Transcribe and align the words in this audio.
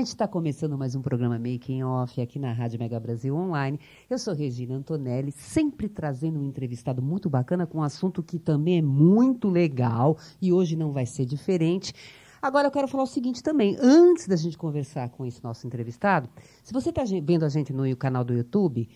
Gente 0.00 0.08
está 0.08 0.26
começando 0.26 0.78
mais 0.78 0.94
um 0.94 1.02
programa 1.02 1.38
Making 1.38 1.82
Off 1.82 2.18
aqui 2.22 2.38
na 2.38 2.54
Rádio 2.54 2.78
Mega 2.78 2.98
Brasil 2.98 3.36
Online. 3.36 3.78
Eu 4.08 4.18
sou 4.18 4.32
Regina 4.32 4.74
Antonelli, 4.74 5.30
sempre 5.30 5.90
trazendo 5.90 6.40
um 6.40 6.42
entrevistado 6.42 7.02
muito 7.02 7.28
bacana 7.28 7.66
com 7.66 7.80
um 7.80 7.82
assunto 7.82 8.22
que 8.22 8.38
também 8.38 8.78
é 8.78 8.82
muito 8.82 9.46
legal 9.46 10.16
e 10.40 10.54
hoje 10.54 10.74
não 10.74 10.90
vai 10.90 11.04
ser 11.04 11.26
diferente. 11.26 11.92
Agora 12.40 12.68
eu 12.68 12.70
quero 12.70 12.88
falar 12.88 13.02
o 13.02 13.06
seguinte 13.06 13.42
também, 13.42 13.76
antes 13.78 14.26
da 14.26 14.36
gente 14.36 14.56
conversar 14.56 15.10
com 15.10 15.26
esse 15.26 15.44
nosso 15.44 15.66
entrevistado, 15.66 16.30
se 16.64 16.72
você 16.72 16.88
está 16.88 17.04
vendo 17.22 17.44
a 17.44 17.50
gente 17.50 17.70
no 17.70 17.94
canal 17.94 18.24
do 18.24 18.32
YouTube, 18.32 18.88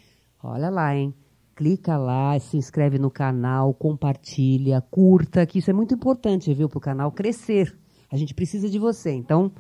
olha 0.43 0.71
lá, 0.71 0.97
hein? 0.97 1.15
Clica 1.55 1.99
lá, 1.99 2.41
se 2.41 2.57
inscreve 2.57 2.99
no 2.99 3.11
canal, 3.11 3.75
compartilha, 3.75 4.81
curta, 4.81 5.45
que 5.45 5.59
isso 5.59 5.69
é 5.69 5.75
muito 5.75 5.93
importante, 5.93 6.55
viu, 6.55 6.67
para 6.67 6.79
o 6.79 6.81
canal 6.81 7.13
crescer. 7.13 7.77
A 8.11 8.17
gente 8.17 8.33
precisa 8.33 8.71
de 8.71 8.79
você, 8.79 9.13
então 9.13 9.53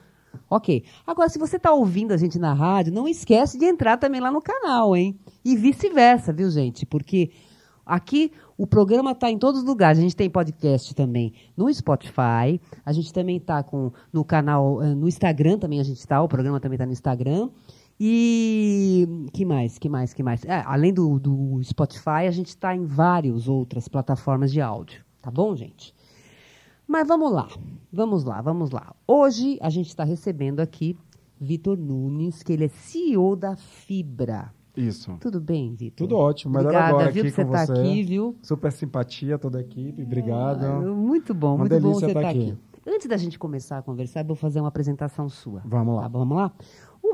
Ok. 0.49 0.85
Agora, 1.07 1.29
se 1.29 1.39
você 1.39 1.57
está 1.57 1.73
ouvindo 1.73 2.13
a 2.13 2.17
gente 2.17 2.39
na 2.39 2.53
rádio, 2.53 2.93
não 2.93 3.09
esquece 3.09 3.59
de 3.59 3.65
entrar 3.65 3.97
também 3.97 4.21
lá 4.21 4.31
no 4.31 4.43
canal, 4.43 4.97
hein? 4.97 5.19
E 5.45 5.57
vice-versa, 5.57 6.33
viu, 6.33 6.51
gente? 6.51 6.87
Porque 6.87 7.31
aqui 7.85 8.33
o 8.57 8.67
programa 8.67 9.13
está 9.13 9.31
em 9.31 9.39
todos 9.39 9.61
os 9.61 9.67
lugares. 9.67 9.99
A 9.99 10.03
gente 10.03 10.17
tem 10.17 10.31
podcast 10.31 10.95
também 10.95 11.33
no 11.57 11.73
Spotify. 11.73 12.61
A 12.85 12.93
gente 12.93 13.13
também 13.13 13.37
está 13.37 13.63
com 13.63 13.93
no 14.13 14.25
canal, 14.25 14.83
eh, 14.83 14.95
no 14.95 15.09
Instagram 15.09 15.59
também 15.59 15.81
a 15.81 15.85
gente 15.85 15.99
está. 15.99 16.23
O 16.23 16.29
programa 16.29 16.61
também 16.61 16.77
está 16.77 16.87
no 16.87 16.93
Instagram. 16.93 17.51
E 17.99 19.09
que 19.33 19.45
mais? 19.45 19.79
Que 19.79 19.89
mais? 19.89 20.13
Que 20.13 20.23
mais? 20.23 20.45
É, 20.45 20.63
além 20.67 20.93
do, 20.93 21.19
do 21.19 21.63
Spotify, 21.63 22.27
a 22.27 22.31
gente 22.31 22.49
está 22.49 22.75
em 22.75 22.85
várias 22.85 23.49
outras 23.49 23.87
plataformas 23.89 24.51
de 24.53 24.61
áudio. 24.61 25.05
Tá 25.23 25.31
bom, 25.31 25.55
gente? 25.55 25.95
Mas 26.87 27.07
vamos 27.09 27.33
lá, 27.33 27.49
vamos 27.93 28.25
lá, 28.25 28.41
vamos 28.43 28.71
lá. 28.71 28.95
Hoje 29.07 29.59
a 29.61 29.71
gente 29.71 29.89
está 29.89 30.05
recebendo 30.05 30.61
aqui 30.61 30.97
Vitor 31.41 31.77
Nunes, 31.79 32.43
que 32.43 32.53
ele 32.53 32.65
é 32.65 32.69
CEO 32.69 33.35
da 33.37 33.57
Fibra. 33.57 34.53
Isso. 34.77 35.17
Tudo 35.21 35.41
bem, 35.41 35.75
Vitor? 35.75 36.07
Tudo 36.07 36.17
ótimo. 36.19 36.53
Melhor 36.55 36.67
Obrigada, 36.69 36.89
agora 36.95 37.11
viu, 37.11 37.23
aqui 37.23 37.31
por 37.31 37.37
você 37.37 37.45
com 37.45 37.55
estar 37.55 37.67
você. 37.75 37.81
aqui, 37.81 38.03
viu? 38.03 38.37
Super 38.43 38.73
simpatia 38.73 39.39
toda 39.39 39.59
a 39.59 39.61
equipe. 39.61 40.03
Obrigado. 40.03 40.65
Ah, 40.65 40.81
muito 40.81 41.33
bom, 41.33 41.55
Uma 41.55 41.59
muito 41.67 41.81
bom 41.81 41.95
você 41.95 42.07
estar 42.07 42.21
estar 42.21 42.31
aqui. 42.31 42.51
aqui. 42.51 42.59
Antes 42.87 43.07
da 43.07 43.17
gente 43.17 43.39
começar 43.39 43.79
a 43.79 43.83
conversar, 43.83 44.21
eu 44.21 44.27
vou 44.27 44.37
fazer 44.37 44.61
uma 44.61 44.69
apresentação 44.69 45.29
sua. 45.29 45.63
Vamos 45.65 45.95
lá. 45.97 46.03
Tá, 46.03 46.09
vamos 46.09 46.37
lá? 46.37 46.53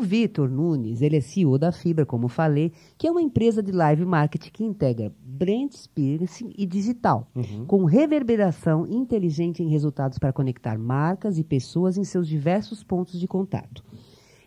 O 0.00 0.02
Vitor 0.02 0.48
Nunes, 0.48 1.02
ele 1.02 1.18
é 1.18 1.20
CEO 1.20 1.58
da 1.58 1.70
Fibra, 1.70 2.06
como 2.06 2.26
falei, 2.26 2.72
que 2.96 3.06
é 3.06 3.10
uma 3.10 3.20
empresa 3.20 3.62
de 3.62 3.70
live 3.70 4.06
marketing 4.06 4.50
que 4.50 4.64
integra 4.64 5.12
brand 5.22 5.70
experience 5.74 6.42
e 6.56 6.64
digital, 6.64 7.28
Uhum. 7.36 7.66
com 7.66 7.84
reverberação 7.84 8.86
inteligente 8.86 9.62
em 9.62 9.68
resultados 9.68 10.18
para 10.18 10.32
conectar 10.32 10.78
marcas 10.78 11.36
e 11.36 11.44
pessoas 11.44 11.98
em 11.98 12.04
seus 12.04 12.26
diversos 12.26 12.82
pontos 12.82 13.20
de 13.20 13.28
contato. 13.28 13.84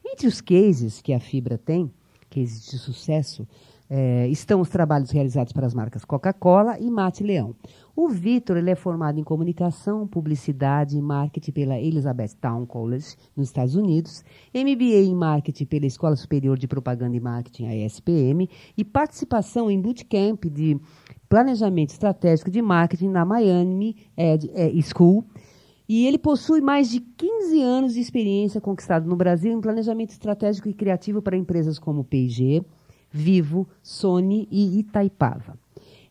Entre 0.03 0.25
os 0.25 0.41
cases 0.41 1.01
que 1.03 1.13
a 1.13 1.19
Fibra 1.19 1.55
tem, 1.55 1.91
cases 2.31 2.65
de 2.65 2.79
sucesso, 2.79 3.47
eh, 3.95 4.27
estão 4.29 4.59
os 4.59 4.69
trabalhos 4.69 5.11
realizados 5.11 5.53
para 5.53 5.67
as 5.67 5.73
marcas 5.75 6.03
Coca-Cola 6.03 6.79
e 6.79 6.89
Mate 6.89 7.23
Leão. 7.23 7.55
O 7.95 8.09
Vitor 8.09 8.57
ele 8.57 8.71
é 8.71 8.75
formado 8.75 9.19
em 9.19 9.23
comunicação, 9.23 10.07
publicidade 10.07 10.97
e 10.97 11.01
marketing 11.01 11.51
pela 11.51 11.79
Elizabethtown 11.79 12.65
College, 12.65 13.15
nos 13.37 13.49
Estados 13.49 13.75
Unidos, 13.75 14.25
MBA 14.51 15.03
em 15.03 15.13
marketing 15.13 15.65
pela 15.65 15.85
Escola 15.85 16.15
Superior 16.15 16.57
de 16.57 16.67
Propaganda 16.67 17.15
e 17.15 17.19
Marketing, 17.19 17.67
a 17.67 17.75
ESPM, 17.75 18.49
e 18.75 18.83
participação 18.83 19.69
em 19.69 19.79
bootcamp 19.79 20.43
de 20.45 20.75
planejamento 21.29 21.91
estratégico 21.91 22.49
de 22.49 22.63
marketing 22.63 23.09
na 23.09 23.23
Miami 23.23 23.95
Ed, 24.17 24.49
eh, 24.55 24.71
School. 24.81 25.23
E 25.87 26.07
ele 26.07 26.17
possui 26.17 26.61
mais 26.61 26.89
de 26.89 26.99
15 26.99 27.61
anos 27.61 27.93
de 27.93 27.99
experiência 27.99 28.59
conquistado 28.59 29.07
no 29.07 29.15
Brasil 29.15 29.53
em 29.53 29.61
planejamento 29.61 30.09
estratégico 30.09 30.67
e 30.67 30.73
criativo 30.73 31.21
para 31.21 31.37
empresas 31.37 31.77
como 31.77 32.03
P&G, 32.03 32.65
Vivo, 33.13 33.67
Sony 33.83 34.47
e 34.51 34.79
Itaipava. 34.79 35.55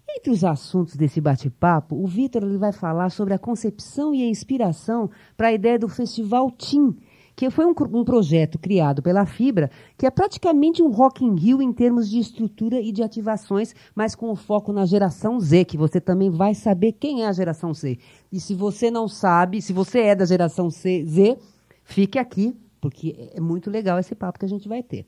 Entre 0.09 0.31
os 0.31 0.45
assuntos 0.45 0.95
desse 0.95 1.21
bate-papo, 1.21 1.97
o 1.97 2.07
Vitor 2.07 2.47
vai 2.59 2.71
falar 2.71 3.11
sobre 3.11 3.35
a 3.35 3.39
concepção 3.39 4.15
e 4.15 4.23
a 4.23 4.29
inspiração 4.29 5.11
para 5.37 5.49
a 5.49 5.53
ideia 5.53 5.79
do 5.79 5.89
Festival 5.89 6.51
Team, 6.53 6.95
que 7.35 7.49
foi 7.51 7.65
um, 7.65 7.75
um 7.95 8.05
projeto 8.05 8.59
criado 8.59 9.03
pela 9.03 9.25
Fibra, 9.27 9.71
que 9.97 10.07
é 10.07 10.11
praticamente 10.11 10.83
um 10.83 10.91
Rock 10.91 11.25
in 11.25 11.35
Rio 11.35 11.63
em 11.63 11.73
termos 11.73 12.09
de 12.09 12.19
estrutura 12.19 12.79
e 12.79 12.93
de 12.93 13.03
ativações, 13.03 13.75
mas 13.95 14.15
com 14.15 14.31
o 14.31 14.37
foco 14.37 14.73
na 14.73 14.85
geração 14.85 15.41
Z, 15.41 15.65
que 15.65 15.79
você 15.79 16.01
também 16.01 16.31
vai 16.31 16.55
saber 16.55 16.93
quem 16.93 17.23
é 17.25 17.27
a 17.27 17.33
geração 17.33 17.73
Z. 17.75 17.99
E 18.31 18.39
se 18.39 18.55
você 18.55 18.91
não 18.91 19.09
sabe, 19.09 19.61
se 19.63 19.73
você 19.73 20.01
é 20.01 20.15
da 20.15 20.27
geração 20.27 20.71
C- 20.71 21.05
Z, 21.07 21.39
fique 21.83 22.19
aqui, 22.19 22.55
porque 22.81 23.31
é 23.35 23.41
muito 23.41 23.71
legal 23.71 23.99
esse 23.99 24.15
papo 24.15 24.39
que 24.39 24.45
a 24.45 24.49
gente 24.49 24.69
vai 24.69 24.83
ter. 24.83 25.07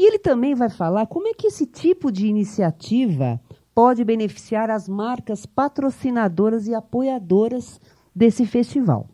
E 0.00 0.06
ele 0.06 0.18
também 0.20 0.54
vai 0.54 0.68
falar 0.70 1.06
como 1.06 1.26
é 1.26 1.34
que 1.34 1.48
esse 1.48 1.66
tipo 1.66 2.12
de 2.12 2.28
iniciativa 2.28 3.40
pode 3.74 4.04
beneficiar 4.04 4.70
as 4.70 4.88
marcas 4.88 5.44
patrocinadoras 5.44 6.68
e 6.68 6.74
apoiadoras 6.74 7.80
desse 8.14 8.46
festival. 8.46 9.08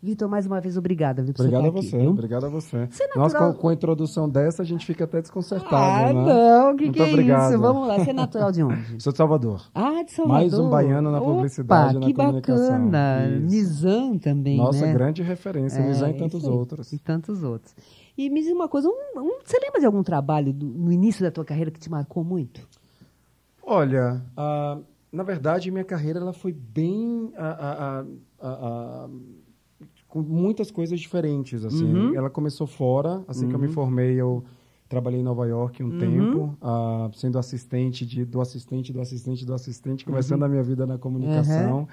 Vitor, 0.00 0.28
mais 0.28 0.46
uma 0.46 0.60
vez, 0.60 0.76
obrigada. 0.76 1.24
Viu, 1.24 1.34
por 1.34 1.40
Obrigado 1.44 1.64
a 1.64 1.68
aqui, 1.70 1.88
você, 1.88 1.98
viu? 1.98 2.10
obrigado 2.10 2.46
a 2.46 2.48
você. 2.48 2.86
Você 2.88 3.02
é 3.02 3.08
Nós, 3.16 3.32
natural- 3.32 3.52
com, 3.54 3.58
com 3.62 3.68
a 3.68 3.74
introdução 3.74 4.28
dessa, 4.30 4.62
a 4.62 4.64
gente 4.64 4.86
fica 4.86 5.02
até 5.02 5.20
desconcertado, 5.20 5.74
Ah, 5.74 6.12
né? 6.12 6.24
não, 6.24 6.76
que 6.76 6.84
Muito 6.84 6.94
que 6.94 7.02
é 7.02 7.08
obrigado. 7.08 7.50
isso? 7.50 7.60
Vamos 7.60 7.88
lá, 7.88 7.98
você 7.98 8.10
é 8.10 8.12
natural 8.12 8.52
de 8.52 8.62
onde? 8.62 8.94
Sou 9.02 9.10
de 9.12 9.16
Salvador. 9.16 9.68
Ah, 9.74 10.04
de 10.04 10.12
Salvador. 10.12 10.40
Mais 10.40 10.54
um 10.56 10.70
baiano 10.70 11.10
na 11.10 11.20
publicidade 11.20 11.96
e 11.96 11.98
na 11.98 12.06
que 12.06 12.14
comunicação. 12.14 12.68
bacana. 12.84 13.26
Isso. 13.28 13.46
Nizam 13.56 14.18
também, 14.18 14.56
Nossa 14.56 14.86
né? 14.86 14.92
grande 14.92 15.20
referência, 15.20 15.80
É, 15.80 15.88
Nizam 15.88 16.08
e 16.08 16.10
isso 16.12 16.18
tantos 16.20 16.44
outros. 16.44 16.92
E 16.92 16.98
tantos 17.00 17.42
outros. 17.42 17.74
E 18.18 18.28
me 18.28 18.42
diz 18.42 18.50
uma 18.52 18.68
coisa, 18.68 18.88
um- 18.88 19.20
um- 19.20 19.38
você 19.44 19.56
lembra 19.62 19.78
de 19.78 19.86
algum 19.86 20.02
trabalho 20.02 20.52
do- 20.52 20.66
no 20.66 20.90
início 20.92 21.22
da 21.22 21.30
tua 21.30 21.44
carreira 21.44 21.70
que 21.70 21.78
te 21.78 21.88
marcou 21.88 22.24
muito? 22.24 22.68
Olha, 23.62 24.20
ah, 24.36 24.78
na 25.12 25.22
verdade, 25.22 25.70
minha 25.70 25.84
carreira 25.84 26.18
ela 26.18 26.32
foi 26.32 26.52
bem 26.52 27.32
ah, 27.36 28.04
ah, 28.40 29.08
com 30.08 30.20
muitas 30.22 30.70
coisas 30.70 30.98
diferentes. 30.98 31.64
Assim, 31.64 32.08
Uhum. 32.08 32.14
ela 32.16 32.28
começou 32.28 32.66
fora. 32.66 33.22
Assim 33.28 33.46
que 33.48 33.54
eu 33.54 33.58
me 33.60 33.68
formei, 33.68 34.14
eu 34.20 34.42
trabalhei 34.88 35.20
em 35.20 35.22
Nova 35.22 35.46
York 35.46 35.82
um 35.82 35.86
Uhum. 35.90 35.98
tempo, 35.98 36.58
ah, 36.62 37.10
sendo 37.14 37.38
assistente 37.38 38.04
de, 38.06 38.24
do 38.24 38.40
assistente 38.40 38.92
do 38.92 39.00
assistente 39.00 39.44
do 39.46 39.54
assistente, 39.54 40.04
Uhum. 40.04 40.12
começando 40.12 40.42
a 40.42 40.48
minha 40.48 40.62
vida 40.62 40.86
na 40.86 40.98
comunicação. 40.98 41.86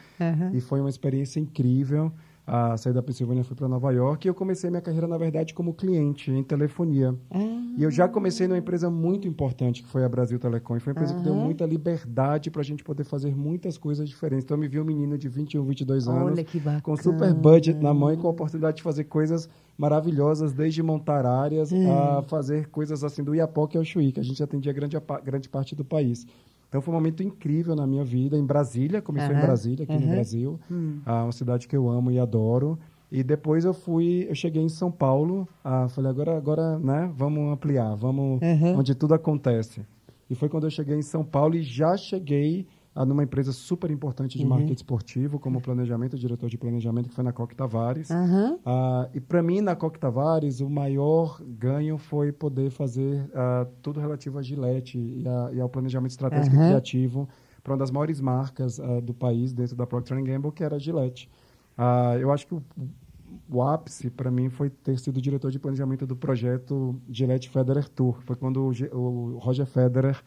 E 0.53 0.61
foi 0.61 0.79
uma 0.79 0.89
experiência 0.89 1.39
incrível. 1.39 2.11
Ah, 2.47 2.77
saí 2.77 2.93
da 2.93 3.01
Pensilvânia, 3.01 3.43
fui 3.43 3.55
para 3.55 3.67
Nova 3.67 3.91
York 3.91 4.27
e 4.27 4.29
eu 4.29 4.35
comecei 4.35 4.69
minha 4.69 4.81
carreira, 4.81 5.07
na 5.07 5.17
verdade, 5.17 5.53
como 5.53 5.73
cliente 5.73 6.29
em 6.31 6.43
telefonia. 6.43 7.15
Ah, 7.31 7.39
E 7.77 7.81
eu 7.83 7.89
já 7.89 8.07
comecei 8.07 8.47
numa 8.47 8.57
empresa 8.57 8.89
muito 8.89 9.27
importante, 9.27 9.81
que 9.81 9.89
foi 9.89 10.05
a 10.05 10.07
Brasil 10.09 10.37
Telecom. 10.39 10.77
E 10.77 10.79
foi 10.79 10.93
uma 10.93 10.97
empresa 10.97 11.15
que 11.15 11.23
deu 11.23 11.33
muita 11.35 11.65
liberdade 11.65 12.51
para 12.51 12.61
a 12.61 12.63
gente 12.63 12.83
poder 12.83 13.03
fazer 13.03 13.35
muitas 13.35 13.77
coisas 13.77 14.07
diferentes. 14.07 14.45
Então, 14.45 14.55
eu 14.55 14.61
me 14.61 14.67
vi 14.67 14.79
um 14.79 14.85
menino 14.85 15.17
de 15.17 15.27
21, 15.27 15.63
22 15.65 16.07
anos, 16.07 16.31
olha 16.33 16.43
que 16.43 16.59
bacana. 16.59 16.81
com 16.81 16.95
super 16.95 17.33
budget 17.33 17.79
na 17.81 17.93
mão 17.93 18.13
e 18.13 18.17
com 18.17 18.27
a 18.27 18.29
oportunidade 18.31 18.77
de 18.77 18.83
fazer 18.83 19.05
coisas 19.05 19.49
maravilhosas, 19.77 20.53
desde 20.53 20.81
montar 20.81 21.25
áreas 21.25 21.71
a 21.73 22.21
fazer 22.23 22.67
coisas 22.69 23.03
assim 23.03 23.23
do 23.23 23.33
Iapoque 23.35 23.77
ao 23.77 23.83
Chuí, 23.83 24.11
que 24.11 24.19
a 24.19 24.23
gente 24.23 24.41
atendia 24.41 24.71
grande, 24.71 24.95
a 24.95 25.19
grande 25.19 25.49
parte 25.49 25.75
do 25.75 25.83
país. 25.83 26.25
Então, 26.67 26.81
foi 26.81 26.93
um 26.93 26.97
momento 26.97 27.23
incrível 27.23 27.75
na 27.75 27.87
minha 27.87 28.03
vida, 28.03 28.37
em 28.37 28.45
Brasília. 28.45 29.01
Começou 29.01 29.31
em 29.31 29.37
Aham. 29.37 29.45
Brasília, 29.45 29.83
aqui 29.83 29.93
no 29.93 30.05
Aham. 30.05 30.11
Brasil. 30.11 30.59
Hum. 30.69 30.99
Ah, 31.05 31.23
uma 31.23 31.31
cidade 31.31 31.67
que 31.67 31.75
eu 31.75 31.89
amo 31.89 32.11
e 32.11 32.19
adoro. 32.19 32.77
E 33.11 33.23
depois 33.23 33.63
eu 33.63 33.73
fui, 33.73 34.25
eu 34.27 34.35
cheguei 34.35 34.61
em 34.61 34.67
São 34.69 34.91
Paulo, 34.91 35.47
ah, 35.63 35.87
falei, 35.87 36.09
agora, 36.09 36.35
agora, 36.35 36.79
né, 36.79 37.09
vamos 37.15 37.53
ampliar, 37.53 37.95
vamos 37.95 38.39
onde 38.75 38.95
tudo 38.95 39.13
acontece. 39.13 39.85
E 40.29 40.33
foi 40.35 40.49
quando 40.49 40.65
eu 40.65 40.71
cheguei 40.71 40.97
em 40.97 41.03
São 41.03 41.23
Paulo 41.23 41.55
e 41.55 41.61
já 41.61 41.95
cheguei 41.95 42.67
numa 43.03 43.23
empresa 43.23 43.51
super 43.51 43.89
importante 43.89 44.37
de 44.37 44.43
Uhum. 44.43 44.51
marketing 44.51 44.73
esportivo, 44.73 45.39
como 45.39 45.59
planejamento, 45.59 46.17
diretor 46.17 46.47
de 46.49 46.57
planejamento, 46.57 47.09
que 47.09 47.15
foi 47.15 47.23
na 47.23 47.33
Coque 47.33 47.55
Tavares. 47.55 48.09
Ah, 48.63 49.09
e 49.13 49.19
para 49.19 49.41
mim, 49.43 49.59
na 49.59 49.75
Coque 49.75 49.99
Tavares, 49.99 50.61
o 50.61 50.69
maior 50.69 51.41
ganho 51.45 51.97
foi 51.97 52.31
poder 52.31 52.69
fazer 52.69 53.29
ah, 53.33 53.67
tudo 53.81 53.99
relativo 53.99 54.37
à 54.37 54.41
Gillette 54.41 54.97
e, 54.97 55.27
a- 55.27 55.49
e 55.53 55.59
ao 55.59 55.67
planejamento 55.67 56.11
estratégico 56.11 56.55
Aham. 56.55 56.63
e 56.65 56.67
criativo 56.69 57.27
para 57.63 57.73
uma 57.73 57.79
das 57.79 57.89
maiores 57.91 58.21
marcas 58.21 58.79
ah, 58.79 59.01
do 59.01 59.13
país 59.13 59.51
dentro 59.51 59.75
da 59.75 59.85
Procter 59.87 60.21
Gamble, 60.23 60.51
que 60.51 60.63
era 60.63 60.75
a 60.75 60.79
Gillette. 60.79 61.27
Eu 62.21 62.31
acho 62.31 62.47
que 62.47 62.53
o, 62.55 62.63
o 63.49 63.61
ápice 63.61 64.09
para 64.09 64.31
mim 64.31 64.49
foi 64.49 64.69
ter 64.69 64.97
sido 64.99 65.19
diretor 65.21 65.51
de 65.51 65.59
planejamento 65.59 66.07
do 66.07 66.15
projeto 66.15 66.95
Gillette 67.09 67.49
Federer 67.49 67.89
Tour. 67.89 68.21
Foi 68.21 68.35
quando 68.37 68.71
o, 68.93 68.97
o 68.97 69.37
Roger 69.39 69.65
Federer 69.65 70.21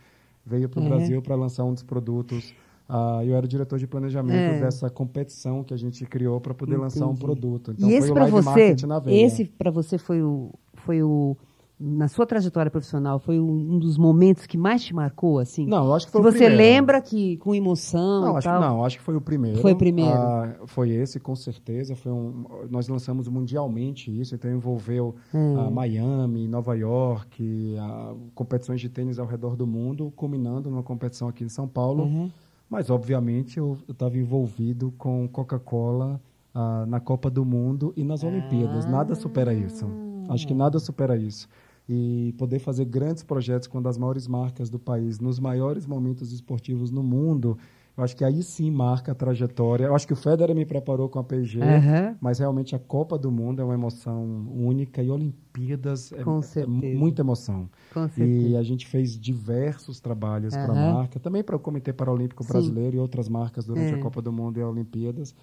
veio 0.49 0.69
para 0.69 0.81
o 0.81 0.83
uhum. 0.83 0.89
Brasil 0.89 1.23
para 1.23 1.35
lançar 1.35 1.65
um 1.65 1.75
dos 1.75 1.83
produtos. 1.83 2.55
Uh, 2.89 3.23
eu 3.23 3.37
era 3.37 3.45
o 3.45 3.49
diretor 3.49 3.79
de 3.79 3.87
planejamento 3.87 4.55
é. 4.55 4.61
dessa 4.61 4.89
competição 4.89 5.63
que 5.63 5.75
a 5.75 5.77
gente 5.77 6.05
criou 6.07 6.41
para 6.41 6.55
poder 6.55 6.73
Entendi. 6.73 6.85
lançar 6.85 7.07
um 7.07 7.15
produto. 7.15 7.73
Então, 7.73 7.89
e 7.89 7.95
esse 7.95 8.11
para 8.11 8.27
você, 8.27 8.75
esse 9.09 9.45
para 9.45 9.71
você 9.71 9.99
foi 9.99 10.23
o 10.23 10.51
foi 10.75 11.03
o 11.03 11.37
na 11.81 12.09
sua 12.09 12.27
trajetória 12.27 12.71
profissional, 12.71 13.21
foi 13.21 13.39
um 13.39 13.79
dos 13.79 13.97
momentos 13.97 14.47
que 14.47 14.59
mais 14.59 14.83
te 14.83 14.93
marcou, 14.93 15.39
assim? 15.39 15.65
Não, 15.65 15.95
acho 15.95 16.07
que 16.07 16.13
foi 16.13 16.23
Se 16.23 16.29
o 16.29 16.33
você 16.33 16.49
lembra 16.49 17.01
que 17.01 17.37
com 17.37 17.55
emoção 17.55 18.21
não, 18.21 18.37
acho, 18.37 18.49
tal? 18.49 18.61
Não, 18.61 18.85
acho 18.85 18.99
que 18.99 19.03
foi 19.05 19.15
o 19.15 19.21
primeiro. 19.21 19.61
Foi 19.61 19.73
o 19.73 19.77
primeiro. 19.77 20.11
Ah, 20.11 20.57
foi 20.67 20.91
esse, 20.91 21.21
com 21.21 21.37
certeza. 21.37 21.95
Foi 21.95 22.11
um, 22.11 22.45
nós 22.69 22.89
lançamos 22.89 23.29
mundialmente 23.29 24.11
isso, 24.11 24.35
então 24.35 24.51
envolveu 24.51 25.15
hum. 25.33 25.61
ah, 25.61 25.71
Miami, 25.71 26.49
Nova 26.49 26.77
York, 26.77 27.77
ah, 27.79 28.13
competições 28.35 28.81
de 28.81 28.89
tênis 28.89 29.21
ao 29.21 29.27
redor 29.27 29.55
do 29.55 29.67
mundo, 29.67 30.13
culminando 30.17 30.69
numa 30.69 30.83
competição 30.83 31.29
aqui 31.29 31.45
em 31.45 31.49
São 31.49 31.69
Paulo. 31.69 32.05
Uhum. 32.05 32.29
Mas, 32.69 32.91
obviamente, 32.91 33.57
eu 33.57 33.79
estava 33.89 34.19
envolvido 34.19 34.93
com 34.99 35.29
Coca-Cola 35.29 36.21
ah, 36.53 36.85
na 36.89 36.99
Copa 36.99 37.31
do 37.31 37.45
Mundo 37.45 37.93
e 37.97 38.03
nas 38.03 38.25
Olimpíadas. 38.25 38.85
Nada 38.85 39.15
supera 39.15 39.55
isso. 39.55 39.87
Acho 40.29 40.47
que 40.47 40.53
nada 40.53 40.81
supera 40.81 41.17
isso 41.17 41.49
e 41.89 42.35
poder 42.37 42.59
fazer 42.59 42.85
grandes 42.85 43.23
projetos 43.23 43.67
com 43.67 43.87
as 43.89 43.97
maiores 43.97 44.29
marcas 44.29 44.69
do 44.69 44.79
país, 44.79 45.19
nos 45.19 45.41
maiores 45.41 45.87
momentos 45.87 46.33
esportivos 46.33 46.91
no 46.91 47.03
mundo, 47.03 47.57
eu 47.99 48.05
acho 48.05 48.15
que 48.15 48.25
aí 48.25 48.45
sim 48.45 48.71
marca 48.71 49.11
a 49.11 49.15
trajetória. 49.15 49.87
Eu 49.87 49.95
acho 49.95 50.07
que 50.07 50.13
o 50.13 50.17
Federer 50.17 50.55
me 50.55 50.65
preparou 50.65 51.09
com 51.09 51.19
a 51.19 51.25
PG, 51.25 51.59
uhum. 51.59 52.17
mas 52.21 52.39
realmente 52.39 52.77
a 52.77 52.79
Copa 52.79 53.19
do 53.19 53.29
Mundo 53.29 53.61
é 53.61 53.65
uma 53.65 53.75
emoção 53.75 54.47
única 54.55 55.03
e 55.03 55.11
Olimpíadas 55.11 56.13
é, 56.13 56.21
é 56.61 56.67
muita 56.67 57.23
emoção. 57.23 57.69
E 58.17 58.57
a 58.57 58.63
gente 58.63 58.87
fez 58.87 59.19
diversos 59.19 59.99
trabalhos 59.99 60.55
uhum. 60.55 60.65
para 60.65 60.73
a 60.73 60.93
marca, 60.95 61.19
também 61.19 61.43
para 61.43 61.57
o 61.57 61.59
Comitê 61.59 61.93
Paralímpico 61.93 62.45
sim. 62.45 62.53
Brasileiro 62.53 62.97
e 62.97 63.01
outras 63.01 63.29
marcas 63.29 63.65
durante 63.65 63.95
a 63.95 63.99
é. 63.99 64.01
Copa 64.01 64.23
do 64.23 64.31
Mundo 64.31 64.61
e 64.61 64.63
a 64.63 64.69
Olimpíadas. 64.69 65.35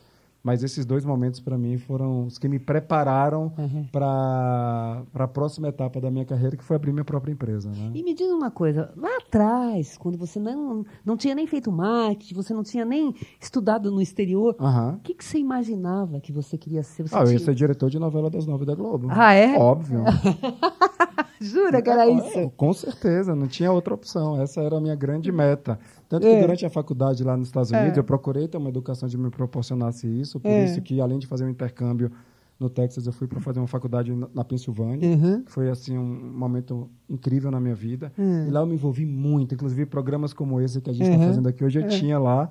Mas 0.45 0.61
esses 0.61 0.85
dois 0.85 1.03
momentos, 1.03 1.39
para 1.39 1.57
mim, 1.57 1.75
foram 1.75 2.27
os 2.27 2.37
que 2.37 2.47
me 2.47 2.59
prepararam 2.59 3.51
uhum. 3.57 3.83
para 3.91 5.01
a 5.15 5.27
próxima 5.27 5.69
etapa 5.69 5.99
da 5.99 6.11
minha 6.11 6.23
carreira, 6.23 6.55
que 6.55 6.63
foi 6.63 6.75
abrir 6.75 6.93
minha 6.93 7.03
própria 7.03 7.31
empresa. 7.31 7.67
Né? 7.71 7.89
E 7.95 8.03
me 8.03 8.13
diz 8.13 8.29
uma 8.29 8.51
coisa, 8.51 8.93
lá 8.95 9.09
atrás, 9.17 9.97
quando 9.97 10.19
você 10.19 10.39
não, 10.39 10.85
não 11.03 11.17
tinha 11.17 11.33
nem 11.33 11.47
feito 11.47 11.71
marketing, 11.71 12.35
você 12.35 12.53
não 12.53 12.61
tinha 12.61 12.85
nem 12.85 13.15
estudado 13.41 13.89
no 13.89 13.99
exterior, 13.99 14.55
o 14.59 14.63
uhum. 14.63 14.99
que, 14.99 15.15
que 15.15 15.25
você 15.25 15.39
imaginava 15.39 16.19
que 16.19 16.31
você 16.31 16.59
queria 16.59 16.83
ser? 16.83 17.07
Você 17.07 17.15
ah, 17.15 17.23
tinha... 17.23 17.29
eu 17.29 17.39
ia 17.39 17.43
ser 17.43 17.55
diretor 17.55 17.89
de 17.89 17.97
novela 17.97 18.29
das 18.29 18.45
nove 18.45 18.65
da 18.65 18.75
Globo. 18.75 19.07
Ah, 19.09 19.33
é? 19.33 19.57
Óbvio. 19.57 20.03
Jura 21.41 21.81
que 21.81 21.89
era 21.89 22.07
isso? 22.07 22.49
Com 22.55 22.73
certeza, 22.73 23.35
não 23.35 23.47
tinha 23.47 23.71
outra 23.71 23.93
opção. 23.93 24.41
Essa 24.41 24.61
era 24.61 24.77
a 24.77 24.81
minha 24.81 24.95
grande 24.95 25.31
meta. 25.31 25.79
Tanto 26.07 26.23
que 26.23 26.33
é. 26.33 26.41
durante 26.41 26.65
a 26.65 26.69
faculdade 26.69 27.23
lá 27.23 27.35
nos 27.35 27.47
Estados 27.47 27.71
Unidos, 27.71 27.97
é. 27.97 27.99
eu 27.99 28.03
procurei 28.03 28.47
ter 28.47 28.57
uma 28.57 28.69
educação 28.69 29.09
que 29.09 29.17
me 29.17 29.29
proporcionasse 29.29 30.07
isso. 30.07 30.39
Por 30.39 30.49
é. 30.49 30.65
isso 30.65 30.81
que, 30.81 31.01
além 31.01 31.19
de 31.19 31.27
fazer 31.27 31.45
um 31.45 31.49
intercâmbio 31.49 32.11
no 32.57 32.69
Texas, 32.69 33.05
eu 33.05 33.11
fui 33.11 33.27
para 33.27 33.41
fazer 33.41 33.59
uma 33.59 33.67
faculdade 33.67 34.13
na 34.33 34.43
Pensilvânia. 34.43 35.09
Uhum. 35.09 35.43
Foi 35.45 35.69
assim 35.69 35.97
um 35.97 36.37
momento 36.37 36.89
incrível 37.09 37.51
na 37.51 37.59
minha 37.59 37.75
vida. 37.75 38.13
Uhum. 38.17 38.47
E 38.47 38.49
lá 38.49 38.61
eu 38.61 38.65
me 38.65 38.75
envolvi 38.75 39.05
muito, 39.05 39.53
inclusive 39.53 39.85
programas 39.85 40.33
como 40.33 40.61
esse 40.61 40.79
que 40.79 40.89
a 40.89 40.93
gente 40.93 41.03
está 41.03 41.17
uhum. 41.17 41.27
fazendo 41.27 41.49
aqui 41.49 41.65
hoje. 41.65 41.79
Eu 41.79 41.85
é. 41.85 41.87
tinha 41.89 42.17
lá 42.17 42.49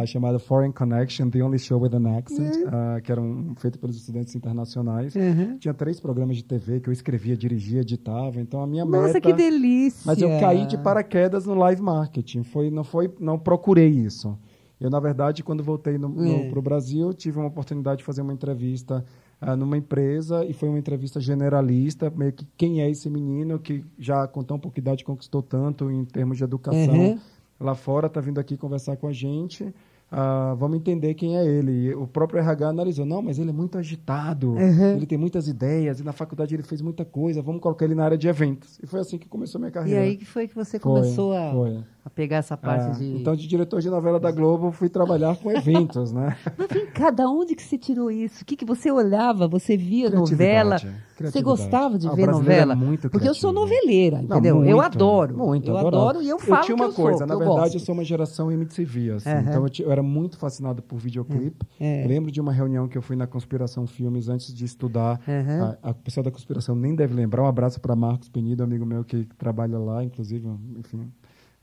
a 0.00 0.06
chamada 0.06 0.38
Foreign 0.38 0.72
Connection, 0.72 1.28
The 1.30 1.42
Only 1.42 1.58
Show 1.58 1.80
with 1.80 1.94
an 1.94 2.16
Accent, 2.16 2.56
uh, 2.58 3.02
que 3.02 3.10
era 3.10 3.20
um, 3.20 3.54
feito 3.56 3.78
pelos 3.78 3.96
estudantes 3.96 4.34
internacionais. 4.36 5.14
Tinha 5.58 5.74
três 5.74 5.98
programas 5.98 6.36
de 6.36 6.44
TV 6.44 6.78
que 6.78 6.88
eu 6.88 6.92
escrevia, 6.92 7.36
dirigia, 7.36 7.80
editava. 7.80 8.40
Então 8.40 8.62
a 8.62 8.66
minha 8.68 8.84
Nossa, 8.84 8.96
meta. 8.98 9.06
Nossa, 9.08 9.20
que 9.20 9.32
delícia! 9.32 10.02
Mas 10.06 10.22
eu 10.22 10.28
caí 10.38 10.64
de 10.66 10.78
paraquedas 10.78 11.44
no 11.44 11.54
live 11.54 11.82
marketing. 11.82 12.44
Foi, 12.44 12.70
não 12.70 12.84
foi, 12.84 13.12
não 13.18 13.36
procurei 13.36 13.88
isso. 13.88 14.38
Eu, 14.80 14.88
na 14.88 14.98
verdade, 14.98 15.42
quando 15.42 15.62
voltei 15.62 15.98
para 15.98 16.08
o 16.08 16.58
é. 16.58 16.62
Brasil, 16.62 17.12
tive 17.12 17.38
uma 17.38 17.48
oportunidade 17.48 17.98
de 17.98 18.04
fazer 18.04 18.22
uma 18.22 18.32
entrevista 18.32 19.04
uh, 19.42 19.56
numa 19.56 19.76
empresa 19.76 20.44
e 20.44 20.52
foi 20.52 20.68
uma 20.68 20.78
entrevista 20.78 21.20
generalista, 21.20 22.10
meio 22.10 22.32
que 22.32 22.46
quem 22.56 22.80
é 22.80 22.90
esse 22.90 23.08
menino 23.08 23.58
que 23.58 23.84
já 23.98 24.26
com 24.26 24.42
tão 24.42 24.58
pouca 24.58 24.78
idade 24.78 25.04
conquistou 25.04 25.42
tanto 25.42 25.90
em 25.90 26.04
termos 26.04 26.38
de 26.38 26.44
educação 26.44 26.94
uhum. 26.94 27.18
lá 27.58 27.74
fora, 27.74 28.06
está 28.06 28.20
vindo 28.20 28.38
aqui 28.38 28.56
conversar 28.56 28.96
com 28.96 29.06
a 29.06 29.12
gente. 29.12 29.72
Uh, 30.12 30.56
vamos 30.56 30.76
entender 30.76 31.14
quem 31.14 31.38
é 31.38 31.46
ele. 31.46 31.70
E 31.70 31.94
o 31.94 32.04
próprio 32.04 32.40
RH 32.40 32.68
analisou, 32.68 33.06
não, 33.06 33.22
mas 33.22 33.38
ele 33.38 33.50
é 33.50 33.52
muito 33.52 33.78
agitado, 33.78 34.54
uhum. 34.54 34.96
ele 34.96 35.06
tem 35.06 35.16
muitas 35.16 35.46
ideias, 35.46 36.00
e 36.00 36.02
na 36.02 36.12
faculdade 36.12 36.52
ele 36.52 36.64
fez 36.64 36.82
muita 36.82 37.04
coisa, 37.04 37.40
vamos 37.40 37.60
colocar 37.60 37.84
ele 37.84 37.94
na 37.94 38.04
área 38.04 38.18
de 38.18 38.26
eventos. 38.26 38.80
E 38.82 38.88
foi 38.88 38.98
assim 38.98 39.18
que 39.18 39.28
começou 39.28 39.58
a 39.58 39.60
minha 39.60 39.70
carreira. 39.70 40.00
E 40.00 40.08
aí 40.08 40.16
que 40.16 40.24
foi 40.24 40.48
que 40.48 40.54
você 40.54 40.80
começou 40.80 41.32
foi, 41.32 41.38
a, 41.38 41.52
foi. 41.52 41.84
Pegar 42.14 42.38
essa 42.38 42.56
parte 42.56 42.90
é, 42.90 42.98
de... 42.98 43.16
Então, 43.20 43.34
de 43.34 43.46
diretor 43.46 43.80
de 43.80 43.88
novela 43.88 44.18
da 44.18 44.30
Globo, 44.30 44.70
fui 44.72 44.88
trabalhar 44.88 45.36
com 45.36 45.50
eventos, 45.50 46.12
né? 46.12 46.36
Mas 46.56 46.68
vem 46.68 46.86
cá, 46.86 47.10
da 47.10 47.28
onde 47.28 47.54
que 47.54 47.62
você 47.62 47.78
tirou 47.78 48.10
isso? 48.10 48.42
O 48.42 48.44
que, 48.44 48.56
que 48.56 48.64
você 48.64 48.90
olhava? 48.90 49.48
Você 49.48 49.76
via 49.76 50.10
novela? 50.10 50.76
Você 51.20 51.42
gostava 51.42 51.98
de 51.98 52.08
ah, 52.08 52.12
ver 52.12 52.22
é 52.22 52.26
novela? 52.26 52.72
É 52.72 52.76
muito 52.76 53.10
Porque 53.10 53.28
eu 53.28 53.34
sou 53.34 53.52
noveleira, 53.52 54.22
entendeu? 54.22 54.54
Não, 54.54 54.62
muito, 54.62 54.70
eu 54.70 54.80
adoro. 54.80 55.36
Muito, 55.36 55.70
eu 55.70 55.76
adoro. 55.76 55.96
adoro 55.96 56.22
e 56.22 56.28
eu 56.28 56.38
falo 56.38 56.60
Eu 56.60 56.64
tinha 56.64 56.76
uma 56.76 56.92
coisa, 56.92 57.18
sou, 57.18 57.26
na 57.26 57.36
verdade, 57.36 57.60
gosto. 57.60 57.74
eu 57.74 57.80
sou 57.80 57.94
uma 57.94 58.04
geração 58.04 58.50
MTV, 58.50 59.10
assim. 59.12 59.30
Uhum. 59.30 59.40
Então, 59.40 59.66
eu, 59.66 59.84
eu, 59.86 59.92
era 59.92 60.02
muito 60.02 60.38
fascinado 60.38 60.82
por 60.82 60.98
videoclipe. 60.98 61.66
É. 61.78 62.06
Lembro 62.06 62.30
de 62.30 62.40
uma 62.40 62.52
reunião 62.52 62.88
que 62.88 62.96
eu 62.96 63.02
fui 63.02 63.16
na 63.16 63.26
Conspiração 63.26 63.86
Filmes 63.86 64.28
antes 64.28 64.54
de 64.54 64.64
estudar. 64.64 65.20
Uhum. 65.28 65.64
A, 65.82 65.90
a 65.90 65.94
pessoa 65.94 66.24
da 66.24 66.30
Conspiração 66.30 66.74
nem 66.74 66.94
deve 66.94 67.14
lembrar. 67.14 67.42
Um 67.42 67.46
abraço 67.46 67.80
para 67.80 67.94
Marcos 67.94 68.28
Penido, 68.28 68.62
amigo 68.62 68.86
meu 68.86 69.04
que 69.04 69.26
trabalha 69.36 69.78
lá, 69.78 70.02
inclusive, 70.02 70.48
enfim, 70.78 71.10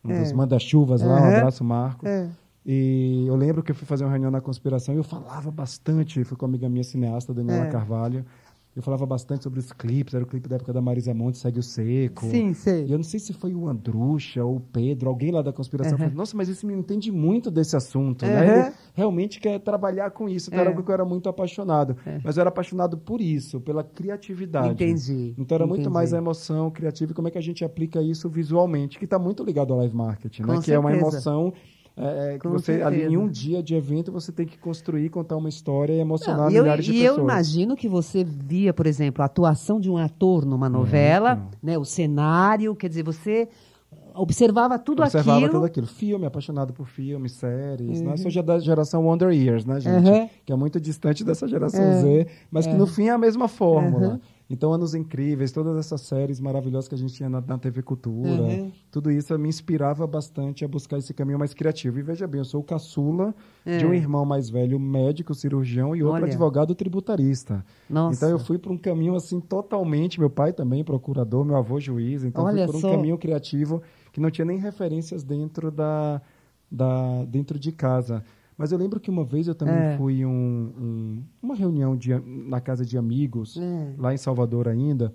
um 0.07 0.11
é. 0.11 0.19
dos 0.21 0.31
manda-chuvas 0.31 1.01
lá. 1.01 1.21
Um 1.21 1.35
abraço, 1.35 1.63
Marcos. 1.63 2.07
É. 2.07 2.27
E 2.65 3.25
eu 3.25 3.35
lembro 3.35 3.63
que 3.63 3.71
eu 3.71 3.75
fui 3.75 3.87
fazer 3.87 4.03
uma 4.03 4.11
reunião 4.11 4.29
na 4.29 4.41
conspiração 4.41 4.93
e 4.93 4.97
eu 4.97 5.03
falava 5.03 5.49
bastante, 5.49 6.21
fui 6.25 6.35
com 6.35 6.45
a 6.45 6.49
amiga 6.49 6.67
minha 6.67 6.83
cineasta, 6.83 7.33
Daniela 7.33 7.67
é. 7.67 7.69
Carvalho, 7.69 8.25
eu 8.77 8.83
falava 8.83 9.07
bastante 9.07 9.43
sobre 9.43 9.59
os 9.59 9.71
clipes, 9.71 10.13
era 10.13 10.23
o 10.23 10.27
clipe 10.27 10.47
da 10.47 10.57
época 10.57 10.71
da 10.71 10.79
Marisa 10.79 11.11
Monte, 11.11 11.39
Segue 11.39 11.57
o 11.57 11.63
Seco. 11.63 12.27
Sim, 12.27 12.53
sei. 12.53 12.85
E 12.85 12.91
eu 12.91 12.97
não 12.99 13.03
sei 13.03 13.19
se 13.19 13.33
foi 13.33 13.55
o 13.55 13.67
Andrucha 13.67 14.45
ou 14.45 14.57
o 14.57 14.59
Pedro, 14.59 15.09
alguém 15.09 15.31
lá 15.31 15.41
da 15.41 15.51
conspiração, 15.51 15.93
uhum. 15.93 15.97
falou, 15.97 16.13
nossa, 16.13 16.37
mas 16.37 16.47
esse 16.47 16.63
menino 16.63 16.83
entende 16.83 17.11
muito 17.11 17.49
desse 17.49 17.75
assunto, 17.75 18.23
uhum. 18.23 18.31
né? 18.31 18.67
Ele 18.67 18.75
realmente 18.93 19.39
quer 19.39 19.59
trabalhar 19.61 20.11
com 20.11 20.29
isso. 20.29 20.51
Então, 20.51 20.59
é. 20.59 20.61
era 20.61 20.69
algo 20.69 20.83
que 20.83 20.91
eu 20.91 20.93
era 20.93 21.03
muito 21.03 21.27
apaixonado. 21.27 21.97
É. 22.05 22.19
Mas 22.23 22.37
eu 22.37 22.41
era 22.41 22.49
apaixonado 22.49 22.99
por 22.99 23.19
isso, 23.19 23.59
pela 23.59 23.83
criatividade. 23.83 24.83
Entendi. 24.83 25.33
Então 25.39 25.55
era 25.55 25.65
Entendi. 25.65 25.79
muito 25.79 25.91
mais 25.91 26.13
a 26.13 26.19
emoção 26.19 26.69
criativa 26.69 27.13
e 27.13 27.15
como 27.15 27.29
é 27.29 27.31
que 27.31 27.37
a 27.39 27.41
gente 27.41 27.65
aplica 27.65 27.99
isso 27.99 28.29
visualmente, 28.29 28.99
que 28.99 29.05
está 29.05 29.17
muito 29.17 29.43
ligado 29.43 29.73
ao 29.73 29.79
live 29.79 29.95
marketing, 29.95 30.43
né? 30.43 30.47
Com 30.49 30.53
que 30.59 30.65
certeza. 30.67 30.75
é 30.75 30.79
uma 30.79 30.93
emoção 30.93 31.51
é, 31.97 32.35
é 32.35 32.39
que 32.39 32.47
você 32.47 32.73
certeza. 32.73 32.87
ali 32.87 33.03
em 33.03 33.17
um 33.17 33.27
dia 33.27 33.63
de 33.63 33.73
evento 33.73 34.11
você 34.11 34.31
tem 34.31 34.45
que 34.45 34.57
construir, 34.57 35.09
contar 35.09 35.35
uma 35.35 35.49
história 35.49 35.93
e 35.93 35.99
emocionar 35.99 36.51
Não, 36.51 36.61
milhares 36.61 36.87
eu, 36.87 36.93
de 36.93 36.99
e 36.99 37.01
pessoas. 37.01 37.17
E 37.17 37.19
eu 37.19 37.23
imagino 37.23 37.75
que 37.75 37.89
você 37.89 38.23
via, 38.23 38.71
por 38.71 38.85
exemplo, 38.85 39.23
a 39.23 39.25
atuação 39.25 39.79
de 39.79 39.89
um 39.89 39.97
ator 39.97 40.45
numa 40.45 40.69
novela, 40.69 41.41
né, 41.61 41.77
o 41.77 41.83
cenário, 41.83 42.75
quer 42.75 42.89
dizer, 42.89 43.03
você 43.03 43.49
observava 44.13 44.77
tudo 44.77 45.01
observava 45.01 45.37
aquilo. 45.37 45.51
tudo 45.53 45.65
aquilo. 45.65 45.87
Filme, 45.87 46.25
apaixonado 46.25 46.73
por 46.73 46.87
filmes, 46.87 47.33
séries. 47.33 47.99
Uhum. 47.99 48.07
Né? 48.07 48.17
Sou 48.17 48.43
da 48.43 48.59
geração 48.59 49.05
Wonder 49.05 49.29
Years, 49.29 49.65
né, 49.65 49.79
gente? 49.79 50.09
Uhum. 50.09 50.29
Que 50.45 50.53
é 50.53 50.55
muito 50.55 50.79
distante 50.79 51.23
dessa 51.23 51.47
geração 51.47 51.83
é. 51.83 52.01
Z, 52.01 52.27
mas 52.51 52.67
que 52.67 52.73
no 52.73 52.87
fim 52.87 53.07
é 53.07 53.11
a 53.11 53.17
mesma 53.17 53.47
fórmula. 53.47 54.07
Uhum. 54.13 54.19
Então, 54.49 54.71
Anos 54.71 54.95
Incríveis, 54.95 55.51
todas 55.51 55.75
essas 55.77 56.01
séries 56.01 56.39
maravilhosas 56.39 56.87
que 56.87 56.95
a 56.95 56.97
gente 56.97 57.13
tinha 57.13 57.29
na, 57.29 57.41
na 57.41 57.57
TV 57.57 57.81
Cultura, 57.81 58.43
uhum. 58.43 58.71
tudo 58.89 59.11
isso 59.11 59.37
me 59.37 59.49
inspirava 59.49 60.07
bastante 60.07 60.63
a 60.63 60.67
buscar 60.67 60.97
esse 60.97 61.13
caminho 61.13 61.37
mais 61.37 61.53
criativo. 61.53 61.99
E 61.99 62.01
veja 62.01 62.25
bem, 62.25 62.39
eu 62.39 62.45
sou 62.45 62.61
o 62.61 62.63
caçula 62.63 63.35
é. 63.65 63.77
de 63.77 63.85
um 63.85 63.93
irmão 63.93 64.23
mais 64.23 64.49
velho, 64.49 64.79
médico, 64.79 65.35
cirurgião, 65.35 65.93
e 65.93 66.01
outro 66.01 66.23
Olha. 66.23 66.27
advogado 66.27 66.73
tributarista. 66.73 67.65
Nossa. 67.89 68.15
Então, 68.15 68.29
eu 68.29 68.39
fui 68.39 68.57
para 68.57 68.71
um 68.71 68.77
caminho 68.77 69.15
assim 69.15 69.41
totalmente. 69.41 70.17
Meu 70.17 70.29
pai 70.29 70.53
também, 70.53 70.81
procurador, 70.81 71.43
meu 71.43 71.57
avô, 71.57 71.77
juiz. 71.79 72.23
Então, 72.23 72.45
Olha 72.45 72.63
fui 72.63 72.67
por 72.67 72.75
um 72.77 72.81
só. 72.81 72.91
caminho 72.91 73.17
criativo 73.17 73.81
que 74.13 74.21
não 74.21 74.31
tinha 74.31 74.45
nem 74.45 74.57
referências 74.57 75.23
dentro 75.23 75.69
da, 75.69 76.21
da 76.71 77.25
dentro 77.25 77.59
de 77.59 77.73
casa. 77.73 78.23
Mas 78.57 78.71
eu 78.71 78.77
lembro 78.77 78.99
que 78.99 79.09
uma 79.09 79.23
vez 79.23 79.47
eu 79.47 79.53
também 79.53 79.75
é. 79.75 79.97
fui 79.97 80.25
um, 80.25 80.31
um, 80.31 81.23
uma 81.41 81.55
reunião 81.55 81.95
de, 81.95 82.13
na 82.15 82.59
casa 82.59 82.83
de 82.83 82.97
amigos, 82.97 83.55
é. 83.57 83.93
lá 83.97 84.13
em 84.13 84.17
Salvador 84.17 84.67
ainda, 84.67 85.13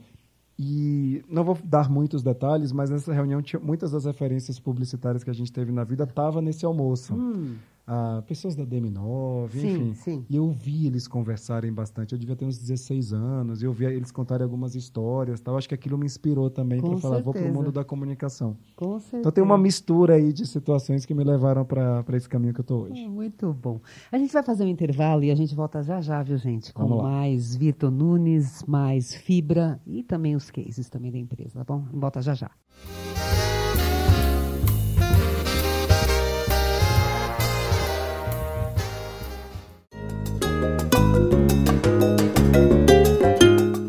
e 0.59 1.25
não 1.29 1.43
vou 1.43 1.59
dar 1.65 1.91
muitos 1.91 2.23
detalhes, 2.23 2.71
mas 2.71 2.89
nessa 2.89 3.13
reunião 3.13 3.43
tinha 3.43 3.59
muitas 3.59 3.91
das 3.91 4.05
referências 4.05 4.61
publicitárias 4.61 5.25
que 5.25 5.31
a 5.31 5.33
gente 5.33 5.53
teve 5.53 5.73
na 5.73 5.83
vida 5.83 6.05
estava 6.05 6.41
nesse 6.41 6.65
almoço. 6.65 7.15
Hum. 7.15 7.57
Ah, 7.87 8.23
pessoas 8.27 8.55
da 8.55 8.65
DM9, 8.65 9.51
Sim, 9.51 9.69
enfim. 9.69 9.95
sim. 9.95 10.27
E 10.31 10.37
eu 10.37 10.51
vi 10.51 10.87
eles 10.87 11.09
conversarem 11.09 11.73
bastante. 11.73 12.13
Eu 12.13 12.19
devia 12.19 12.37
ter 12.37 12.45
uns 12.45 12.59
16 12.59 13.13
anos, 13.13 13.63
e 13.63 13.67
eu 13.67 13.73
vi 13.73 13.85
eles 13.87 14.13
contarem 14.13 14.45
algumas 14.45 14.75
histórias. 14.75 15.41
Tal. 15.41 15.57
Acho 15.57 15.69
que 15.69 15.75
aquilo 15.75 15.99
me 15.99 16.07
inspirou 16.07 16.49
também 16.49 16.81
para 16.81 16.97
falar, 16.99 17.21
vou 17.21 17.33
para 17.33 17.43
o 17.43 17.53
mundo 17.53 17.73
da 17.73 17.85
comunicação. 17.85 18.57
Com 18.77 18.99
certeza. 18.99 19.21
Então 19.21 19.33
tem 19.33 19.43
uma 19.43 19.59
mistura 19.59 20.15
aí 20.15 20.33
de 20.33 20.47
situações 20.47 21.05
que 21.05 21.13
me 21.15 21.25
levaram 21.25 21.65
para 21.65 22.05
esse 22.17 22.29
caminho 22.29 22.55
que 22.55 22.61
eu 22.61 22.63
estou 22.63 22.83
hoje. 22.85 23.05
Ah, 23.05 23.09
Muito 23.09 23.53
bom. 23.53 23.81
A 24.11 24.19
gente 24.19 24.33
vai 24.33 24.43
fazer 24.43 24.65
um 24.65 24.69
intervalo 24.69 25.25
e 25.25 25.31
a 25.31 25.35
gente 25.35 25.55
volta 25.55 25.83
já 25.83 26.01
já, 26.01 26.23
viu, 26.23 26.37
gente? 26.37 26.73
Com 26.73 27.03
mais 27.03 27.55
Vitor 27.57 27.91
Nunes, 27.91 28.63
mais 28.67 29.15
Fibra 29.15 29.81
e 29.87 30.03
também 30.03 30.37
os 30.37 30.51
cases 30.51 30.89
também 30.89 31.11
da 31.11 31.19
empresa, 31.19 31.65
tá 31.65 31.65
bom? 31.65 31.85
Volta 31.93 32.23
já 32.23 32.35
já. 32.35 32.51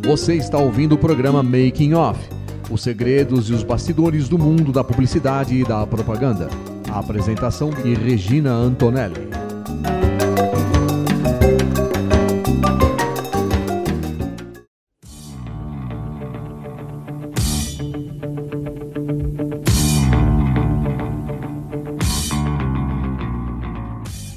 Você 0.06 0.36
está 0.36 0.58
ouvindo 0.58 0.96
o 0.96 0.98
programa 0.98 1.42
Making 1.42 1.94
Off, 1.94 2.20
os 2.70 2.84
segredos 2.84 3.50
e 3.50 3.54
os 3.54 3.64
bastidores 3.64 4.28
do 4.28 4.38
mundo 4.38 4.70
da 4.70 4.84
publicidade 4.84 5.56
e 5.56 5.64
da 5.64 5.88
propaganda. 5.88 6.50
A 6.92 7.00
apresentação 7.00 7.70
de 7.70 7.94
Regina 7.94 8.52
Antonelli. 8.52 9.30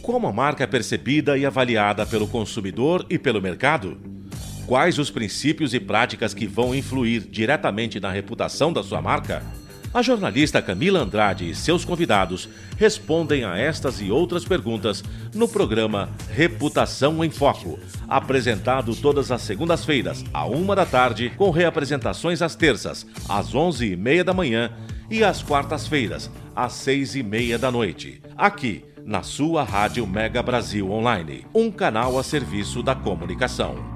Como 0.00 0.28
a 0.28 0.32
marca 0.32 0.62
é 0.62 0.66
percebida 0.68 1.36
e 1.36 1.44
avaliada 1.44 2.06
pelo 2.06 2.28
consumidor 2.28 3.04
e 3.10 3.18
pelo 3.18 3.42
mercado? 3.42 4.15
Quais 4.66 4.98
os 4.98 5.10
princípios 5.10 5.72
e 5.74 5.78
práticas 5.78 6.34
que 6.34 6.44
vão 6.44 6.74
influir 6.74 7.20
diretamente 7.20 8.00
na 8.00 8.10
reputação 8.10 8.72
da 8.72 8.82
sua 8.82 9.00
marca? 9.00 9.40
A 9.94 10.02
jornalista 10.02 10.60
Camila 10.60 10.98
Andrade 10.98 11.48
e 11.48 11.54
seus 11.54 11.84
convidados 11.84 12.48
respondem 12.76 13.44
a 13.44 13.56
estas 13.56 14.00
e 14.00 14.10
outras 14.10 14.44
perguntas 14.44 15.04
no 15.32 15.46
programa 15.46 16.10
Reputação 16.34 17.24
em 17.24 17.30
Foco, 17.30 17.78
apresentado 18.08 18.94
todas 18.96 19.30
as 19.30 19.40
segundas-feiras, 19.42 20.24
à 20.34 20.44
uma 20.44 20.74
da 20.74 20.84
tarde, 20.84 21.30
com 21.36 21.50
reapresentações 21.50 22.42
às 22.42 22.56
terças, 22.56 23.06
às 23.28 23.54
onze 23.54 23.92
e 23.92 23.96
meia 23.96 24.24
da 24.24 24.34
manhã 24.34 24.72
e 25.08 25.22
às 25.22 25.44
quartas-feiras, 25.44 26.28
às 26.56 26.72
seis 26.72 27.14
e 27.14 27.22
meia 27.22 27.56
da 27.56 27.70
noite, 27.70 28.20
aqui 28.36 28.84
na 29.04 29.22
sua 29.22 29.62
Rádio 29.62 30.04
Mega 30.08 30.42
Brasil 30.42 30.90
Online, 30.90 31.46
um 31.54 31.70
canal 31.70 32.18
a 32.18 32.24
serviço 32.24 32.82
da 32.82 32.96
comunicação. 32.96 33.95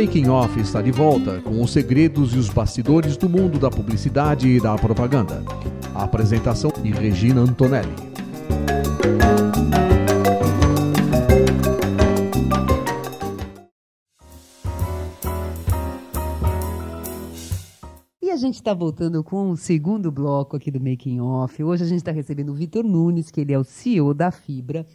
Making 0.00 0.30
Off 0.30 0.58
está 0.58 0.80
de 0.80 0.90
volta 0.90 1.42
com 1.42 1.60
os 1.60 1.72
segredos 1.72 2.34
e 2.34 2.38
os 2.38 2.48
bastidores 2.48 3.18
do 3.18 3.28
mundo 3.28 3.58
da 3.58 3.68
publicidade 3.68 4.48
e 4.48 4.58
da 4.58 4.74
propaganda. 4.78 5.44
A 5.94 6.04
apresentação 6.04 6.72
de 6.82 6.90
Regina 6.90 7.42
Antonelli. 7.42 7.94
E 18.22 18.30
a 18.30 18.36
gente 18.36 18.54
está 18.54 18.72
voltando 18.72 19.22
com 19.22 19.50
o 19.50 19.56
segundo 19.56 20.10
bloco 20.10 20.56
aqui 20.56 20.70
do 20.70 20.80
Making 20.80 21.20
Off. 21.20 21.62
Hoje 21.62 21.84
a 21.84 21.86
gente 21.86 21.98
está 21.98 22.10
recebendo 22.10 22.52
o 22.52 22.54
Vitor 22.54 22.84
Nunes, 22.84 23.30
que 23.30 23.42
ele 23.42 23.52
é 23.52 23.58
o 23.58 23.64
CEO 23.64 24.14
da 24.14 24.30
Fibra. 24.30 24.86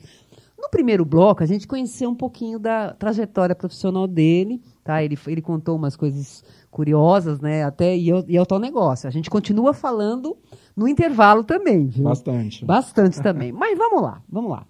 No 0.66 0.70
primeiro 0.72 1.06
bloco, 1.06 1.44
a 1.44 1.46
gente 1.46 1.68
conheceu 1.68 2.10
um 2.10 2.16
pouquinho 2.16 2.58
da 2.58 2.92
trajetória 2.96 3.54
profissional 3.56 4.08
dele, 4.08 4.60
tá? 4.84 5.04
Ele, 5.04 5.16
ele 5.28 5.42
contou 5.42 5.76
umas 5.76 5.96
coisas 5.96 6.44
curiosas, 6.72 7.40
né? 7.40 7.64
Até 7.64 7.96
e 7.96 8.10
é, 8.10 8.16
o- 8.16 8.26
e 8.28 8.36
é 8.36 8.42
o 8.42 8.46
tal 8.48 8.58
negócio. 8.58 9.08
A 9.08 9.12
gente 9.12 9.30
continua 9.30 9.74
falando 9.76 10.36
no 10.76 10.88
intervalo 10.88 11.44
também, 11.44 11.86
viu? 11.86 12.06
Bastante. 12.06 12.66
Bastante 12.66 13.22
também. 13.22 13.52
Mas 13.52 13.78
vamos 13.78 14.02
lá, 14.02 14.22
vamos 14.28 14.50
lá. 14.50 14.66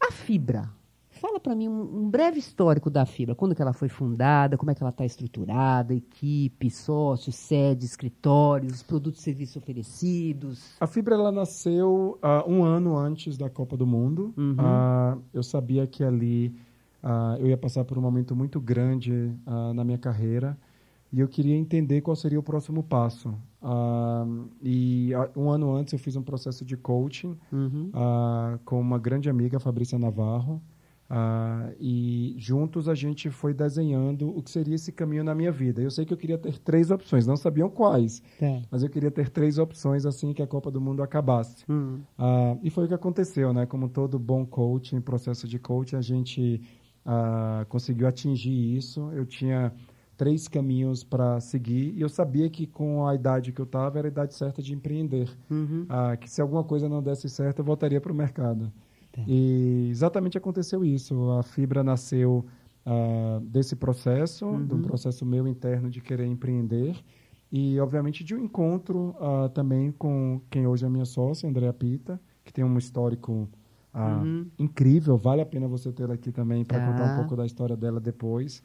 A 0.00 0.10
Fibra. 0.10 0.70
Fala 1.20 1.40
para 1.40 1.54
mim 1.54 1.68
um, 1.68 2.04
um 2.04 2.10
breve 2.10 2.38
histórico 2.38 2.88
da 2.90 3.04
Fibra. 3.04 3.34
Quando 3.34 3.54
que 3.54 3.62
ela 3.62 3.72
foi 3.72 3.88
fundada, 3.88 4.56
como 4.56 4.70
é 4.70 4.74
que 4.74 4.82
ela 4.82 4.90
está 4.90 5.04
estruturada, 5.04 5.94
equipe, 5.94 6.70
sócios, 6.70 7.34
sede, 7.34 7.84
escritórios, 7.84 8.82
produtos 8.82 9.20
e 9.20 9.24
serviços 9.24 9.56
oferecidos. 9.56 10.76
A 10.80 10.86
Fibra 10.86 11.14
ela 11.14 11.32
nasceu 11.32 12.18
ah, 12.22 12.44
um 12.46 12.62
ano 12.62 12.96
antes 12.96 13.36
da 13.36 13.50
Copa 13.50 13.76
do 13.76 13.86
Mundo. 13.86 14.32
Uhum. 14.36 14.56
Ah, 14.58 15.18
eu 15.32 15.42
sabia 15.42 15.86
que 15.86 16.04
ali 16.04 16.54
ah, 17.02 17.36
eu 17.38 17.48
ia 17.48 17.56
passar 17.56 17.84
por 17.84 17.98
um 17.98 18.00
momento 18.00 18.34
muito 18.34 18.60
grande 18.60 19.32
na 19.74 19.84
minha 19.84 19.98
carreira 19.98 20.56
e 21.12 21.20
eu 21.20 21.28
queria 21.28 21.56
entender 21.56 22.02
qual 22.02 22.14
seria 22.14 22.38
o 22.38 22.42
próximo 22.42 22.82
passo. 22.82 23.34
Ah, 23.62 24.26
e 24.62 25.12
ah, 25.14 25.28
um 25.36 25.50
ano 25.50 25.74
antes 25.74 25.92
eu 25.92 25.98
fiz 25.98 26.16
um 26.16 26.22
processo 26.22 26.64
de 26.64 26.76
coaching 26.76 27.36
Uhum. 27.52 27.90
ah, 27.94 28.58
com 28.64 28.80
uma 28.80 28.98
grande 28.98 29.28
amiga, 29.28 29.58
Fabrícia 29.58 29.98
Navarro. 29.98 30.62
Ah, 31.10 31.70
e 31.80 32.34
juntos 32.36 32.88
a 32.88 32.94
gente 32.94 33.30
foi 33.30 33.54
desenhando 33.54 34.28
o 34.28 34.42
que 34.42 34.50
seria 34.50 34.74
esse 34.74 34.92
caminho 34.92 35.24
na 35.24 35.34
minha 35.34 35.50
vida. 35.50 35.80
Eu 35.80 35.90
sei 35.90 36.04
que 36.04 36.12
eu 36.12 36.16
queria 36.18 36.36
ter 36.36 36.58
três 36.58 36.90
opções, 36.90 37.26
não 37.26 37.36
sabiam 37.36 37.70
quais, 37.70 38.20
Tá. 38.38 38.60
mas 38.70 38.82
eu 38.82 38.90
queria 38.90 39.10
ter 39.10 39.30
três 39.30 39.58
opções 39.58 40.04
assim 40.04 40.32
que 40.34 40.42
a 40.42 40.46
Copa 40.46 40.70
do 40.70 40.80
Mundo 40.80 41.02
acabasse. 41.02 41.64
Hum. 41.68 42.00
Ah, 42.18 42.56
e 42.62 42.68
foi 42.70 42.84
o 42.84 42.88
que 42.88 42.94
aconteceu, 42.94 43.52
né? 43.52 43.64
Como 43.64 43.88
todo 43.88 44.18
bom 44.18 44.44
coaching, 44.44 45.00
processo 45.00 45.48
de 45.48 45.58
coaching, 45.58 45.96
a 45.96 46.02
gente 46.02 46.60
ah, 47.06 47.64
conseguiu 47.68 48.06
atingir 48.06 48.76
isso. 48.76 49.10
Eu 49.12 49.24
tinha 49.24 49.72
três 50.16 50.46
caminhos 50.48 51.04
para 51.04 51.40
seguir 51.40 51.94
e 51.96 52.00
eu 52.00 52.08
sabia 52.08 52.50
que 52.50 52.66
com 52.66 53.06
a 53.06 53.14
idade 53.14 53.52
que 53.52 53.60
eu 53.60 53.64
estava 53.64 53.98
era 53.98 54.08
a 54.08 54.10
idade 54.10 54.34
certa 54.34 54.60
de 54.60 54.74
empreender. 54.74 55.30
Uhum. 55.48 55.86
Que 56.20 56.28
se 56.28 56.42
alguma 56.42 56.64
coisa 56.64 56.88
não 56.88 57.00
desse 57.00 57.28
certo, 57.28 57.60
eu 57.60 57.64
voltaria 57.64 58.00
para 58.00 58.10
o 58.12 58.14
mercado. 58.14 58.70
E 59.26 59.88
exatamente 59.90 60.36
aconteceu 60.38 60.84
isso. 60.84 61.30
A 61.32 61.42
Fibra 61.42 61.82
nasceu 61.82 62.44
ah, 62.84 63.40
desse 63.42 63.74
processo, 63.76 64.46
de 64.66 64.74
um 64.74 64.82
processo 64.82 65.24
meu 65.26 65.46
interno 65.46 65.90
de 65.90 66.00
querer 66.00 66.26
empreender 66.26 66.96
e, 67.50 67.78
obviamente, 67.80 68.22
de 68.22 68.34
um 68.34 68.38
encontro 68.38 69.14
ah, 69.20 69.50
também 69.52 69.90
com 69.92 70.40
quem 70.50 70.66
hoje 70.66 70.84
é 70.84 70.88
minha 70.88 71.04
sócia, 71.04 71.48
Andréa 71.48 71.72
Pita, 71.72 72.20
que 72.44 72.52
tem 72.52 72.64
um 72.64 72.78
histórico 72.78 73.48
ah, 73.92 74.22
incrível. 74.58 75.16
Vale 75.16 75.40
a 75.42 75.46
pena 75.46 75.66
você 75.66 75.90
ter 75.92 76.10
aqui 76.10 76.30
também 76.30 76.64
para 76.64 76.78
Tá. 76.78 76.86
contar 76.86 77.12
um 77.12 77.16
pouco 77.16 77.36
da 77.36 77.44
história 77.46 77.76
dela 77.76 77.98
depois. 78.00 78.62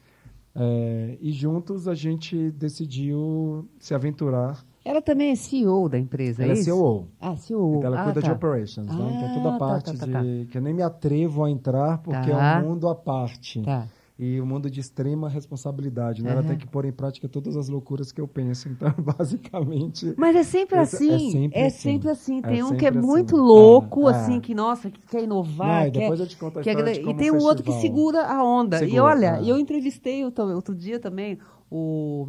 Eh, 0.56 1.18
e 1.20 1.32
juntos 1.32 1.88
a 1.88 1.94
gente 1.94 2.50
decidiu 2.52 3.68
se 3.78 3.92
aventurar. 3.94 4.64
Ela 4.84 5.00
também 5.00 5.30
é 5.30 5.34
CEO 5.34 5.88
da 5.88 5.98
empresa, 5.98 6.42
Ela 6.42 6.52
é 6.52 6.56
é 6.56 6.58
isso? 6.58 6.64
CEO. 6.64 7.08
Ah, 7.20 7.34
CEO. 7.36 7.76
Então, 7.78 7.86
ela 7.86 8.00
ah, 8.00 8.04
cuida 8.04 8.20
tá. 8.20 8.26
de 8.28 8.32
operations, 8.34 8.86
né? 8.86 8.92
Então, 8.94 9.26
Ah, 9.30 9.34
toda 9.34 9.48
a 9.48 9.52
tá, 9.52 9.58
parte 9.58 9.96
tá, 9.96 10.06
de... 10.06 10.12
tá, 10.12 10.20
Que 10.50 10.58
eu 10.58 10.62
nem 10.62 10.74
me 10.74 10.82
atrevo 10.82 11.42
a 11.44 11.50
entrar, 11.50 11.98
porque 11.98 12.30
Tá. 12.30 12.58
é 12.60 12.62
um 12.62 12.68
mundo 12.68 12.86
à 12.88 12.94
parte. 12.94 13.62
Tá. 13.62 13.86
E 14.16 14.40
um 14.40 14.46
mundo 14.46 14.70
de 14.70 14.78
extrema 14.78 15.28
responsabilidade, 15.28 16.22
né? 16.22 16.30
Ela 16.30 16.38
Aham. 16.40 16.48
tem 16.50 16.56
que 16.58 16.66
pôr 16.68 16.84
em 16.84 16.92
prática 16.92 17.28
todas 17.28 17.56
as 17.56 17.68
loucuras 17.68 18.12
que 18.12 18.20
eu 18.20 18.28
penso. 18.28 18.68
Então, 18.68 18.92
basicamente... 19.18 20.14
Mas 20.16 20.36
é 20.36 20.42
sempre 20.44 20.78
Esse- 20.78 20.96
assim. 21.10 21.16
é 21.16 21.30
sempre 21.30 21.58
é 21.58 21.66
assim. 21.66 21.78
sempre 21.78 22.10
assim. 22.10 22.38
É 22.38 22.42
Tem 22.42 22.62
um 22.62 22.76
que 22.76 22.86
é 22.86 22.90
assim. 22.90 22.98
muito 23.00 23.36
louco, 23.36 24.06
Ah, 24.06 24.10
assim, 24.12 24.36
ah. 24.36 24.40
que, 24.40 24.54
nossa, 24.54 24.88
que 24.90 25.00
quer 25.08 25.16
Não, 25.18 25.24
inovar. 25.24 25.88
e 25.88 25.90
quer, 25.90 26.00
depois 26.00 26.20
eu 26.20 26.26
te 26.28 26.36
conto 26.36 26.58
a 26.60 26.62
quer 26.62 26.76
e 26.96 27.14
tem 27.14 27.32
um 27.32 27.38
outro 27.42 27.64
que 27.64 27.72
segura 27.80 28.24
a 28.26 28.44
onda. 28.44 28.76
e 28.76 28.80
Segura, 28.90 29.02
olha, 29.02 29.40
é. 29.40 29.50
eu 29.50 29.58
entrevistei 29.58 30.24
outro 30.24 30.74
dia 30.76 31.00
também 31.00 31.38
o. 31.70 32.28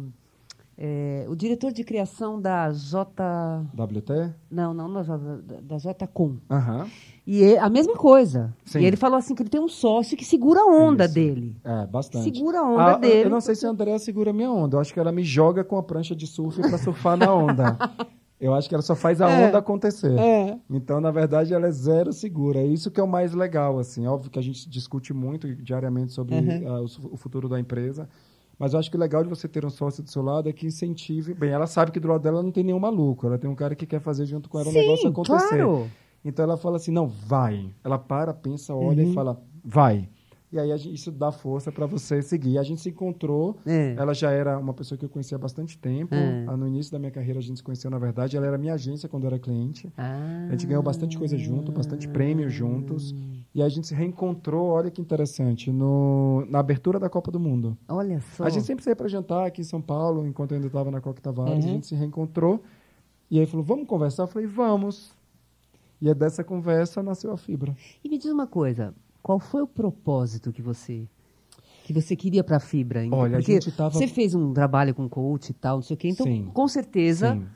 É, 0.78 1.24
o 1.28 1.34
diretor 1.34 1.72
de 1.72 1.82
criação 1.82 2.38
da 2.40 2.70
J. 2.70 3.62
WT? 3.74 4.34
Não, 4.50 4.74
não, 4.74 4.92
da, 4.92 5.02
J- 5.02 5.16
da 5.62 5.76
JCom. 5.78 6.36
Aham. 6.50 6.86
E 7.26 7.42
é 7.42 7.58
a 7.58 7.68
mesma 7.70 7.94
coisa. 7.96 8.54
Sim. 8.64 8.80
E 8.80 8.84
ele 8.84 8.96
falou 8.96 9.16
assim 9.18 9.34
que 9.34 9.42
ele 9.42 9.48
tem 9.48 9.60
um 9.60 9.68
sócio 9.68 10.16
que 10.16 10.24
segura 10.24 10.60
a 10.60 10.66
onda 10.66 11.06
Isso. 11.06 11.14
dele. 11.14 11.56
É, 11.64 11.86
bastante. 11.86 12.24
Segura 12.24 12.60
a 12.60 12.62
onda 12.62 12.84
Ah, 12.94 12.98
dele. 12.98 13.24
Eu 13.24 13.30
não 13.30 13.40
sei 13.40 13.54
se 13.54 13.66
a 13.66 13.70
Andrea 13.70 13.98
segura 13.98 14.30
a 14.30 14.34
minha 14.34 14.50
onda. 14.52 14.76
Eu 14.76 14.80
acho 14.80 14.92
que 14.92 15.00
ela 15.00 15.10
me 15.10 15.24
joga 15.24 15.64
com 15.64 15.78
a 15.78 15.82
prancha 15.82 16.14
de 16.14 16.26
surf 16.26 16.60
para 16.60 16.76
surfar 16.78 17.16
na 17.16 17.32
onda. 17.34 17.76
Eu 18.38 18.52
acho 18.52 18.68
que 18.68 18.74
ela 18.74 18.82
só 18.82 18.94
faz 18.94 19.22
a 19.22 19.30
É. 19.30 19.48
onda 19.48 19.56
acontecer. 19.56 20.12
É. 20.18 20.58
Então, 20.68 21.00
na 21.00 21.10
verdade, 21.10 21.54
ela 21.54 21.66
é 21.68 21.70
zero 21.70 22.12
segura. 22.12 22.58
É 22.60 22.66
isso 22.66 22.90
que 22.90 23.00
é 23.00 23.02
o 23.02 23.08
mais 23.08 23.32
legal, 23.32 23.78
assim. 23.78 24.06
Óbvio 24.06 24.30
que 24.30 24.38
a 24.38 24.42
gente 24.42 24.68
discute 24.68 25.14
muito 25.14 25.54
diariamente 25.56 26.12
sobre 26.12 26.34
Uhum. 26.34 26.86
su- 26.86 27.08
o 27.10 27.16
futuro 27.16 27.48
da 27.48 27.58
empresa. 27.58 28.06
Mas 28.58 28.72
eu 28.72 28.78
acho 28.78 28.90
que 28.90 28.96
o 28.96 29.00
legal 29.00 29.22
de 29.22 29.28
você 29.28 29.46
ter 29.46 29.64
um 29.66 29.70
sócio 29.70 30.02
do 30.02 30.10
seu 30.10 30.22
lado 30.22 30.48
é 30.48 30.52
que 30.52 30.66
incentive. 30.66 31.34
Bem, 31.34 31.50
ela 31.50 31.66
sabe 31.66 31.92
que 31.92 32.00
do 32.00 32.08
lado 32.08 32.22
dela 32.22 32.42
não 32.42 32.50
tem 32.50 32.64
nenhum 32.64 32.78
maluco. 32.78 33.26
Ela 33.26 33.36
tem 33.38 33.48
um 33.50 33.54
cara 33.54 33.74
que 33.74 33.84
quer 33.86 34.00
fazer 34.00 34.24
junto 34.26 34.48
com 34.48 34.58
ela 34.58 34.70
Sim, 34.70 34.78
negócio 34.78 35.08
acontecer. 35.08 35.56
claro. 35.58 35.90
Então 36.24 36.42
ela 36.44 36.56
fala 36.56 36.76
assim: 36.76 36.90
não, 36.90 37.06
vai. 37.06 37.70
Ela 37.84 37.98
para, 37.98 38.32
pensa, 38.32 38.74
olha 38.74 39.02
Uhum. 39.04 39.10
e 39.10 39.14
fala: 39.14 39.40
vai. 39.64 40.08
E 40.52 40.58
aí 40.60 40.68
gente- 40.78 40.94
isso 40.94 41.10
dá 41.10 41.32
força 41.32 41.72
para 41.72 41.86
você 41.86 42.22
seguir. 42.22 42.56
A 42.58 42.62
gente 42.62 42.80
se 42.80 42.88
encontrou. 42.90 43.56
É. 43.66 43.94
Ela 43.98 44.14
já 44.14 44.30
era 44.30 44.56
uma 44.58 44.72
pessoa 44.72 44.96
que 44.96 45.04
eu 45.04 45.08
conhecia 45.08 45.34
há 45.36 45.38
bastante 45.40 45.76
tempo. 45.76 46.14
É. 46.14 46.44
Ah, 46.46 46.56
No 46.56 46.66
início 46.68 46.92
da 46.92 46.98
minha 46.98 47.10
carreira 47.10 47.40
a 47.40 47.42
gente 47.42 47.56
se 47.56 47.62
conheceu, 47.62 47.90
na 47.90 47.98
verdade. 47.98 48.36
Ela 48.36 48.46
era 48.46 48.56
minha 48.56 48.74
agência 48.74 49.08
quando 49.08 49.24
eu 49.24 49.28
era 49.28 49.38
cliente. 49.38 49.92
Ah. 49.96 50.46
A 50.48 50.52
gente 50.52 50.66
ganhou 50.66 50.82
bastante 50.82 51.18
coisa 51.18 51.36
junto, 51.36 51.72
bastante 51.72 52.06
prêmio 52.08 52.48
juntos. 52.48 53.12
E 53.54 53.60
a 53.62 53.68
gente 53.68 53.86
se 53.88 53.94
reencontrou, 53.94 54.66
olha 54.68 54.90
que 54.90 55.00
interessante, 55.00 55.72
no, 55.72 56.46
na 56.48 56.58
abertura 56.60 56.98
da 57.00 57.08
Copa 57.08 57.30
do 57.32 57.40
Mundo. 57.40 57.76
Olha 57.88 58.20
só. 58.20 58.44
A 58.44 58.48
gente 58.50 58.64
sempre 58.66 58.84
saía 58.84 58.94
para 58.96 59.08
jantar 59.08 59.46
aqui 59.46 59.62
em 59.62 59.64
São 59.64 59.80
Paulo, 59.80 60.26
enquanto 60.26 60.52
eu 60.52 60.56
ainda 60.56 60.66
estava 60.68 60.90
na 60.90 61.00
Coque 61.00 61.20
Tavares. 61.20 61.64
Uhum. 61.64 61.70
A 61.70 61.74
gente 61.74 61.86
se 61.86 61.94
reencontrou. 61.94 62.62
E 63.30 63.40
aí 63.40 63.46
falou, 63.46 63.64
vamos 63.64 63.88
conversar? 63.88 64.22
Eu 64.24 64.28
falei, 64.28 64.46
vamos. 64.46 65.10
E 66.00 66.08
é 66.08 66.14
dessa 66.14 66.44
conversa 66.44 67.02
nasceu 67.02 67.32
a 67.32 67.36
Fibra. 67.36 67.74
E 68.04 68.08
me 68.08 68.18
diz 68.18 68.30
uma 68.30 68.46
coisa, 68.46 68.94
qual 69.26 69.40
foi 69.40 69.60
o 69.60 69.66
propósito 69.66 70.52
que 70.52 70.62
você 70.62 71.08
que 71.82 71.92
você 71.92 72.14
queria 72.14 72.44
para 72.44 72.58
a 72.58 72.60
Fibra? 72.60 73.04
Então, 73.04 73.18
Olha, 73.18 73.38
a 73.38 73.40
gente 73.40 73.72
tava- 73.72 73.90
você 73.90 74.06
fez 74.06 74.36
um 74.36 74.52
trabalho 74.52 74.94
com 74.94 75.08
coach 75.08 75.50
e 75.50 75.52
tal, 75.52 75.76
não 75.78 75.82
sei 75.82 75.94
o 75.94 75.98
quê, 75.98 76.08
então 76.10 76.24
Sim. 76.24 76.48
com 76.54 76.68
certeza, 76.68 77.32
Sim. 77.34 77.46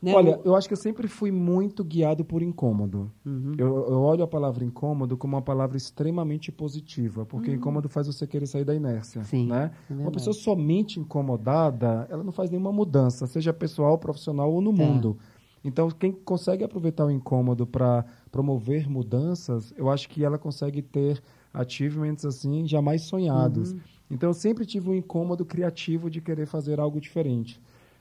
né, 0.00 0.14
Olha, 0.14 0.40
eu 0.42 0.56
acho 0.56 0.66
que 0.68 0.72
eu 0.72 0.78
sempre 0.78 1.06
fui 1.06 1.30
muito 1.30 1.84
guiado 1.84 2.24
por 2.24 2.40
incômodo. 2.42 3.12
Uhum. 3.26 3.52
Eu, 3.58 3.66
eu 3.90 4.00
olho 4.00 4.22
a 4.22 4.26
palavra 4.26 4.64
incômodo 4.64 5.18
como 5.18 5.36
uma 5.36 5.42
palavra 5.42 5.76
extremamente 5.76 6.50
positiva, 6.50 7.26
porque 7.26 7.52
incômodo 7.52 7.90
faz 7.90 8.06
você 8.06 8.26
querer 8.26 8.46
sair 8.46 8.64
da 8.64 8.74
inércia. 8.74 9.18
Uhum. 9.20 9.24
Sim, 9.26 9.46
né? 9.48 9.70
é 9.90 9.92
uma 10.02 10.10
pessoa 10.12 10.32
somente 10.32 10.98
incomodada, 10.98 12.06
ela 12.10 12.24
não 12.24 12.32
faz 12.32 12.48
nenhuma 12.50 12.72
mudança, 12.72 13.26
seja 13.26 13.52
pessoal, 13.52 13.98
profissional 13.98 14.50
ou 14.50 14.62
no 14.62 14.72
Tá. 14.74 14.82
mundo. 14.82 15.18
Então, 15.64 15.90
quem 15.90 16.12
consegue 16.12 16.64
aproveitar 16.64 17.04
o 17.04 17.10
incômodo 17.10 17.66
para 17.66 18.04
promover 18.30 18.88
mudanças, 18.88 19.72
eu 19.76 19.88
acho 19.90 20.08
que 20.08 20.24
ela 20.24 20.38
consegue 20.38 20.82
ter 20.82 21.22
achievements 21.52 22.24
assim 22.24 22.66
jamais 22.66 23.02
sonhados. 23.02 23.72
Uhum. 23.72 23.78
Então, 24.10 24.30
eu 24.30 24.34
sempre 24.34 24.64
tive 24.64 24.88
um 24.90 24.94
incômodo 24.94 25.44
criativo 25.44 26.08
de 26.10 26.20
querer 26.20 26.46
fazer 26.46 26.80
algo 26.80 27.00
diferente. 27.00 27.60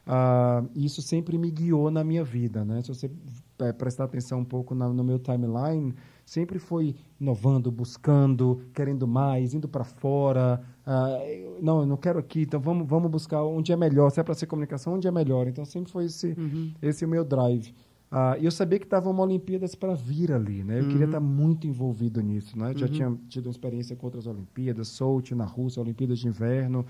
Ah, 0.09 0.63
isso 0.73 1.01
sempre 1.01 1.37
me 1.37 1.51
guiou 1.51 1.91
na 1.91 2.01
minha 2.01 2.23
vida, 2.23 2.63
né? 2.63 2.81
Se 2.81 2.87
você 2.87 3.11
eh, 3.59 3.73
prestar 3.73 4.05
atenção 4.05 4.39
um 4.39 4.45
pouco 4.45 4.73
na- 4.73 4.87
no 4.87 5.03
meu 5.03 5.19
timeline, 5.19 5.93
sempre 6.25 6.59
foi 6.59 6.95
inovando, 7.19 7.69
buscando, 7.71 8.61
querendo 8.73 9.05
mais, 9.05 9.53
indo 9.53 9.67
para 9.67 9.83
fora. 9.83 10.61
Ah, 10.85 11.09
eu- 11.27 11.57
não, 11.61 11.81
eu 11.81 11.85
não 11.85 11.97
quero 11.97 12.19
aqui, 12.19 12.43
então 12.43 12.59
vamos, 12.59 12.87
vamos 12.87 13.11
buscar 13.11 13.43
onde 13.43 13.73
é 13.73 13.75
melhor. 13.75 14.09
Se 14.11 14.19
é 14.21 14.23
para 14.23 14.33
ser 14.35 14.45
comunicação, 14.45 14.93
onde 14.93 15.07
é 15.09 15.11
melhor. 15.11 15.45
Então 15.47 15.65
sempre 15.65 15.91
foi 15.91 16.05
esse, 16.05 16.35
esse 16.81 17.03
o 17.03 17.07
meu 17.07 17.25
drive. 17.25 17.73
Ah, 18.09 18.37
e 18.39 18.45
eu 18.45 18.51
sabia 18.51 18.79
que 18.79 18.85
estavam 18.85 19.11
uma 19.11 19.23
Olimpíadas 19.23 19.75
para 19.75 19.93
vir 19.93 20.31
ali, 20.31 20.63
né? 20.63 20.79
Eu 20.79 20.87
queria 20.87 21.05
estar 21.05 21.19
muito 21.19 21.67
envolvido 21.67 22.21
nisso, 22.21 22.57
né? 22.57 22.73
Já 22.75 22.87
tinha 22.87 23.17
tido 23.27 23.47
uma 23.47 23.51
experiência 23.51 23.95
com 23.95 24.05
outras 24.05 24.25
Olimpíadas, 24.27 24.87
Sochi 24.87 25.35
na 25.35 25.43
Rússia, 25.43 25.81
Olimpíadas 25.81 26.19
de 26.19 26.27
Inverno, 26.27 26.85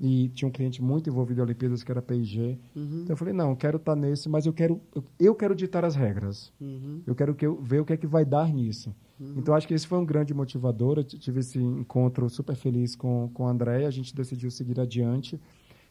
e 0.00 0.30
tinha 0.30 0.48
um 0.48 0.50
cliente 0.50 0.82
muito 0.82 1.08
envolvido 1.10 1.40
em 1.40 1.44
Olimpíadas 1.44 1.82
que 1.82 1.90
era 1.90 2.00
P&G. 2.00 2.58
Então 3.02 3.12
eu 3.12 3.16
falei, 3.16 3.34
não, 3.34 3.54
quero 3.54 3.76
estar 3.76 3.94
nesse, 3.94 4.28
mas 4.28 4.46
eu 4.46 4.52
quero 4.54 4.80
eu, 5.20 5.34
quero 5.34 5.54
ditar 5.54 5.84
as 5.84 5.94
regras. 5.94 6.50
Eu 7.06 7.14
quero 7.14 7.34
que 7.34 7.46
eu, 7.46 7.60
ver 7.60 7.80
o 7.80 7.84
que 7.84 7.92
é 7.92 7.96
que 7.96 8.06
vai 8.06 8.24
dar 8.24 8.48
nisso. 8.52 8.94
Então 9.36 9.54
acho 9.54 9.68
que 9.68 9.74
esse 9.74 9.86
foi 9.86 9.98
um 9.98 10.04
grande 10.04 10.32
motivador. 10.32 10.98
Eu 10.98 11.04
tive 11.04 11.40
esse 11.40 11.58
encontro 11.58 12.28
super 12.30 12.56
feliz 12.56 12.96
com, 12.96 13.30
com 13.34 13.46
a 13.46 13.50
Andréia, 13.50 13.86
a 13.86 13.90
gente 13.90 14.14
decidiu 14.14 14.50
seguir 14.50 14.80
adiante. 14.80 15.38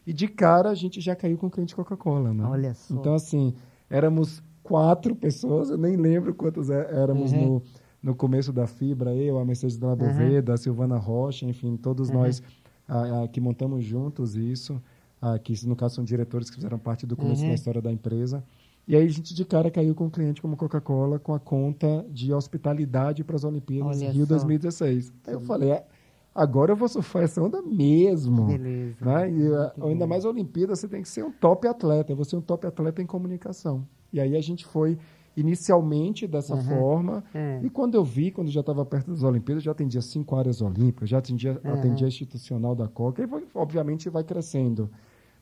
E 0.06 0.12
de 0.12 0.26
cara 0.28 0.70
a 0.70 0.74
gente 0.74 1.00
já 1.00 1.14
caiu 1.14 1.38
com 1.38 1.46
o 1.46 1.50
cliente 1.50 1.74
Coca-Cola, 1.74 2.34
né? 2.34 2.44
Olha 2.44 2.74
só. 2.74 2.94
Então 2.94 3.14
assim, 3.14 3.54
éramos 3.88 4.42
quatro 4.64 5.14
pessoas, 5.14 5.70
eu 5.70 5.78
nem 5.78 5.94
lembro 5.96 6.34
quantos 6.34 6.68
é- 6.70 6.88
éramos 7.00 7.32
Uhum. 7.32 7.40
no, 7.46 7.62
no 8.02 8.14
começo 8.16 8.52
da 8.52 8.66
Fibra, 8.66 9.14
eu, 9.14 9.38
a 9.38 9.44
Mercedes 9.44 9.76
Della 9.76 9.94
Boveda, 9.94 10.54
a 10.54 10.56
Silvana 10.56 10.96
Rocha, 10.96 11.46
enfim, 11.46 11.76
todos 11.76 12.08
Uhum. 12.08 12.14
nós 12.16 12.42
ah, 12.88 13.22
ah, 13.22 13.28
que 13.28 13.40
montamos 13.40 13.82
juntos 13.84 14.34
isso, 14.36 14.82
ah, 15.22 15.38
que 15.38 15.54
no 15.66 15.74
caso 15.76 15.94
são 15.94 16.04
diretores 16.04 16.50
que 16.50 16.56
fizeram 16.56 16.78
parte 16.78 17.06
do 17.06 17.16
começo 17.16 17.42
Uhum. 17.42 17.48
da 17.48 17.54
história 17.54 17.80
da 17.80 17.90
empresa. 17.92 18.42
E 18.86 18.94
aí 18.94 19.06
a 19.06 19.08
gente 19.08 19.34
de 19.34 19.44
cara 19.46 19.70
caiu 19.70 19.94
com 19.94 20.04
um 20.04 20.10
cliente 20.10 20.42
como 20.42 20.54
Coca-Cola 20.56 21.18
com 21.18 21.32
a 21.32 21.40
conta 21.40 22.04
de 22.10 22.30
hospitalidade 22.34 23.24
para 23.24 23.36
as 23.36 23.44
Olimpíadas 23.44 24.02
Olha 24.02 24.10
Rio 24.10 24.26
só. 24.26 24.34
2016. 24.34 25.10
Aí 25.26 25.32
eu 25.32 25.40
falei, 25.40 25.70
é, 25.70 25.86
agora 26.34 26.72
eu 26.72 26.76
vou 26.76 26.86
surfar 26.86 27.22
essa 27.22 27.42
onda 27.42 27.62
mesmo. 27.62 28.44
Beleza. 28.44 28.96
Né? 29.02 29.30
E 29.30 29.32
Muito 29.32 29.86
ainda 29.86 30.06
mais 30.06 30.26
a 30.26 30.28
Olimpíada, 30.28 30.76
você 30.76 30.86
tem 30.86 31.00
que 31.00 31.08
ser 31.08 31.24
um 31.24 31.32
top 31.32 31.66
atleta. 31.66 32.14
Vou 32.14 32.26
ser 32.26 32.36
um 32.36 32.42
top 32.42 32.66
atleta 32.66 33.00
em 33.00 33.06
comunicação. 33.06 33.86
E 34.14 34.20
aí 34.20 34.36
a 34.36 34.40
gente 34.40 34.64
foi 34.64 34.96
inicialmente 35.36 36.26
dessa 36.26 36.56
forma. 36.56 37.24
É. 37.34 37.60
E 37.62 37.68
quando 37.68 37.96
eu 37.96 38.04
vi, 38.04 38.30
quando 38.30 38.50
já 38.50 38.60
estava 38.60 38.84
perto 38.86 39.10
das 39.10 39.22
Olimpíadas, 39.24 39.64
já 39.64 39.72
atendia 39.72 40.00
cinco 40.00 40.36
áreas 40.36 40.62
olímpicas, 40.62 41.08
já 41.08 41.18
atendia, 41.18 41.60
atendia 41.64 42.06
a 42.06 42.08
institucional 42.08 42.74
da 42.76 42.86
Coca. 42.86 43.22
E 43.22 43.26
foi- 43.26 43.46
obviamente 43.54 44.08
vai 44.08 44.22
crescendo. 44.22 44.88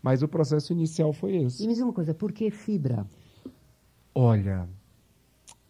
Mas 0.03 0.23
o 0.23 0.27
processo 0.29 0.73
inicial 0.73 1.13
foi 1.13 1.33
E 1.37 1.45
esse. 1.45 1.67
me 1.67 1.75
diz 1.75 1.83
uma 1.83 1.93
coisa, 1.93 2.13
por 2.15 2.33
que 2.33 2.51
Fibra? 2.51 3.07
Olha, 4.15 4.69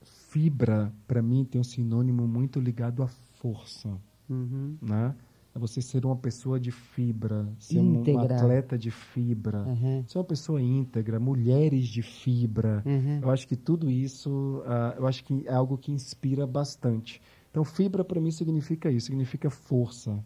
fibra, 0.02 0.92
para 1.06 1.20
mim, 1.22 1.44
tem 1.44 1.60
um 1.60 1.64
sinônimo 1.64 2.26
muito 2.26 2.58
ligado 2.60 3.02
à 3.02 3.06
força. 3.08 3.88
Uhum. 4.30 4.76
né? 4.80 5.14
É 5.54 5.58
você 5.58 5.82
ser 5.82 6.06
uma 6.06 6.16
pessoa 6.16 6.58
de 6.58 6.70
fibra, 6.70 7.46
ser 7.58 7.78
um, 7.78 7.82
um 7.82 7.94
Íntegra. 8.00 8.36
atleta 8.36 8.78
de 8.78 8.90
fibra, 8.90 9.64
Uhum. 9.66 10.02
ser 10.06 10.16
uma 10.18 10.24
pessoa 10.24 10.62
íntegra, 10.62 11.20
mulheres 11.20 11.86
de 11.88 12.00
fibra. 12.00 12.82
Uhum. 12.86 13.20
Eu 13.22 13.30
acho 13.30 13.46
que 13.46 13.54
tudo 13.54 13.90
isso, 13.90 14.62
ah, 14.66 14.94
eu 14.98 15.06
acho 15.06 15.22
que 15.24 15.44
é 15.46 15.52
algo 15.52 15.76
que 15.76 15.92
inspira 15.92 16.46
bastante. 16.46 17.20
Então, 17.50 17.64
fibra 17.64 18.02
para 18.02 18.18
mim 18.18 18.30
significa 18.30 18.90
isso, 18.90 19.06
significa 19.08 19.50
força, 19.50 20.24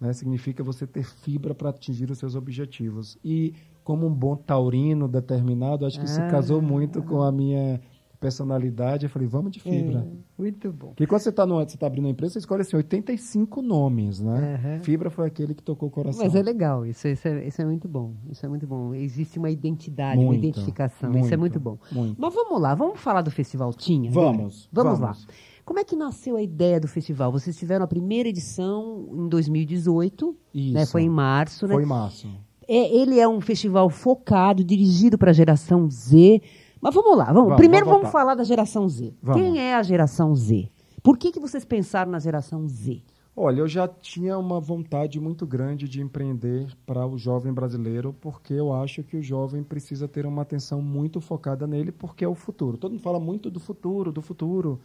né? 0.00 0.12
Significa 0.12 0.64
você 0.64 0.86
ter 0.88 1.04
fibra 1.04 1.54
para 1.54 1.70
atingir 1.70 2.10
os 2.10 2.18
seus 2.18 2.34
objetivos. 2.34 3.16
E 3.24 3.54
como 3.84 4.08
um 4.08 4.12
bom 4.12 4.34
taurino 4.34 5.06
determinado, 5.06 5.86
acho 5.86 6.00
que 6.00 6.06
isso 6.06 6.20
Ah. 6.20 6.26
casou 6.26 6.60
muito 6.60 7.00
com 7.00 7.22
a 7.22 7.30
minha 7.30 7.80
personalidade. 8.24 9.04
Eu 9.04 9.10
falei, 9.10 9.28
vamos 9.28 9.52
de 9.52 9.60
fibra. 9.60 9.98
É, 9.98 10.42
muito 10.42 10.72
bom. 10.72 10.88
Porque 10.88 11.06
quando 11.06 11.20
você 11.20 11.28
está 11.28 11.44
você 11.44 11.76
tá 11.76 11.86
abrindo 11.86 12.06
uma 12.06 12.10
empresa, 12.10 12.32
você 12.32 12.38
escolhe 12.38 12.62
assim, 12.62 12.76
85 12.76 13.60
nomes, 13.60 14.20
né? 14.20 14.60
Uhum. 14.64 14.82
Fibra 14.82 15.10
foi 15.10 15.26
aquele 15.26 15.54
que 15.54 15.62
tocou 15.62 15.88
o 15.88 15.92
coração. 15.92 16.24
Mas 16.24 16.34
é 16.34 16.42
legal, 16.42 16.86
isso, 16.86 17.06
isso, 17.06 17.28
é, 17.28 17.46
isso 17.46 17.60
é 17.60 17.66
muito 17.66 17.86
bom. 17.86 18.14
Isso 18.30 18.44
é 18.46 18.48
muito 18.48 18.66
bom. 18.66 18.94
Existe 18.94 19.38
uma 19.38 19.50
identidade, 19.50 20.18
uma 20.18 20.28
Muito, 20.28 20.38
identificação. 20.38 21.10
Isso 21.18 21.34
é 21.34 21.36
muito 21.36 21.60
muito, 21.60 21.60
bom. 21.60 21.78
muito. 21.92 22.18
Mas 22.18 22.34
vamos 22.34 22.60
lá, 22.60 22.74
vamos 22.74 22.98
falar 22.98 23.20
do 23.20 23.30
Festival 23.30 23.74
Tinha? 23.74 24.10
Vamos, 24.10 24.68
Vamos, 24.72 24.98
vamos. 24.98 25.00
lá. 25.00 25.34
Como 25.64 25.78
é 25.78 25.84
que 25.84 25.96
nasceu 25.96 26.36
a 26.36 26.42
ideia 26.42 26.78
do 26.78 26.86
festival? 26.86 27.32
Vocês 27.32 27.56
tiveram 27.56 27.84
a 27.84 27.88
primeira 27.88 28.28
edição 28.28 29.08
em 29.12 29.28
2018, 29.28 30.36
né? 30.54 30.82
Isso. 30.82 30.92
Foi 30.92 31.02
em 31.02 31.08
março, 31.08 31.66
né? 31.66 31.74
Foi 31.74 31.82
em 31.82 31.86
março. 31.86 32.28
É, 32.68 32.94
ele 32.94 33.18
é 33.18 33.28
um 33.28 33.40
festival 33.40 33.88
focado, 33.90 34.64
dirigido 34.64 35.18
para 35.18 35.30
a 35.30 35.34
geração 35.34 35.88
Z. 35.90 36.40
Mas 36.84 36.94
vamos 36.94 37.16
lá, 37.16 37.24
vamos. 37.24 37.44
Vamos, 37.44 37.56
Primeiro 37.56 37.86
vamos 37.86 38.02
vamos, 38.02 38.12
falar 38.12 38.34
da 38.34 38.44
geração 38.44 38.86
Z. 38.86 39.14
Quem 39.32 39.58
é 39.58 39.74
a 39.74 39.82
geração 39.82 40.36
Z? 40.36 40.70
Por 41.02 41.16
que, 41.16 41.32
que 41.32 41.40
vocês 41.40 41.64
pensaram 41.64 42.12
na 42.12 42.18
geração 42.18 42.68
Z? 42.68 43.02
Olha, 43.34 43.60
eu 43.60 43.66
já 43.66 43.88
tinha 43.88 44.36
uma 44.36 44.60
vontade 44.60 45.18
muito 45.18 45.46
grande 45.46 45.88
de 45.88 46.02
empreender 46.02 46.76
para 46.84 47.06
o 47.06 47.16
jovem 47.16 47.54
brasileiro, 47.54 48.14
porque 48.20 48.52
eu 48.52 48.70
acho 48.70 49.02
que 49.02 49.16
o 49.16 49.22
jovem 49.22 49.62
precisa 49.62 50.06
ter 50.06 50.26
uma 50.26 50.42
atenção 50.42 50.82
muito 50.82 51.22
focada 51.22 51.66
nele, 51.66 51.90
porque 51.90 52.22
é 52.22 52.28
o 52.28 52.34
futuro. 52.34 52.76
Todo 52.76 52.92
mundo 52.92 53.02
fala 53.02 53.18
muito 53.18 53.50
do 53.50 53.58
futuro, 53.58 54.12
do 54.12 54.20
futuro 54.20 54.78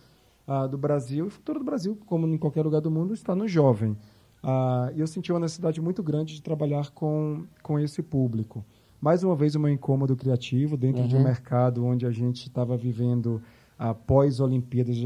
ah, 0.48 0.68
do 0.68 0.78
Brasil, 0.78 1.26
e 1.26 1.28
o 1.28 1.32
futuro 1.32 1.60
do 1.60 1.66
Brasil, 1.66 1.98
como 2.06 2.26
em 2.26 2.38
qualquer 2.38 2.64
lugar 2.64 2.80
do 2.80 2.90
mundo, 2.90 3.14
está 3.14 3.36
no 3.36 3.46
jovem. 3.46 3.98
Ah, 4.42 4.90
E 4.96 5.02
eu 5.02 5.06
senti 5.06 5.34
uma 5.34 5.40
necessidade 5.42 5.82
muito 5.82 6.02
grande 6.02 6.34
de 6.34 6.42
trabalhar 6.42 6.92
com, 6.92 7.44
com 7.62 7.78
esse 7.78 8.02
público. 8.02 8.64
Mais 9.02 9.24
uma 9.24 9.36
vez, 9.36 9.56
o 9.56 9.60
meu 9.60 9.72
incômodo 9.72 10.16
criativo 10.16 10.76
dentro 10.76 11.08
de 11.08 11.16
um 11.16 11.20
Uhum. 11.20 11.24
mercado 11.24 11.86
onde 11.86 12.06
a 12.06 12.12
gente 12.12 12.48
estava 12.48 12.76
vivendo 12.76 13.42
após 13.78 14.42
Olimpíadas, 14.42 14.98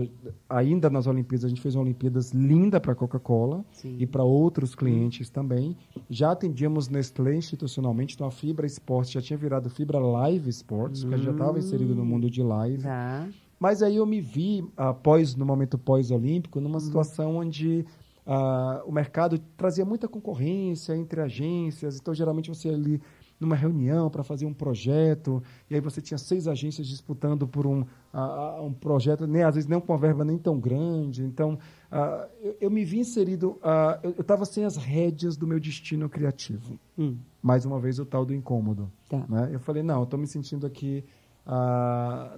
ainda 0.49 0.89
nas 0.89 1.06
Olimpíadas, 1.06 1.45
a 1.45 1.47
gente 1.47 1.62
fez 1.62 1.75
uma 1.75 1.84
Olimpíadas 1.84 2.32
linda 2.32 2.79
para 2.82 2.93
a 2.93 2.95
Coca-Cola 2.95 3.63
e 3.99 4.08
para 4.08 4.23
outros 4.23 4.73
clientes 4.73 5.29
também. 5.29 5.77
Já 6.10 6.32
atendíamos 6.32 6.89
Nestlé 6.89 7.36
institucionalmente, 7.36 8.15
então 8.15 8.25
a 8.25 8.32
Fibra 8.32 8.65
Esportes 8.65 9.12
já 9.12 9.21
tinha 9.21 9.38
virado 9.38 9.69
Fibra 9.69 9.99
Live 9.99 10.49
Sports, 10.49 11.01
porque 11.01 11.13
a 11.13 11.17
gente 11.17 11.25
já 11.27 11.32
estava 11.34 11.60
inserido 11.60 11.93
no 11.93 12.03
mundo 12.03 12.32
de 12.32 12.41
live. 12.41 12.82
Tá. 12.82 13.27
Mas 13.60 13.84
aí 13.84 13.97
eu 13.97 14.08
me 14.08 14.19
vi, 14.19 14.65
após, 14.75 15.36
no 15.36 15.45
momento 15.45 15.77
pós-olímpico, 15.77 16.60
numa 16.60 16.79
situação 16.79 17.38
onde 17.38 17.86
ah, 18.25 18.82
o 18.88 18.91
mercado 18.91 19.38
trazia 19.56 19.86
muita 19.86 20.08
concorrência 20.08 20.97
entre 20.97 21.21
agências, 21.21 21.99
então 21.99 22.12
geralmente 22.13 22.49
você 22.49 22.69
ali 22.69 22.99
numa 23.39 23.56
reunião 23.56 24.10
para 24.10 24.24
fazer 24.24 24.46
um 24.46 24.54
projeto, 24.54 25.43
e 25.69 25.76
aí 25.76 25.82
você 25.82 26.02
tinha 26.02 26.17
seis 26.17 26.48
agências 26.48 26.88
disputando 26.88 27.48
por 27.48 27.67
um, 27.67 27.82
uh, 27.82 28.63
um 28.63 28.74
projeto, 28.74 29.28
nem 29.28 29.43
às 29.43 29.56
vezes 29.56 29.69
nem 29.69 29.80
com 29.80 29.91
uma 29.91 30.00
verba 30.00 30.24
nem 30.24 30.38
tão 30.38 30.60
grande. 30.60 31.24
Então, 31.24 31.60
uh, 31.91 32.30
eu, 32.41 32.58
eu, 32.62 32.72
me 32.72 32.86
vi 32.86 33.00
inserido, 33.00 33.60
uh, 33.62 34.00
eu 34.04 34.22
estava 34.22 34.46
sem 34.46 34.63
as 34.63 34.78
rédeas 34.78 35.36
do 35.36 35.46
meu 35.46 35.60
destino 35.60 36.10
criativo. 36.10 36.80
Hum. 36.98 37.17
Mais 37.41 37.65
uma 37.65 37.80
vez, 37.80 38.00
o 38.00 38.06
tal 38.06 38.26
do 38.26 38.34
incômodo. 38.34 38.91
Tá. 39.10 39.26
Né? 39.28 39.50
Eu 39.52 39.60
falei, 39.60 39.84
não, 39.84 40.04
estou 40.04 40.17
me 40.19 40.28
sentindo 40.28 40.65
aqui 40.65 41.04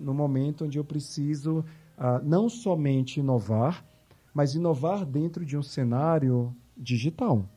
no 0.02 0.16
momento 0.16 0.66
onde 0.66 0.80
eu 0.80 0.84
preciso 0.84 1.64
não 2.24 2.50
somente 2.50 3.20
inovar, 3.20 3.86
mas 4.34 4.56
inovar 4.56 5.06
dentro 5.06 5.46
de 5.46 5.56
um 5.56 5.62
cenário 5.62 6.52
digital. 6.76 7.48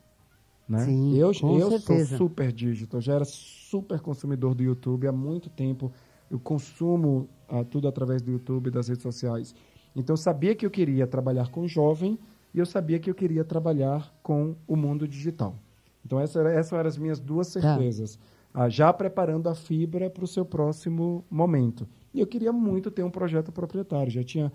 Né? 0.68 0.85
Sim, 0.85 1.16
eu 1.16 1.28
eu 1.28 1.81
sou 1.81 2.04
super 2.04 2.52
digital, 2.52 3.00
já 3.00 3.14
era 3.14 3.24
super 3.24 4.00
consumidor 4.00 4.54
do 4.54 4.62
YouTube 4.62 5.07
há 5.07 5.12
muito 5.12 5.48
tempo. 5.48 5.90
Eu 6.31 6.38
consumo 6.38 7.26
uh, 7.50 7.64
tudo 7.64 7.88
através 7.88 8.20
do 8.20 8.31
YouTube 8.31 8.70
das 8.70 8.88
redes 8.88 9.02
sociais. 9.02 9.54
Então 9.96 10.12
eu 10.12 10.18
sabia 10.18 10.54
que 10.54 10.66
eu 10.66 10.70
queria 10.70 11.07
trabalhar 11.07 11.50
com 11.50 11.66
jovem 11.66 12.18
e 12.52 12.59
eu 12.59 12.66
sabia 12.66 12.98
que 12.98 13.09
eu 13.09 13.14
queria 13.14 13.44
trabalhar 13.44 14.14
com 14.22 14.54
o 14.66 14.76
mundo 14.76 15.09
digital. 15.09 15.57
Então 16.04 16.20
essa 16.20 16.38
era, 16.40 16.52
essas 16.52 16.72
eram 16.72 16.88
as 16.88 16.98
minhas 16.98 17.18
duas 17.18 17.50
tá. 17.50 17.61
certezas. 17.61 18.18
Tá. 18.52 18.66
Uh, 18.66 18.70
já 18.70 18.92
preparando 18.92 19.48
a 19.48 19.54
fibra 19.54 20.11
para 20.11 20.24
o 20.24 20.26
seu 20.26 20.44
próximo 20.44 21.24
momento. 21.31 21.88
E 22.12 22.20
eu 22.20 22.26
queria 22.26 22.52
muito 22.52 22.90
ter 22.90 23.02
um 23.02 23.11
projeto 23.11 23.50
proprietário. 23.52 24.11
Já 24.11 24.22
tinha 24.22 24.52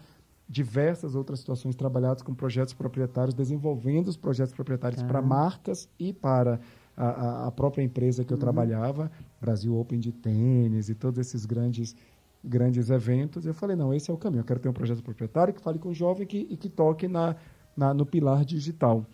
diversas 0.47 1.15
outras 1.15 1.39
situações 1.39 1.75
trabalhadas 1.75 2.21
com 2.21 2.34
projetos 2.34 2.73
proprietários, 2.73 3.34
desenvolvendo 3.34 4.08
os 4.08 4.17
projetos 4.17 4.53
proprietários 4.53 5.01
para 5.03 5.21
marcas 5.21 5.89
e 5.97 6.13
para 6.13 6.60
a, 6.95 7.47
a, 7.47 7.51
própria 7.51 7.82
empresa 7.82 8.23
que 8.23 8.32
eu 8.32 8.36
uhum. 8.36 8.41
trabalhava, 8.41 9.12
Brasil 9.41 9.75
Open 9.77 9.99
de 9.99 10.12
tênis 10.12 10.89
e 10.89 10.95
todos 10.95 11.19
esses 11.19 11.45
grandes 11.45 11.95
grandes 12.43 12.89
eventos. 12.89 13.45
Eu 13.45 13.53
falei, 13.53 13.75
não, 13.75 13.93
esse 13.93 14.12
é 14.12 14.13
o 14.13 14.17
caminho. 14.17 14.41
Eu 14.41 14.45
quero 14.45 14.60
ter 14.60 14.67
um 14.67 14.73
projeto 14.73 15.01
proprietário 15.01 15.53
que 15.53 15.62
fale 15.62 15.79
com 15.79 15.89
o 15.89 15.93
jovem 15.93 16.27
que, 16.27 16.45
e 16.49 16.58
que 16.58 16.67
toque 16.67 17.08
na, 17.08 17.38
na, 17.75 17.93
no 17.93 18.06
pilar 18.06 18.43
digital. 18.43 19.06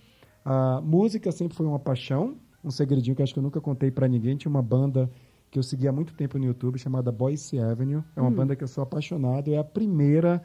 A 0.43 0.81
música 0.81 1.31
sempre 1.31 1.55
foi 1.55 1.65
uma 1.65 1.77
paixão, 1.77 2.37
um 2.63 2.71
segredinho 2.71 3.15
que 3.15 3.21
acho 3.21 3.33
que 3.33 3.39
eu 3.39 3.43
nunca 3.43 3.61
contei 3.61 3.91
para 3.91 4.07
ninguém. 4.07 4.35
Tinha 4.35 4.49
uma 4.49 4.63
banda 4.63 5.09
que 5.51 5.59
eu 5.59 5.63
seguia 5.63 5.89
há 5.89 5.93
muito 5.93 6.13
tempo 6.15 6.39
no 6.39 6.45
YouTube 6.45 6.79
chamada 6.79 7.11
Boise 7.11 7.59
Avenue. 7.59 8.03
É 8.15 8.21
uma 8.21 8.29
hum. 8.29 8.33
banda 8.33 8.55
que 8.55 8.63
eu 8.63 8.67
sou 8.67 8.83
apaixonado. 8.83 9.53
É 9.53 9.57
a 9.57 9.63
primeira 9.63 10.41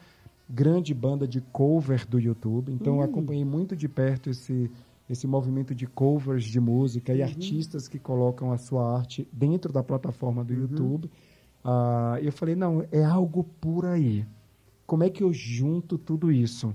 grande 0.49 0.93
banda 0.93 1.27
de 1.27 1.41
cover 1.41 2.07
do 2.07 2.19
YouTube. 2.19 2.73
Então, 2.73 2.95
uhum. 2.95 3.01
eu 3.01 3.05
acompanhei 3.05 3.45
muito 3.45 3.75
de 3.75 3.89
perto 3.89 4.31
esse, 4.31 4.71
esse 5.09 5.27
movimento 5.27 5.75
de 5.75 5.87
covers 5.87 6.45
de 6.45 6.61
música 6.61 7.13
uhum. 7.13 7.19
e 7.19 7.23
artistas 7.23 7.89
que 7.89 7.99
colocam 7.99 8.53
a 8.53 8.59
sua 8.59 8.97
arte 8.97 9.29
dentro 9.33 9.73
da 9.73 9.83
plataforma 9.83 10.45
do 10.45 10.53
uhum. 10.53 10.61
YouTube. 10.61 11.11
Uh, 11.65 12.19
eu 12.23 12.31
falei, 12.31 12.55
não, 12.55 12.85
é 12.93 13.03
algo 13.03 13.45
por 13.61 13.87
aí. 13.87 14.27
Como 14.87 15.03
é 15.03 15.09
que 15.09 15.23
eu 15.23 15.33
junto 15.33 15.97
tudo 15.97 16.31
isso? 16.31 16.75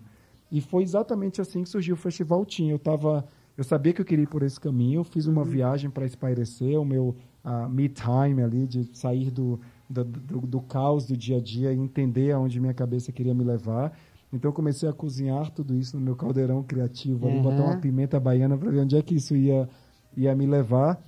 E 0.51 0.61
foi 0.61 0.81
exatamente 0.81 1.39
assim 1.39 1.61
que 1.63 1.69
surgiu 1.69 1.93
o 1.93 1.97
Festival 1.97 2.43
Team. 2.43 2.69
Eu 2.69 2.79
tava, 2.79 3.23
eu 3.55 3.63
sabia 3.63 3.93
que 3.93 4.01
eu 4.01 4.05
queria 4.05 4.23
ir 4.23 4.27
por 4.27 4.41
esse 4.41 4.59
caminho, 4.59 5.01
eu 5.01 5.03
fiz 5.03 5.27
uma 5.27 5.43
uhum. 5.43 5.47
viagem 5.47 5.89
para 5.91 6.05
espairecer, 6.05 6.79
o 6.79 6.83
meu 6.83 7.15
uh, 7.45 7.69
me 7.69 7.87
time 7.87 8.41
ali, 8.41 8.65
de 8.65 8.89
sair 8.97 9.29
do, 9.29 9.59
do, 9.89 10.03
do, 10.03 10.41
do, 10.41 10.61
caos 10.61 11.05
do 11.05 11.17
dia 11.17 11.37
a 11.37 11.41
dia 11.41 11.73
e 11.73 11.77
entender 11.77 12.31
aonde 12.31 12.59
minha 12.59 12.73
cabeça 12.73 13.11
queria 13.11 13.33
me 13.33 13.43
levar. 13.43 13.97
Então 14.31 14.49
eu 14.49 14.53
comecei 14.53 14.87
a 14.87 14.93
cozinhar 14.93 15.49
tudo 15.51 15.75
isso 15.75 15.97
no 15.97 16.03
meu 16.03 16.15
caldeirão 16.15 16.61
criativo, 16.61 17.25
uhum. 17.25 17.33
ali, 17.33 17.41
botar 17.41 17.63
uma 17.63 17.77
pimenta 17.77 18.19
baiana 18.19 18.57
para 18.57 18.69
ver 18.69 18.79
onde 18.81 18.95
é 18.95 19.01
que 19.01 19.15
isso 19.15 19.35
ia, 19.35 19.67
ia 20.15 20.35
me 20.35 20.45
levar. 20.45 21.01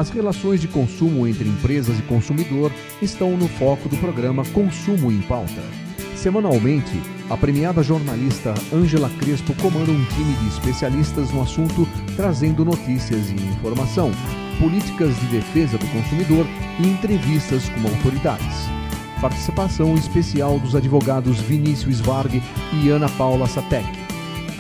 As 0.01 0.09
relações 0.09 0.63
de 0.63 0.67
consumo 0.67 1.27
entre 1.27 1.47
empresas 1.47 1.99
e 1.99 2.03
consumidor 2.05 2.73
estão 3.03 3.37
no 3.37 3.47
foco 3.47 3.87
do 3.87 3.99
programa 3.99 4.47
Consumo 4.47 5.13
em 5.13 5.21
Pauta. 5.21 5.63
Semanalmente, 6.17 6.99
a 7.29 7.37
premiada 7.37 7.83
jornalista 7.83 8.55
Ângela 8.73 9.11
Crespo 9.19 9.55
comanda 9.61 9.93
um 9.93 10.05
time 10.07 10.33
de 10.37 10.49
especialistas 10.49 11.31
no 11.33 11.43
assunto, 11.43 11.87
trazendo 12.17 12.65
notícias 12.65 13.29
e 13.29 13.35
informação, 13.35 14.11
políticas 14.59 15.15
de 15.21 15.27
defesa 15.27 15.77
do 15.77 15.87
consumidor 15.89 16.47
e 16.79 16.89
entrevistas 16.89 17.69
com 17.69 17.87
autoridades. 17.87 18.57
Participação 19.21 19.95
especial 19.97 20.59
dos 20.59 20.75
advogados 20.75 21.43
Vinícius 21.43 22.01
Varg 22.01 22.43
e 22.83 22.89
Ana 22.89 23.11
Paula 23.19 23.47
Satec. 23.47 23.87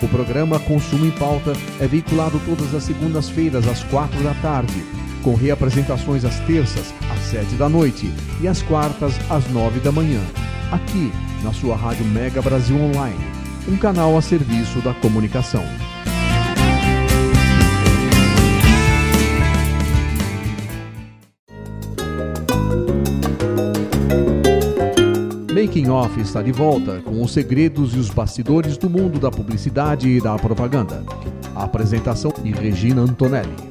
O 0.03 0.09
programa 0.09 0.61
Consumo 0.61 1.07
em 1.07 1.13
Pauta 1.13 1.55
é 1.81 1.87
veiculado 1.87 2.39
todas 2.45 2.75
as 2.75 2.83
segundas-feiras 2.83 3.67
às 3.67 3.83
quatro 3.85 4.23
da 4.23 4.35
tarde 4.35 5.01
com 5.23 5.35
reapresentações 5.35 6.25
às 6.25 6.39
terças, 6.41 6.95
às 7.13 7.21
sete 7.21 7.55
da 7.55 7.69
noite 7.69 8.13
e 8.41 8.49
às 8.49 8.63
quartas, 8.63 9.15
às 9.31 9.49
nove 9.51 9.81
da 9.81 9.93
manhã, 9.93 10.21
aqui 10.73 11.13
na 11.43 11.53
sua 11.53 11.77
Rádio 11.77 12.05
Mega 12.07 12.43
Brasil 12.43 12.77
Online, 12.77 13.19
um 13.69 13.77
canal 13.77 14.17
a 14.17 14.23
serviço 14.23 14.81
da 14.81 14.95
comunicação. 14.95 15.65
Making 25.53 25.91
Off 25.91 26.19
está 26.21 26.43
de 26.43 26.53
volta 26.53 27.01
com 27.01 27.23
os 27.23 27.33
segredos 27.33 27.95
e 27.95 27.99
os 27.99 28.09
bastidores 28.09 28.79
do 28.79 28.89
mundo 28.89 29.21
da 29.21 29.31
publicidade 29.31 30.09
e 30.09 30.21
da 30.21 30.37
propaganda. 30.37 31.05
A 31.55 31.65
apresentação 31.65 32.33
de 32.43 32.51
Regina 32.51 33.03
Antonelli. 33.03 33.70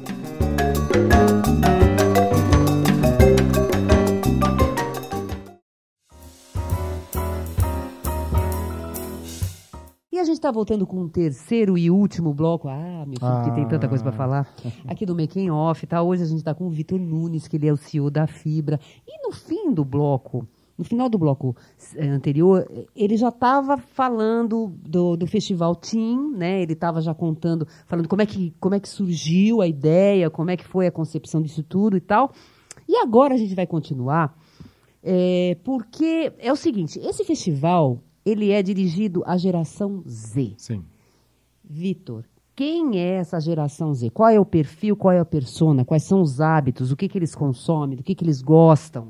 Está 10.40 10.50
voltando 10.50 10.86
com 10.86 11.02
o 11.02 11.08
terceiro 11.08 11.76
e 11.76 11.90
último 11.90 12.32
bloco. 12.32 12.66
Ah, 12.66 13.04
meu 13.06 13.18
filho, 13.18 13.44
que 13.44 13.54
tem 13.54 13.68
tanta 13.68 13.86
coisa 13.86 14.02
para 14.02 14.12
falar. 14.12 14.48
Aqui 14.88 15.04
do 15.04 15.14
Making 15.14 15.50
Off, 15.50 15.86
tá? 15.86 16.02
Hoje 16.02 16.22
a 16.22 16.26
gente 16.26 16.38
está 16.38 16.54
com 16.54 16.66
o 16.66 16.70
Vitor 16.70 16.98
Nunes, 16.98 17.46
que 17.46 17.56
ele 17.56 17.68
é 17.68 17.72
o 17.72 17.76
CEO 17.76 18.10
da 18.10 18.26
Fibra. 18.26 18.80
E 19.06 19.26
no 19.26 19.32
fim 19.32 19.72
do 19.72 19.84
bloco, 19.84 20.48
no 20.78 20.84
final 20.84 21.10
do 21.10 21.18
bloco 21.18 21.54
eh, 21.94 22.08
anterior, 22.08 22.66
eh, 22.70 22.86
ele 22.96 23.18
já 23.18 23.28
estava 23.28 23.76
falando 23.76 24.72
do, 24.82 25.14
do 25.14 25.26
festival 25.26 25.76
Team, 25.76 26.30
né? 26.30 26.62
Ele 26.62 26.72
estava 26.72 27.02
já 27.02 27.14
contando, 27.14 27.68
falando 27.86 28.08
como 28.08 28.22
é, 28.22 28.26
que, 28.26 28.54
como 28.58 28.74
é 28.74 28.80
que 28.80 28.88
surgiu 28.88 29.60
a 29.60 29.66
ideia, 29.66 30.30
como 30.30 30.50
é 30.50 30.56
que 30.56 30.64
foi 30.64 30.86
a 30.86 30.90
concepção 30.90 31.42
disso 31.42 31.62
tudo 31.62 31.98
e 31.98 32.00
tal. 32.00 32.32
E 32.88 32.96
agora 32.96 33.34
a 33.34 33.36
gente 33.36 33.54
vai 33.54 33.66
continuar, 33.66 34.34
eh, 35.02 35.58
porque 35.62 36.32
é 36.38 36.50
o 36.50 36.56
seguinte, 36.56 36.98
esse 36.98 37.24
festival, 37.24 38.02
ele 38.30 38.50
é 38.50 38.62
dirigido 38.62 39.22
à 39.26 39.36
geração 39.36 40.02
Z. 40.08 40.54
Sim. 40.56 40.82
Vitor, 41.64 42.24
quem 42.56 42.98
é 42.98 43.16
essa 43.16 43.40
geração 43.40 43.94
Z? 43.94 44.10
Qual 44.10 44.28
é 44.28 44.38
o 44.40 44.44
perfil, 44.44 44.96
qual 44.96 45.12
é 45.12 45.18
a 45.20 45.24
persona, 45.24 45.84
quais 45.84 46.02
são 46.04 46.20
os 46.20 46.40
hábitos, 46.40 46.90
o 46.92 46.96
que, 46.96 47.08
que 47.08 47.16
eles 47.18 47.34
consomem, 47.34 47.96
do 47.96 48.02
que, 48.02 48.14
que 48.14 48.24
eles 48.24 48.42
gostam? 48.42 49.08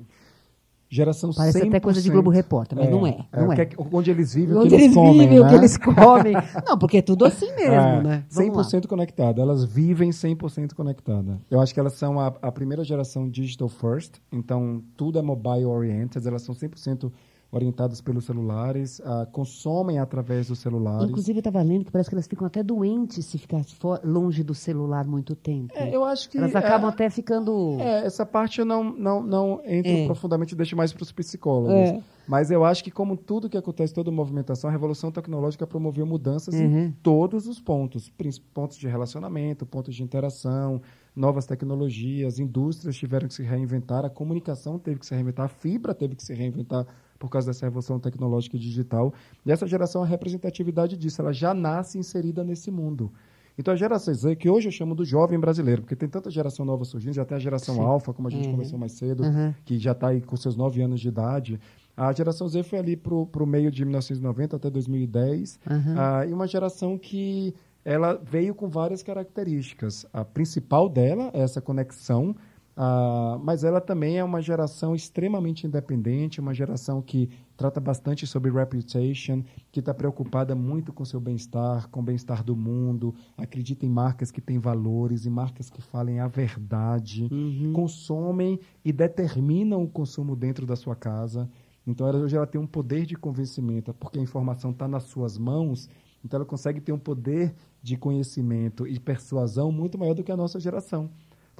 Geração 0.93 1.31
Parece 1.33 1.61
100%. 1.61 1.69
até 1.69 1.79
coisa 1.79 2.03
de 2.03 2.11
Globo 2.11 2.31
Repórter, 2.31 2.77
mas 2.77 2.91
não 2.91 3.07
é, 3.07 3.25
não 3.33 3.47
o 3.47 3.53
é. 3.53 3.55
que 3.55 3.61
é 3.61 3.67
que- 3.67 3.77
onde 3.93 4.11
eles 4.11 4.35
vivem, 4.35 4.57
o 4.57 4.59
Onde 4.59 4.71
que 4.71 4.75
eles, 4.75 4.85
eles 4.87 4.95
comem, 4.97 5.21
vivem, 5.21 5.39
o 5.39 5.45
que 5.47 5.53
né? 5.53 5.59
eles 5.59 5.77
comem. 5.77 6.33
Não, 6.67 6.77
porque 6.77 6.97
é 6.97 7.03
tudo 7.03 7.25
assim 7.25 7.47
mesmo, 7.55 7.75
É, 7.75 8.03
né? 8.03 8.25
Vamos 8.29 8.57
lá. 8.57 8.63
100% 8.65 8.89
conectada. 8.89 9.41
Elas 9.41 9.65
vivem 9.65 10.11
100% 10.11 10.75
conectada. 10.75 11.41
Eu 11.49 11.61
acho 11.61 11.73
que 11.73 11.79
elas 11.79 11.93
são 11.93 12.19
a, 12.19 12.27
a 12.43 12.51
primeira 12.51 12.83
geração 12.83 13.29
digital 13.29 13.69
first, 13.69 14.15
então 14.33 14.83
tudo 14.97 15.17
é 15.17 15.23
mobile 15.23 15.65
oriented, 15.65 16.27
elas 16.27 16.43
são 16.43 16.57
100% 16.57 17.13
orientadas 17.53 18.01
pelos 18.01 18.25
celulares, 18.27 19.01
ah, 19.05 19.27
consomem 19.33 19.99
através 19.99 20.47
dos 20.49 20.61
celulares. 20.61 21.09
Inclusive, 21.11 21.39
eu 21.39 21.41
estava 21.41 21.61
lendo 21.63 21.85
que 21.85 21.91
parece 21.91 22.09
que 22.09 22.15
elas 22.15 22.27
ficam 22.29 22.47
até 22.47 22.63
doentes 22.63 23.27
se 23.27 23.39
ficar 23.39 23.63
longe 24.05 24.45
do 24.45 24.55
celular 24.55 25.05
muito 25.05 25.35
tempo. 25.35 25.73
É, 25.75 25.95
eu 25.95 26.05
acho 26.05 26.31
que 26.31 26.39
Elas 26.39 26.55
acabam 26.55 26.89
é, 26.89 26.93
até 26.93 27.11
ficando. 27.11 27.77
é, 27.81 28.07
essa 28.07 28.25
parte 28.25 28.61
eu 28.61 28.65
não, 28.65 28.85
não, 28.97 29.23
não 29.23 29.61
entro 29.65 29.91
É. 29.91 30.07
profundamente, 30.07 30.55
deixo 30.55 30.77
mais 30.77 30.93
para 30.93 31.03
os 31.03 31.11
psicólogos. 31.11 31.73
É. 31.75 32.01
Mas 32.29 32.49
eu 32.53 32.65
acho 32.65 32.85
que, 32.85 32.93
como 32.93 33.17
tudo 33.17 33.49
que 33.49 33.57
acontece, 33.59 33.93
toda 33.93 34.09
movimentação, 34.13 34.69
a 34.69 34.73
revolução 34.73 35.11
tecnológica 35.11 35.67
promoveu 35.67 36.07
mudanças 36.07 36.55
Uhum. 36.55 36.85
em 36.87 36.91
todos 37.03 37.49
os 37.49 37.59
pontos. 37.61 38.09
Pontos 38.55 38.77
de 38.77 38.87
relacionamento, 38.87 39.67
pontos 39.67 39.97
de 39.97 40.05
interação, 40.05 40.81
novas 41.17 41.45
tecnologias, 41.47 42.39
indústrias 42.39 42.97
tiveram 42.97 43.27
que 43.27 43.35
se 43.35 43.43
reinventar, 43.43 44.05
a 44.05 44.11
comunicação 44.11 44.79
teve 44.79 45.01
que 45.01 45.07
se 45.07 45.15
reinventar, 45.15 45.47
a 45.47 45.49
fibra 45.49 45.93
teve 45.93 46.15
que 46.15 46.23
se 46.23 46.33
reinventar 46.33 46.87
por 47.21 47.29
causa 47.29 47.49
dessa 47.49 47.67
revolução 47.67 48.01
tecnológica 48.01 48.57
e 48.57 48.59
digital. 48.59 49.13
E 49.47 49.53
essa 49.53 49.67
geração 49.67 50.03
é 50.03 50.05
a 50.07 50.09
representatividade 50.09 50.97
disso, 50.97 51.21
ela 51.21 51.33
já 51.33 51.55
nasce 51.55 51.99
inserida 51.99 52.43
nesse 52.43 52.71
mundo. 52.71 53.13
Então 53.59 53.75
a 53.75 53.77
geração 53.77 54.15
Z, 54.15 54.37
que 54.37 54.49
hoje 54.49 54.69
eu 54.69 54.73
chamo 54.73 54.95
do 54.95 55.05
jovem 55.05 55.39
brasileiro, 55.39 55.83
porque 55.83 55.95
tem 55.95 56.09
tanta 56.09 56.31
geração 56.31 56.65
nova 56.65 56.83
surgindo, 56.85 57.13
já 57.13 57.25
tem 57.27 57.37
a 57.37 57.41
geração 57.41 57.83
alfa, 57.83 58.13
como 58.15 58.27
a 58.27 58.31
gente 58.31 58.49
conversou 58.49 58.79
mais 58.79 58.93
cedo, 58.93 59.23
Uhum. 59.23 59.55
que 59.67 59.79
já 59.79 59.93
está 59.93 60.09
aí 60.09 60.23
com 60.23 60.35
seus 60.37 60.57
nove 60.57 60.81
anos 60.81 60.99
de 60.99 61.09
idade. 61.09 61.61
A 61.95 62.11
geração 62.13 62.49
Z 62.49 62.63
foi 62.63 62.79
ali 62.79 62.97
para 62.97 63.15
o 63.15 63.47
meio 63.47 63.71
de 63.71 63.85
1990 63.85 64.57
até 64.57 64.71
2010, 64.71 65.61
Uhum. 65.71 65.95
ah, 65.99 66.25
e 66.27 66.33
uma 66.33 66.47
geração 66.47 66.97
que 66.97 67.53
ela 67.85 68.15
veio 68.23 68.55
com 68.55 68.67
várias 68.69 69.03
características. 69.03 70.07
A 70.13 70.25
principal 70.25 70.89
dela 70.89 71.31
é 71.35 71.41
essa 71.41 71.61
conexão, 71.61 72.35
ah, 72.77 73.39
mas 73.43 73.65
ela 73.65 73.81
também 73.81 74.19
é 74.19 74.25
uma 74.25 74.41
geração 74.41 74.95
extremamente 74.95 75.67
independente, 75.67 76.41
uma 76.41 76.55
geração 76.55 77.03
que 77.03 77.29
trata 77.57 77.81
bastante 77.81 78.27
sobre 78.27 78.51
reputation, 78.51 79.43
que 79.71 79.81
está 79.81 79.93
preocupada 79.93 80.55
muito 80.55 80.93
com 80.93 81.05
seu 81.05 81.21
bem-estar, 81.21 81.89
com 81.89 82.01
o 82.01 82.03
bem-estar 82.03 82.43
do 82.43 82.57
mundo, 82.57 83.15
acredita 83.37 83.85
em 83.85 83.91
marcas 83.91 84.31
que 84.31 84.41
têm 84.41 84.59
valores, 84.59 85.27
em 85.27 85.31
marcas 85.31 85.69
que 85.69 85.83
falem 85.83 86.21
a 86.21 86.29
verdade, 86.29 87.29
consomem 87.75 88.59
e 88.85 88.93
determinam 88.93 89.83
o 89.83 89.89
consumo 89.89 90.35
dentro 90.35 90.65
da 90.65 90.77
sua 90.77 90.97
casa. 90.97 91.51
Então, 91.87 92.07
ela, 92.07 92.19
hoje 92.19 92.37
ela 92.37 92.47
tem 92.47 92.61
um 92.61 92.67
poder 92.67 93.05
de 93.05 93.17
convencimento, 93.17 93.93
porque 93.95 94.19
a 94.19 94.23
informação 94.23 94.71
está 94.71 94.87
nas 94.87 95.05
suas 95.05 95.37
mãos, 95.37 95.89
então 96.25 96.39
ela 96.39 96.47
consegue 96.47 96.81
ter 96.81 96.93
um 96.93 96.99
poder 96.99 97.55
de 97.83 97.97
conhecimento 97.97 98.87
e 98.87 98.99
persuasão 98.99 99.73
muito 99.73 99.99
maior 99.99 100.15
do 100.15 100.23
que 100.23 100.31
a 100.31 100.37
nossa 100.37 100.61
geração. 100.61 101.11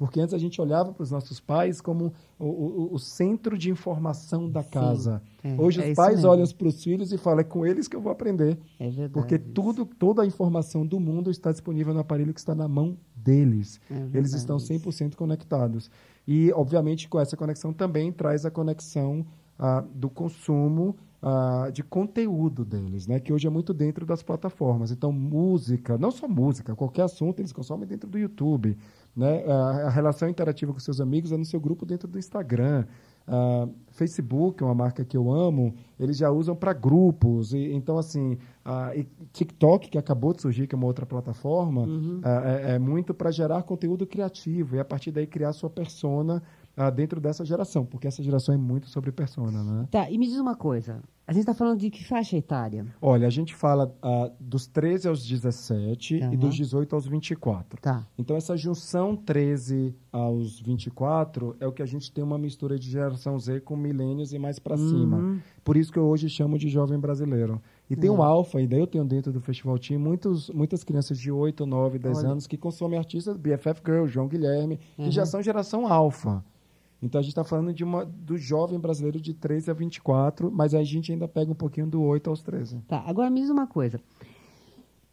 Porque 0.01 0.19
antes 0.19 0.33
a 0.33 0.39
gente 0.39 0.59
olhava 0.59 0.91
para 0.91 1.03
os 1.03 1.11
nossos 1.11 1.39
pais 1.39 1.79
como 1.79 2.11
o, 2.39 2.45
o- 2.45 2.93
o 2.95 2.97
centro 2.97 3.55
de 3.55 3.69
informação 3.69 4.49
da 4.49 4.63
casa. 4.63 5.21
é, 5.43 5.53
Hoje 5.61 5.79
é 5.79 5.89
os 5.91 5.95
pais 5.95 6.15
mesmo. 6.15 6.31
olham 6.31 6.47
para 6.47 6.67
os 6.67 6.83
filhos 6.83 7.11
e 7.13 7.19
falam, 7.19 7.41
é 7.41 7.43
com 7.43 7.63
eles 7.67 7.87
que 7.87 7.95
eu 7.95 8.01
vou 8.01 8.11
aprender. 8.11 8.57
É 8.79 8.85
verdade. 8.89 9.13
Porque 9.13 9.37
tudo, 9.37 9.85
toda 9.85 10.23
a 10.23 10.25
informação 10.25 10.83
do 10.87 10.99
mundo 10.99 11.29
está 11.29 11.51
disponível 11.51 11.93
no 11.93 11.99
aparelho 11.99 12.33
que 12.33 12.39
está 12.39 12.55
na 12.55 12.67
mão 12.67 12.97
deles. 13.15 13.79
É 13.91 14.17
Eles 14.17 14.33
estão 14.33 14.57
isso. 14.57 14.73
100% 14.73 15.15
conectados. 15.15 15.91
E, 16.27 16.51
obviamente, 16.53 17.07
com 17.07 17.19
essa 17.19 17.37
conexão 17.37 17.71
também 17.71 18.11
traz 18.11 18.43
a 18.43 18.49
conexão 18.49 19.23
ah, 19.59 19.83
do 19.93 20.09
consumo 20.09 20.95
ah, 21.21 21.69
de 21.71 21.83
conteúdo 21.83 22.65
deles, 22.65 23.05
né? 23.05 23.19
que 23.19 23.31
hoje 23.31 23.45
é 23.45 23.49
muito 23.51 23.75
dentro 23.75 24.07
das 24.07 24.23
plataformas. 24.23 24.89
Então, 24.89 25.11
música, 25.11 25.95
não 25.95 26.09
só 26.09 26.27
música, 26.27 26.75
qualquer 26.75 27.03
assunto 27.03 27.39
eles 27.39 27.53
consomem 27.53 27.87
dentro 27.87 28.09
do 28.09 28.17
YouTube. 28.17 28.75
Né? 29.15 29.43
A, 29.45 29.87
a 29.87 29.89
relação 29.89 30.29
interativa 30.29 30.71
com 30.73 30.79
seus 30.79 31.01
amigos 31.01 31.31
é 31.31 31.37
no 31.37 31.45
seu 31.45 31.59
grupo 31.59 31.85
dentro 31.85 32.07
do 32.07 32.17
Instagram. 32.17 32.85
Ah, 33.27 33.67
Facebook, 33.91 34.63
uma 34.63 34.73
marca 34.73 35.05
que 35.05 35.15
eu 35.15 35.31
amo, 35.31 35.75
eles 35.99 36.17
já 36.17 36.29
usam 36.29 36.55
para 36.55 36.73
grupos. 36.73 37.53
E, 37.53 37.71
então, 37.71 37.97
assim, 37.97 38.37
e 38.95 39.07
TikTok, 39.31 39.89
que 39.89 39.97
acabou 39.97 40.33
de 40.33 40.41
surgir, 40.41 40.67
que 40.67 40.75
é 40.75 40.77
uma 40.77 40.87
outra 40.87 41.05
plataforma, 41.05 41.85
ah, 42.23 42.41
é, 42.45 42.75
é 42.75 42.79
muito 42.79 43.13
para 43.13 43.31
gerar 43.31 43.63
conteúdo 43.63 44.05
criativo 44.07 44.75
e, 44.75 44.79
a 44.79 44.85
partir 44.85 45.11
daí, 45.11 45.27
criar 45.27 45.53
sua 45.53 45.69
persona 45.69 46.41
ah, 46.75 46.89
dentro 46.89 47.19
dessa 47.19 47.45
geração, 47.45 47.85
porque 47.85 48.07
essa 48.07 48.23
geração 48.23 48.53
é 48.55 48.57
muito 48.57 48.87
sobre 48.89 49.11
persona, 49.11 49.63
né? 49.63 49.87
Tá, 49.91 50.09
e 50.09 50.17
me 50.17 50.27
diz 50.27 50.37
uma 50.37 50.55
coisa. 50.55 51.01
A 51.27 51.33
gente 51.33 51.43
está 51.43 51.53
falando 51.53 51.79
de 51.79 51.89
que 51.89 52.03
faixa 52.03 52.35
etária? 52.35 52.85
Olha, 53.01 53.25
a 53.25 53.29
gente 53.29 53.55
fala 53.55 53.95
ah, 54.01 54.29
dos 54.37 54.67
13 54.67 55.07
aos 55.07 55.25
17 55.25 56.19
Aham. 56.19 56.33
e 56.33 56.37
dos 56.37 56.53
18 56.55 56.93
aos 56.93 57.07
24. 57.07 57.79
Tá. 57.79 58.05
Então, 58.17 58.35
essa 58.35 58.57
junção 58.57 59.15
13 59.15 59.95
aos 60.11 60.59
24 60.59 61.55
é 61.59 61.67
o 61.67 61.71
que 61.71 61.81
a 61.81 61.85
gente 61.85 62.11
tem 62.11 62.21
uma 62.21 62.37
mistura 62.37 62.77
de 62.77 62.89
geração 62.89 63.39
Z 63.39 63.61
com 63.61 63.77
milênios 63.77 64.33
e 64.33 64.39
mais 64.39 64.59
para 64.59 64.75
cima. 64.75 65.41
Por 65.63 65.77
isso 65.77 65.91
que 65.91 65.99
eu 65.99 66.03
hoje 66.03 66.27
chamo 66.27 66.57
de 66.57 66.67
jovem 66.67 66.99
brasileiro. 66.99 67.61
E 67.89 67.95
tem 67.95 68.09
um 68.09 68.21
alfa, 68.21 68.61
e 68.61 68.67
daí 68.67 68.79
eu 68.79 68.87
tenho 68.87 69.05
dentro 69.05 69.31
do 69.31 69.39
Festival 69.39 69.77
Team 69.77 69.99
muitos, 69.99 70.49
muitas 70.49 70.83
crianças 70.83 71.17
de 71.17 71.31
8, 71.31 71.65
9, 71.65 71.99
10 71.99 72.17
Olha. 72.17 72.29
anos 72.29 72.47
que 72.47 72.57
consomem 72.57 72.97
artistas 72.97 73.37
BFF 73.37 73.81
Girl, 73.85 74.05
João 74.05 74.27
Guilherme, 74.27 74.79
que 74.95 75.11
já 75.11 75.25
são 75.25 75.41
geração 75.41 75.87
alfa. 75.87 76.43
Então 77.01 77.19
a 77.19 77.21
gente 77.21 77.31
está 77.31 77.43
falando 77.43 77.73
de 77.73 77.83
uma, 77.83 78.05
do 78.05 78.37
jovem 78.37 78.79
brasileiro 78.79 79.19
de 79.19 79.33
13 79.33 79.71
a 79.71 79.73
24, 79.73 80.51
mas 80.51 80.75
a 80.75 80.83
gente 80.83 81.11
ainda 81.11 81.27
pega 81.27 81.51
um 81.51 81.55
pouquinho 81.55 81.87
do 81.87 82.01
8 82.01 82.29
aos 82.29 82.41
13. 82.43 82.79
Tá, 82.87 83.03
agora 83.07 83.29
me 83.29 83.41
diz 83.41 83.49
uma 83.49 83.65
coisa. 83.65 83.99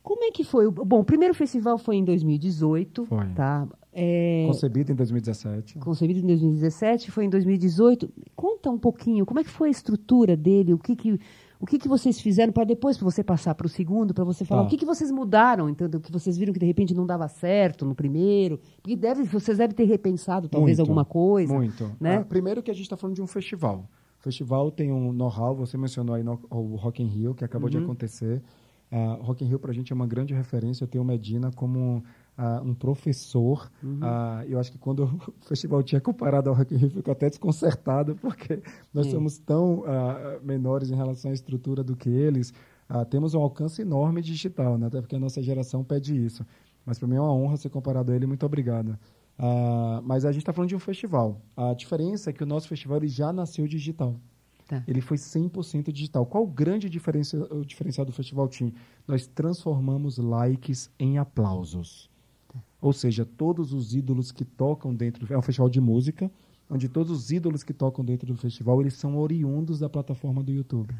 Como 0.02 0.24
é 0.24 0.30
que 0.30 0.42
foi? 0.44 0.66
o- 0.66 0.70
Bom, 0.72 1.00
o 1.00 1.04
primeiro 1.04 1.34
festival 1.34 1.76
foi 1.78 1.96
em 1.96 2.04
2018, 2.04 3.04
Foi. 3.06 3.26
tá? 3.34 3.66
É, 3.92 4.44
Concebido 4.46 4.92
em 4.92 4.94
2017. 4.94 5.78
concebido 5.78 6.20
em 6.20 6.26
2017, 6.26 7.10
foi 7.10 7.24
em 7.24 7.30
2018. 7.30 8.08
Conta 8.36 8.70
um 8.70 8.78
pouquinho, 8.78 9.26
como 9.26 9.40
é 9.40 9.44
que 9.44 9.50
foi 9.50 9.68
a 9.68 9.70
estrutura 9.70 10.36
dele? 10.36 10.72
O 10.72 10.78
que 10.78 10.94
que, 10.94 11.18
o 11.60 11.66
que, 11.66 11.78
que 11.78 11.88
vocês 11.88 12.20
fizeram 12.20 12.52
para 12.52 12.64
depois, 12.64 12.96
você 12.98 13.22
passar 13.24 13.54
para 13.54 13.66
o 13.66 13.68
segundo, 13.68 14.14
para 14.14 14.24
você 14.24 14.44
falar 14.44 14.62
Tá. 14.62 14.66
o 14.66 14.70
que, 14.70 14.76
que 14.76 14.84
vocês 14.86 15.10
mudaram, 15.10 15.68
entendeu? 15.68 16.00
Que 16.00 16.12
vocês 16.12 16.36
viram 16.38 16.52
que 16.52 16.58
de 16.60 16.66
repente 16.66 16.94
não 16.94 17.04
dava 17.06 17.26
certo 17.28 17.84
no 17.84 17.94
primeiro, 17.94 18.60
porque 18.82 18.94
deve, 18.96 19.24
vocês 19.24 19.58
devem 19.58 19.74
ter 19.74 19.84
repensado 19.84 20.48
talvez 20.48 20.78
Muito, 20.78 20.88
alguma 20.88 21.04
coisa. 21.04 21.52
Muito. 21.54 21.90
né? 22.00 22.18
Ah, 22.18 22.24
primeiro 22.24 22.62
que 22.62 22.70
a 22.70 22.74
gente 22.74 22.84
está 22.84 22.96
falando 22.96 23.16
de 23.16 23.22
um 23.22 23.26
festival. 23.26 23.88
O 24.18 24.22
festival 24.22 24.70
tem 24.70 24.92
um 24.92 25.12
know-how, 25.12 25.54
você 25.54 25.76
mencionou 25.78 26.14
aí 26.14 26.22
no, 26.22 26.40
o 26.50 26.76
Rock 26.76 27.02
in 27.02 27.06
Rio, 27.06 27.34
que 27.34 27.44
acabou 27.44 27.66
Uhum. 27.66 27.78
de 27.78 27.78
acontecer. 27.78 28.42
Ah, 28.90 29.18
Rock 29.20 29.44
in 29.44 29.48
Rio 29.48 29.58
para 29.58 29.70
a 29.70 29.74
gente 29.74 29.92
é 29.92 29.94
uma 29.94 30.06
grande 30.06 30.32
referência. 30.34 30.84
Eu 30.84 30.88
tenho 30.88 31.02
o 31.04 31.06
Medina 31.06 31.50
como 31.54 32.02
um 32.64 32.74
professor. 32.74 33.70
Ah, 34.00 34.44
eu 34.46 34.58
acho 34.58 34.70
que 34.70 34.78
quando 34.78 35.04
o 35.42 35.46
festival 35.46 35.82
tinha 35.82 36.00
comparado 36.00 36.48
ao 36.48 36.56
Rock 36.56 36.74
in 36.74 36.78
Rio, 36.78 36.90
ficou 36.90 37.12
até 37.12 37.28
desconcertado, 37.28 38.14
porque 38.16 38.62
nós 38.92 39.06
Sim. 39.06 39.12
somos 39.12 39.38
tão 39.38 39.84
menores 40.42 40.90
em 40.90 40.94
relação 40.94 41.30
à 41.30 41.34
estrutura 41.34 41.82
do 41.82 41.96
que 41.96 42.08
eles. 42.08 42.52
Temos 43.10 43.34
um 43.34 43.40
alcance 43.40 43.82
enorme 43.82 44.22
digital, 44.22 44.78
né? 44.78 44.86
até 44.86 45.00
porque 45.00 45.16
a 45.16 45.18
nossa 45.18 45.42
geração 45.42 45.84
pede 45.84 46.16
isso. 46.16 46.46
Mas 46.86 46.98
para 46.98 47.06
mim 47.06 47.16
é 47.16 47.20
uma 47.20 47.34
honra 47.34 47.56
ser 47.56 47.68
comparado 47.68 48.12
a 48.12 48.14
ele. 48.16 48.26
Muito 48.26 48.46
obrigado. 48.46 48.98
Ah, 49.38 50.00
mas 50.04 50.24
a 50.24 50.32
gente 50.32 50.42
está 50.42 50.52
falando 50.52 50.68
de 50.68 50.76
um 50.76 50.80
festival. 50.80 51.40
A 51.56 51.72
diferença 51.72 52.30
é 52.30 52.32
que 52.32 52.42
o 52.42 52.46
nosso 52.46 52.68
festival 52.68 52.98
ele 52.98 53.08
já 53.08 53.32
nasceu 53.32 53.66
digital. 53.66 54.16
Tá. 54.66 54.82
Ele 54.86 55.00
foi 55.00 55.16
100% 55.16 55.90
digital. 55.92 56.26
Qual 56.26 56.44
o 56.44 56.46
grande 56.46 56.90
diferença, 56.90 57.38
o 57.54 57.64
diferencial 57.64 58.04
do 58.04 58.12
Festival 58.12 58.48
Team? 58.48 58.70
Nós 59.06 59.26
transformamos 59.26 60.18
likes 60.18 60.90
em 60.98 61.16
aplausos. 61.16 62.10
Ou 62.80 62.92
seja, 62.92 63.24
todos 63.24 63.72
os 63.72 63.94
ídolos 63.94 64.30
que 64.30 64.44
tocam 64.44 64.94
dentro... 64.94 65.32
É 65.32 65.38
um 65.38 65.42
festival 65.42 65.68
de 65.68 65.80
música, 65.80 66.30
onde 66.70 66.88
todos 66.88 67.10
os 67.10 67.30
ídolos 67.30 67.62
que 67.62 67.72
tocam 67.72 68.04
dentro 68.04 68.26
do 68.26 68.36
festival, 68.36 68.80
eles 68.80 68.94
são 68.94 69.16
oriundos 69.18 69.78
da 69.78 69.88
plataforma 69.88 70.42
do 70.42 70.52
YouTube. 70.52 70.94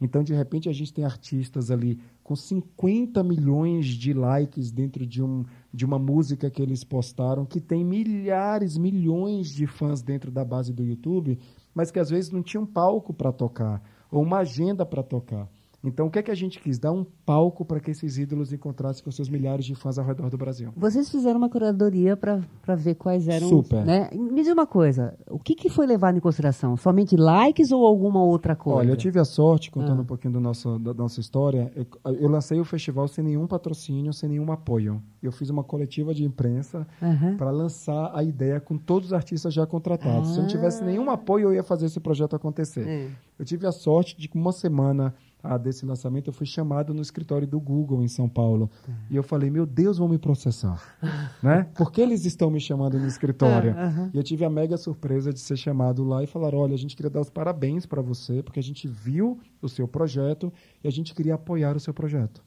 Então, 0.00 0.24
de 0.24 0.34
repente, 0.34 0.68
a 0.68 0.72
gente 0.72 0.92
tem 0.92 1.04
artistas 1.04 1.70
ali 1.70 2.00
com 2.24 2.34
50 2.34 3.22
milhões 3.22 3.86
de 3.86 4.12
likes 4.12 4.72
dentro 4.72 5.06
de, 5.06 5.22
um, 5.22 5.44
de 5.72 5.84
uma 5.84 5.96
música 5.96 6.50
que 6.50 6.60
eles 6.60 6.82
postaram, 6.82 7.46
que 7.46 7.60
tem 7.60 7.84
milhares, 7.84 8.76
milhões 8.76 9.48
de 9.48 9.64
fãs 9.64 10.02
dentro 10.02 10.30
da 10.32 10.44
base 10.44 10.72
do 10.72 10.84
YouTube, 10.84 11.38
mas 11.72 11.92
que 11.92 12.00
às 12.00 12.10
vezes 12.10 12.32
não 12.32 12.42
tinha 12.42 12.60
um 12.60 12.66
palco 12.66 13.14
para 13.14 13.32
tocar, 13.32 13.80
ou 14.10 14.22
uma 14.22 14.38
agenda 14.38 14.84
para 14.84 15.04
tocar. 15.04 15.48
Então, 15.84 16.06
o 16.06 16.10
que 16.10 16.18
é 16.18 16.22
que 16.22 16.30
a 16.30 16.34
gente 16.34 16.60
quis? 16.60 16.78
Dar 16.78 16.92
um 16.92 17.04
palco 17.26 17.64
para 17.64 17.80
que 17.80 17.90
esses 17.90 18.16
ídolos 18.16 18.52
encontrassem 18.52 19.02
com 19.02 19.10
seus 19.10 19.28
milhares 19.28 19.64
de 19.64 19.74
fãs 19.74 19.98
ao 19.98 20.04
redor 20.04 20.30
do 20.30 20.38
Brasil. 20.38 20.70
Vocês 20.76 21.10
fizeram 21.10 21.38
uma 21.38 21.48
curadoria 21.48 22.16
para 22.16 22.74
ver 22.76 22.94
quais 22.94 23.26
eram. 23.26 23.48
Super. 23.48 23.84
Né? 23.84 24.08
Me 24.12 24.42
diz 24.42 24.52
uma 24.52 24.66
coisa: 24.66 25.14
o 25.28 25.38
que, 25.38 25.54
que 25.56 25.68
foi 25.68 25.86
levado 25.86 26.16
em 26.16 26.20
consideração? 26.20 26.76
Somente 26.76 27.16
likes 27.16 27.72
ou 27.72 27.84
alguma 27.84 28.22
outra 28.22 28.54
coisa? 28.54 28.78
Olha, 28.78 28.90
eu 28.90 28.96
tive 28.96 29.18
a 29.18 29.24
sorte, 29.24 29.70
contando 29.70 29.98
Ah. 29.98 30.02
um 30.02 30.06
pouquinho 30.06 30.32
do 30.34 30.40
nosso, 30.40 30.78
da 30.78 30.94
nossa 30.94 31.18
história, 31.20 31.72
eu, 31.74 31.86
eu 32.14 32.28
lancei 32.28 32.60
o 32.60 32.64
festival 32.64 33.08
sem 33.08 33.24
nenhum 33.24 33.46
patrocínio, 33.46 34.12
sem 34.12 34.28
nenhum 34.28 34.52
apoio. 34.52 35.02
Eu 35.22 35.32
fiz 35.32 35.50
uma 35.50 35.64
coletiva 35.64 36.14
de 36.14 36.24
imprensa 36.24 36.86
Aham. 37.02 37.36
para 37.36 37.50
lançar 37.50 38.10
a 38.14 38.22
ideia 38.22 38.60
com 38.60 38.76
todos 38.78 39.08
os 39.08 39.12
artistas 39.12 39.52
já 39.52 39.66
contratados. 39.66 40.30
Se 40.30 40.36
eu 40.38 40.42
não 40.42 40.48
tivesse 40.48 40.84
nenhum 40.84 41.10
apoio, 41.10 41.48
eu 41.48 41.54
ia 41.54 41.62
fazer 41.62 41.86
esse 41.86 41.98
projeto 42.00 42.36
acontecer. 42.36 42.86
É. 42.86 43.08
Eu 43.38 43.44
tive 43.44 43.66
a 43.66 43.72
sorte 43.72 44.16
de 44.16 44.28
que 44.28 44.36
uma 44.38 44.52
semana 44.52 45.12
ah, 45.42 45.58
desse 45.58 45.84
lançamento 45.84 46.28
eu 46.28 46.32
fui 46.32 46.46
chamado 46.46 46.94
no 46.94 47.02
escritório 47.02 47.46
do 47.46 47.58
Google 47.58 48.02
em 48.02 48.08
São 48.08 48.28
Paulo. 48.28 48.70
E 49.10 49.16
eu 49.16 49.22
falei, 49.22 49.50
meu 49.50 49.66
Deus, 49.66 49.98
vão 49.98 50.08
me 50.08 50.18
processar. 50.18 50.80
né? 51.42 51.68
Por 51.74 51.90
que 51.90 52.00
eles 52.00 52.24
estão 52.24 52.50
me 52.50 52.60
chamando 52.60 52.98
no 52.98 53.06
escritório? 53.06 53.72
Aham. 53.72 54.10
E 54.14 54.16
eu 54.16 54.22
tive 54.22 54.44
a 54.44 54.50
mega 54.50 54.76
surpresa 54.76 55.32
de 55.32 55.40
ser 55.40 55.56
chamado 55.56 56.04
lá 56.04 56.22
e 56.22 56.26
falaram, 56.26 56.58
olha, 56.58 56.74
a 56.74 56.78
gente 56.78 56.94
queria 56.94 57.10
dar 57.10 57.20
os 57.20 57.30
parabéns 57.30 57.86
para 57.86 58.00
você, 58.00 58.42
porque 58.42 58.60
a 58.60 58.62
gente 58.62 58.86
viu 58.86 59.40
o 59.60 59.68
seu 59.68 59.88
projeto 59.88 60.52
e 60.82 60.88
a 60.88 60.90
gente 60.90 61.14
queria 61.14 61.34
apoiar 61.34 61.76
o 61.76 61.80
seu 61.80 61.92
projeto. 61.92 62.42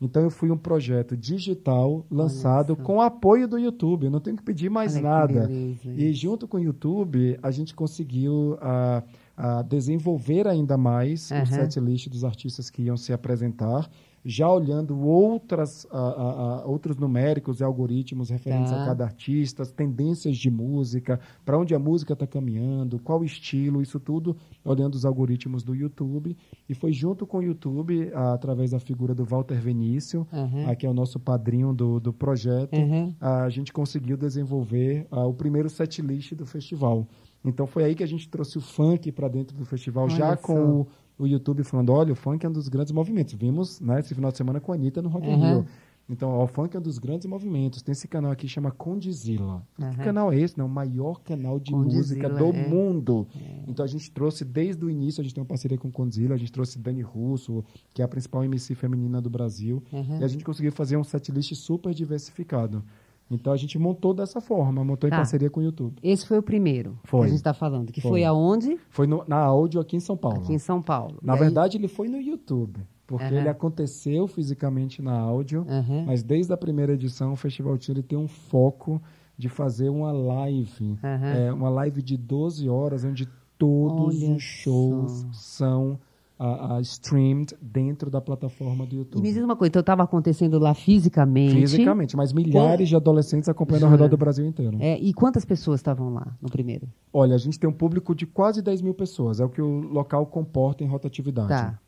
Então 0.00 0.22
eu 0.22 0.30
fui 0.30 0.50
um 0.50 0.56
projeto 0.56 1.14
digital 1.14 2.06
lançado 2.10 2.74
com 2.74 3.02
apoio 3.02 3.46
do 3.46 3.58
YouTube. 3.58 4.06
Eu 4.06 4.10
não 4.10 4.20
tenho 4.20 4.36
que 4.36 4.42
pedir 4.42 4.70
mais 4.70 4.96
Olha 4.96 5.02
nada. 5.02 5.46
beleza 5.46 5.90
E 5.94 6.12
junto 6.14 6.48
com 6.48 6.56
o 6.56 6.60
YouTube, 6.60 7.38
a 7.42 7.50
gente 7.50 7.74
conseguiu 7.74 8.56
ah, 8.62 9.02
ah, 9.42 9.62
desenvolver 9.62 10.46
ainda 10.46 10.76
mais 10.76 11.32
Aham. 11.32 11.42
o 11.42 11.46
set 11.46 11.80
list 11.80 12.08
dos 12.08 12.24
artistas 12.24 12.68
que 12.70 12.82
iam 12.82 12.96
se 12.96 13.12
apresentar, 13.12 13.88
já 14.22 14.46
olhando 14.52 15.00
outras, 15.00 15.86
ah, 15.90 15.96
ah, 15.98 16.60
ah, 16.62 16.66
outros 16.66 16.98
numéricos 16.98 17.60
e 17.60 17.64
algoritmos 17.64 18.28
referentes 18.28 18.70
Tá. 18.70 18.82
a 18.82 18.86
cada 18.86 19.04
artista, 19.04 19.62
as 19.62 19.72
tendências 19.72 20.36
de 20.36 20.50
música, 20.50 21.18
para 21.42 21.58
onde 21.58 21.74
a 21.74 21.78
música 21.78 22.12
está 22.12 22.26
caminhando, 22.26 22.98
qual 22.98 23.24
estilo, 23.24 23.80
isso 23.80 23.98
tudo 23.98 24.36
olhando 24.62 24.94
os 24.94 25.06
algoritmos 25.06 25.62
do 25.62 25.74
YouTube. 25.74 26.36
E 26.68 26.74
foi 26.74 26.92
junto 26.92 27.26
com 27.26 27.38
o 27.38 27.42
YouTube, 27.42 28.10
através 28.14 28.72
da 28.72 28.78
figura 28.78 29.14
do 29.14 29.24
Walter 29.24 29.58
Venício, 29.58 30.26
ah, 30.66 30.74
que 30.76 30.84
é 30.86 30.90
o 30.90 30.94
nosso 30.94 31.18
padrinho 31.18 31.72
do, 31.72 31.98
do 31.98 32.12
projeto, 32.12 32.76
Uhum. 32.76 33.14
a 33.20 33.48
gente 33.48 33.72
conseguiu 33.72 34.18
desenvolver 34.18 35.06
o 35.10 35.32
primeiro 35.32 35.70
set 35.70 36.02
list 36.02 36.34
do 36.34 36.44
festival. 36.44 37.06
Então 37.44 37.66
foi 37.66 37.84
aí 37.84 37.94
que 37.94 38.02
a 38.02 38.06
gente 38.06 38.28
trouxe 38.28 38.58
o 38.58 38.60
funk 38.60 39.10
para 39.12 39.28
dentro 39.28 39.56
do 39.56 39.64
festival, 39.64 40.04
Olha 40.04 40.14
já 40.16 40.36
com 40.36 40.80
o, 40.80 40.86
o 41.18 41.26
YouTube 41.26 41.62
falando, 41.64 41.90
olha, 41.92 42.12
o 42.12 42.16
funk 42.16 42.44
é 42.44 42.48
um 42.48 42.52
dos 42.52 42.68
grandes 42.68 42.92
movimentos. 42.92 43.34
Vimos 43.34 43.80
né, 43.80 44.00
esse 44.00 44.14
final 44.14 44.30
de 44.30 44.36
semana 44.36 44.60
com 44.60 44.72
a 44.72 44.74
Anitta 44.74 45.00
no 45.00 45.08
Rock 45.08 45.26
Uhum. 45.26 45.40
Rio. 45.40 45.66
Então, 46.12 46.28
ó, 46.28 46.42
o 46.42 46.46
funk 46.48 46.74
é 46.76 46.80
um 46.80 46.82
dos 46.82 46.98
grandes 46.98 47.24
movimentos. 47.26 47.82
Tem 47.82 47.92
esse 47.92 48.08
canal 48.08 48.32
aqui 48.32 48.46
que 48.46 48.52
chama 48.52 48.72
Condizila. 48.72 49.62
Que 49.76 49.84
Uhum. 49.84 49.92
canal 50.04 50.32
é 50.32 50.40
esse? 50.40 50.58
Não, 50.58 50.66
o 50.66 50.68
maior 50.68 51.20
canal 51.20 51.60
de 51.60 51.70
Condizila, 51.70 51.98
música 51.98 52.28
do 52.28 52.46
é. 52.46 52.68
mundo. 52.68 53.28
Então 53.68 53.84
a 53.84 53.88
gente 53.88 54.10
trouxe 54.10 54.44
desde 54.44 54.84
o 54.84 54.90
início, 54.90 55.20
a 55.20 55.22
gente 55.22 55.34
tem 55.34 55.40
uma 55.40 55.46
parceria 55.48 55.78
com 55.78 55.86
o 55.86 55.92
Condizila, 55.92 56.34
a 56.34 56.36
gente 56.36 56.50
trouxe 56.50 56.80
Dani 56.80 57.00
Russo, 57.00 57.64
que 57.94 58.02
é 58.02 58.04
a 58.04 58.08
principal 58.08 58.42
MC 58.44 58.74
feminina 58.74 59.20
do 59.20 59.30
Brasil. 59.30 59.82
Uhum. 59.92 60.18
E 60.20 60.24
a 60.24 60.28
gente 60.28 60.44
conseguiu 60.44 60.72
fazer 60.72 60.96
um 60.96 61.04
setlist 61.04 61.54
super 61.54 61.94
diversificado. 61.94 62.82
Então 63.30 63.52
a 63.52 63.56
gente 63.56 63.78
montou 63.78 64.12
dessa 64.12 64.40
forma, 64.40 64.84
montou 64.84 65.06
em 65.06 65.10
Tá. 65.10 65.18
parceria 65.18 65.48
com 65.48 65.60
o 65.60 65.62
YouTube. 65.62 65.94
Esse 66.02 66.26
foi 66.26 66.38
o 66.38 66.42
primeiro 66.42 66.98
Foi. 67.04 67.20
que 67.20 67.26
a 67.26 67.28
gente 67.28 67.36
está 67.38 67.54
falando. 67.54 67.92
Que 67.92 68.00
foi, 68.00 68.10
Foi. 68.10 68.24
aonde? 68.24 68.76
Foi 68.88 69.06
no- 69.06 69.24
na 69.28 69.36
áudio 69.38 69.80
aqui 69.80 69.96
em 69.96 70.00
São 70.00 70.16
Paulo. 70.16 70.38
Aqui 70.38 70.52
em 70.52 70.58
São 70.58 70.82
Paulo. 70.82 71.18
Na 71.22 71.36
verdade, 71.36 71.76
ele 71.76 71.86
foi 71.86 72.08
no 72.08 72.20
YouTube, 72.20 72.80
porque 73.06 73.24
Aham. 73.24 73.36
ele 73.38 73.48
aconteceu 73.48 74.26
fisicamente 74.26 75.00
na 75.00 75.16
áudio, 75.16 75.64
Aham. 75.68 76.04
mas 76.06 76.22
desde 76.24 76.52
a 76.52 76.56
primeira 76.56 76.94
edição, 76.94 77.32
o 77.32 77.36
Festival 77.36 77.78
ele 77.88 78.02
tem 78.02 78.18
um 78.18 78.26
foco 78.28 79.00
de 79.38 79.48
fazer 79.48 79.88
uma 79.88 80.10
live, 80.12 80.98
Aham. 81.02 81.26
é, 81.32 81.52
uma 81.52 81.68
live 81.70 82.02
de 82.02 82.16
12 82.16 82.68
horas, 82.68 83.04
onde 83.04 83.28
todos 83.56 84.22
Olha 84.22 84.34
os 84.36 84.42
shows 84.42 85.12
só. 85.32 85.64
são 85.66 85.98
ah, 86.42 86.80
streamed 86.80 87.54
dentro 87.60 88.10
da 88.10 88.20
plataforma 88.20 88.86
do 88.86 88.94
E 88.94 88.98
YouTube. 88.98 89.22
me 89.22 89.32
diz 89.32 89.42
uma 89.42 89.54
coisa, 89.56 89.68
então 89.70 89.80
estava 89.80 90.02
acontecendo 90.02 90.58
lá 90.58 90.72
fisicamente. 90.72 91.54
Fisicamente, 91.54 92.16
mas 92.16 92.32
milhares 92.32 92.88
de 92.88 92.96
adolescentes 92.96 93.48
acompanhando 93.48 93.84
ao 93.84 93.90
Jura? 93.90 94.02
redor 94.04 94.16
do 94.16 94.18
Brasil 94.18 94.46
inteiro. 94.46 94.76
É, 94.80 94.98
e 94.98 95.12
quantas 95.12 95.44
pessoas 95.44 95.80
estavam 95.80 96.12
lá 96.14 96.26
no 96.40 96.48
primeiro? 96.48 96.88
Olha, 97.12 97.34
a 97.34 97.38
gente 97.38 97.58
tem 97.58 97.68
um 97.68 97.72
público 97.72 98.14
de 98.14 98.26
quase 98.26 98.62
10 98.62 98.82
mil 98.82 98.94
pessoas, 98.94 99.38
é 99.40 99.44
o 99.44 99.48
que 99.48 99.60
o 99.60 99.80
local 99.80 100.24
comporta 100.26 100.82
em 100.82 100.86
rotatividade. 100.86 101.48
Tá. 101.48 101.78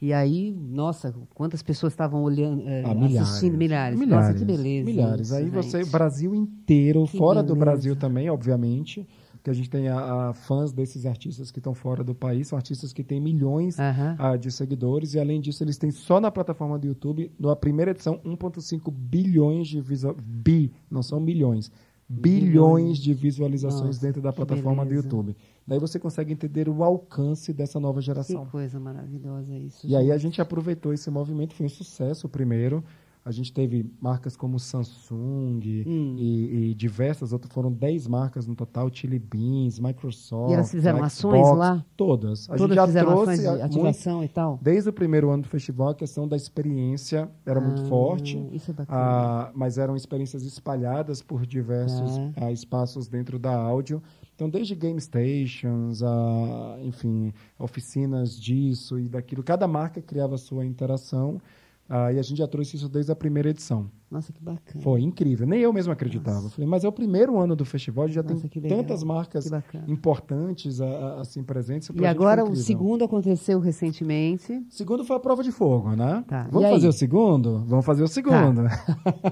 E 0.00 0.12
aí, 0.12 0.52
nossa, 0.52 1.14
quantas 1.34 1.62
pessoas 1.62 1.92
estavam 1.94 2.22
olhando, 2.22 2.62
é, 2.68 2.84
Ah, 2.84 2.94
milhares. 2.94 3.16
assistindo? 3.30 3.56
Milhares. 3.56 3.98
Milhares. 3.98 4.26
Nossa, 4.26 4.38
que 4.38 4.44
beleza. 4.44 4.84
Milhares. 4.84 5.32
Aí 5.32 5.48
você, 5.48 5.82
gente. 5.82 5.90
Brasil 5.90 6.34
inteiro, 6.34 7.04
Que 7.06 7.16
fora 7.16 7.42
do 7.42 7.54
beleza. 7.54 7.64
Brasil 7.64 7.96
também, 7.96 8.28
obviamente, 8.28 9.08
que 9.46 9.50
a 9.50 9.54
gente 9.54 9.70
tem 9.70 9.86
a, 9.86 10.30
a 10.30 10.34
fãs 10.34 10.72
desses 10.72 11.06
artistas 11.06 11.52
que 11.52 11.60
estão 11.60 11.72
fora 11.72 12.02
do 12.02 12.12
país, 12.12 12.48
são 12.48 12.56
artistas 12.56 12.92
que 12.92 13.04
têm 13.04 13.20
milhões 13.20 13.78
Aham. 13.78 14.16
ah, 14.18 14.36
de 14.36 14.50
seguidores, 14.50 15.14
e 15.14 15.20
além 15.20 15.40
disso, 15.40 15.62
eles 15.62 15.78
têm 15.78 15.92
só 15.92 16.20
na 16.20 16.32
plataforma 16.32 16.76
do 16.76 16.84
YouTube, 16.84 17.30
na 17.38 17.54
primeira 17.54 17.92
edição, 17.92 18.20
1,5 18.24 18.92
bilhões 18.92 19.68
de 19.68 19.80
visual... 19.80 20.16
Bi, 20.20 20.72
não 20.90 21.00
são 21.00 21.20
milhões. 21.20 21.70
Bilhões 22.08 22.98
de 22.98 23.14
visualizações 23.14 23.86
Nossa, 23.86 24.00
dentro 24.04 24.20
da 24.20 24.30
que 24.32 24.36
plataforma 24.36 24.84
do. 24.84 24.92
YouTube. 24.92 25.36
Daí 25.64 25.78
você 25.78 26.00
consegue 26.00 26.32
entender 26.32 26.68
o 26.68 26.82
alcance 26.82 27.52
dessa 27.52 27.78
nova 27.78 28.00
Que 28.00 28.06
geração. 28.06 28.46
coisa 28.46 28.80
maravilhosa 28.80 29.56
isso. 29.56 29.86
E 29.86 29.94
aí 29.94 30.10
a 30.10 30.18
gente 30.18 30.40
aproveitou 30.40 30.92
esse 30.92 31.08
movimento, 31.08 31.54
foi 31.54 31.66
um 31.66 31.68
sucesso 31.68 32.26
o 32.26 32.30
primeiro. 32.30 32.82
A 33.26 33.32
gente 33.32 33.52
teve 33.52 33.90
marcas 34.00 34.36
como 34.36 34.56
Samsung 34.56 35.58
Hum. 35.84 36.14
e, 36.16 36.70
e 36.70 36.74
diversas 36.74 37.32
outras, 37.32 37.52
foram 37.52 37.72
10 37.72 38.06
marcas 38.06 38.46
no 38.46 38.54
total, 38.54 38.88
Chili 38.92 39.18
Beans, 39.18 39.80
Microsoft. 39.80 40.50
E 40.52 40.54
elas 40.54 40.70
fizeram 40.70 40.98
Xbox, 40.98 41.16
ações 41.18 41.58
lá? 41.58 41.84
Todas. 41.96 42.44
A 42.48 42.54
Todas 42.56 42.60
gente 42.68 42.74
já 42.76 42.86
fizeram 42.86 43.06
trouxe 43.10 43.30
ações 43.32 43.40
de 43.40 43.46
a- 43.46 43.50
muito- 43.50 43.64
ativação 43.64 44.22
e 44.24 44.28
tal? 44.28 44.58
desde 44.62 44.88
o 44.88 44.92
primeiro 44.92 45.28
ano 45.30 45.42
do 45.42 45.48
festival, 45.48 45.88
a 45.88 45.94
questão 45.96 46.28
da 46.28 46.36
experiência 46.36 47.28
era 47.44 47.60
muito 47.60 47.82
Ah, 47.82 47.86
forte. 47.88 48.38
Isso 48.52 48.70
é 48.70 48.74
bacana. 48.74 49.00
Ah, 49.00 49.50
mas 49.56 49.76
eram 49.76 49.96
experiências 49.96 50.44
espalhadas 50.44 51.20
por 51.20 51.44
diversos 51.44 52.16
Tá. 52.16 52.46
ah, 52.46 52.52
espaços 52.52 53.08
dentro 53.08 53.40
da 53.40 53.52
áudio. 53.56 54.00
Então, 54.36 54.48
desde 54.48 54.74
game 54.76 55.00
stations, 55.00 56.00
a, 56.02 56.76
enfim, 56.84 57.32
oficinas 57.58 58.38
disso 58.38 59.00
e 59.00 59.08
daquilo. 59.08 59.42
Cada 59.42 59.66
marca 59.66 60.00
criava 60.00 60.36
a 60.36 60.38
sua 60.38 60.64
interação. 60.64 61.40
Ah, 61.88 62.12
e 62.12 62.18
a 62.18 62.22
gente 62.22 62.38
já 62.38 62.48
trouxe 62.48 62.76
isso 62.76 62.88
desde 62.88 63.12
a 63.12 63.16
primeira 63.16 63.50
edição. 63.50 63.88
Nossa, 64.10 64.32
que 64.32 64.40
bacana. 64.40 64.82
Foi 64.82 65.00
incrível. 65.02 65.46
Nem 65.46 65.60
eu 65.60 65.72
mesmo 65.72 65.92
acreditava. 65.92 66.48
Falei, 66.48 66.68
mas 66.68 66.84
é 66.84 66.88
o 66.88 66.92
primeiro 66.92 67.38
ano 67.38 67.56
do 67.56 67.64
festival, 67.64 68.08
já 68.08 68.22
Nossa, 68.22 68.48
tem 68.48 68.62
tantas 68.62 69.02
marcas 69.02 69.50
importantes 69.88 70.80
ah, 70.80 70.86
ah, 70.86 71.20
assim 71.20 71.42
presentes. 71.42 71.90
E 71.94 72.06
agora 72.06 72.44
o 72.44 72.54
segundo 72.54 73.04
aconteceu 73.04 73.58
recentemente. 73.58 74.64
Segundo 74.68 75.04
foi 75.04 75.16
a 75.16 75.20
prova 75.20 75.42
de 75.42 75.50
fogo, 75.52 75.90
né? 75.90 76.24
Tá. 76.26 76.48
Vamos 76.50 76.70
fazer 76.70 76.88
o 76.88 76.92
segundo? 76.92 77.64
Vamos 77.66 77.84
fazer 77.84 78.02
o 78.04 78.08
segundo. 78.08 78.62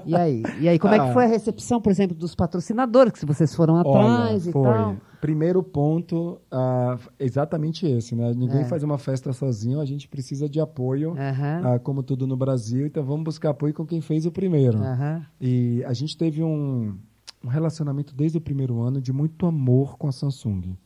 E 0.05 0.15
aí? 0.15 0.43
E 0.59 0.67
aí, 0.67 0.79
como 0.79 0.93
é 0.93 0.99
que 0.99 1.05
Ah. 1.09 1.13
foi 1.13 1.25
a 1.25 1.27
recepção, 1.27 1.79
por 1.79 1.91
exemplo, 1.91 2.15
dos 2.15 2.33
patrocinadores, 2.35 3.13
que 3.13 3.25
vocês 3.25 3.53
foram 3.55 3.77
atrás 3.77 4.43
Olha, 4.43 4.49
e 4.49 4.51
foi. 4.51 4.63
tal? 4.63 4.95
Primeiro 5.25 5.63
ponto, 5.63 6.39
ah, 6.51 6.99
exatamente 7.19 7.83
esse, 7.87 8.15
né? 8.15 8.31
Ninguém 8.35 8.61
É. 8.61 8.65
faz 8.65 8.83
uma 8.83 8.99
festa 8.99 9.33
sozinho, 9.33 9.79
a 9.79 9.85
gente 9.85 10.07
precisa 10.07 10.47
de 10.47 10.59
apoio, 10.59 11.15
ah, 11.17 11.79
como 11.79 12.03
tudo 12.03 12.27
no 12.27 12.37
Brasil, 12.37 12.85
então 12.85 13.03
vamos 13.03 13.23
buscar 13.23 13.49
apoio 13.49 13.73
com 13.73 13.87
quem 13.87 14.01
fez 14.01 14.27
o 14.27 14.31
primeiro. 14.31 14.77
Aham. 14.77 15.25
E 15.41 15.83
a 15.85 15.93
gente 15.93 16.15
teve 16.15 16.43
um, 16.43 16.95
um 17.43 17.47
relacionamento 17.47 18.13
desde 18.15 18.37
o 18.37 18.41
primeiro 18.41 18.79
ano 18.81 19.01
de 19.01 19.11
muito 19.11 19.47
amor 19.47 19.97
com 19.97 20.07
a 20.07 20.11
Samsung. 20.11 20.77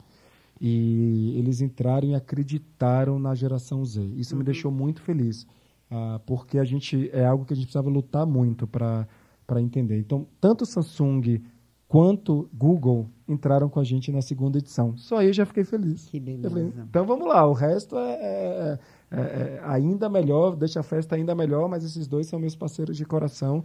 E 0.62 1.34
eles 1.38 1.60
entraram 1.60 2.08
e 2.08 2.16
acreditaram 2.16 3.20
na 3.20 3.36
geração 3.36 3.84
Z. 3.84 4.02
Isso 4.16 4.38
me 4.38 4.44
deixou 4.46 4.72
muito 4.72 5.02
feliz, 5.02 5.46
ah, 5.92 6.22
porque 6.26 6.58
a 6.58 6.64
gente 6.64 7.10
é 7.12 7.26
algo 7.26 7.44
que 7.44 7.52
a 7.52 7.56
gente 7.58 7.66
precisava 7.66 7.90
lutar 7.90 8.26
muito 8.26 8.66
para 8.66 9.06
entender. 9.62 10.00
Então, 10.00 10.26
tanto 10.40 10.66
Samsung 10.66 11.42
quanto 11.90 12.48
Google 12.54 13.10
entraram 13.28 13.68
com 13.68 13.80
a 13.80 13.84
gente 13.84 14.12
na 14.12 14.22
segunda 14.22 14.60
edição. 14.60 14.96
Só 14.96 15.18
aí 15.18 15.28
eu 15.28 15.34
já 15.34 15.44
fiquei 15.46 15.64
feliz. 15.64 16.06
Que 16.08 16.18
Eu 16.18 16.24
falei, 16.50 16.64
beleza. 16.66 16.86
então 16.88 17.04
vamos 17.06 17.28
lá, 17.28 17.46
o 17.48 17.52
resto 17.54 17.98
é, 17.98 18.14
é- 18.14 18.80
é- 19.12 19.18
é 19.18 19.62
ainda 19.66 20.08
melhor, 20.08 20.56
deixa 20.56 20.80
a 20.80 20.84
festa 20.84 21.16
ainda 21.16 21.34
melhor, 21.34 21.68
mas 21.68 21.84
esses 21.84 22.08
dois 22.08 22.28
são 22.28 22.40
meus 22.40 22.56
parceiros 22.56 22.96
de 22.96 23.04
coração. 23.06 23.64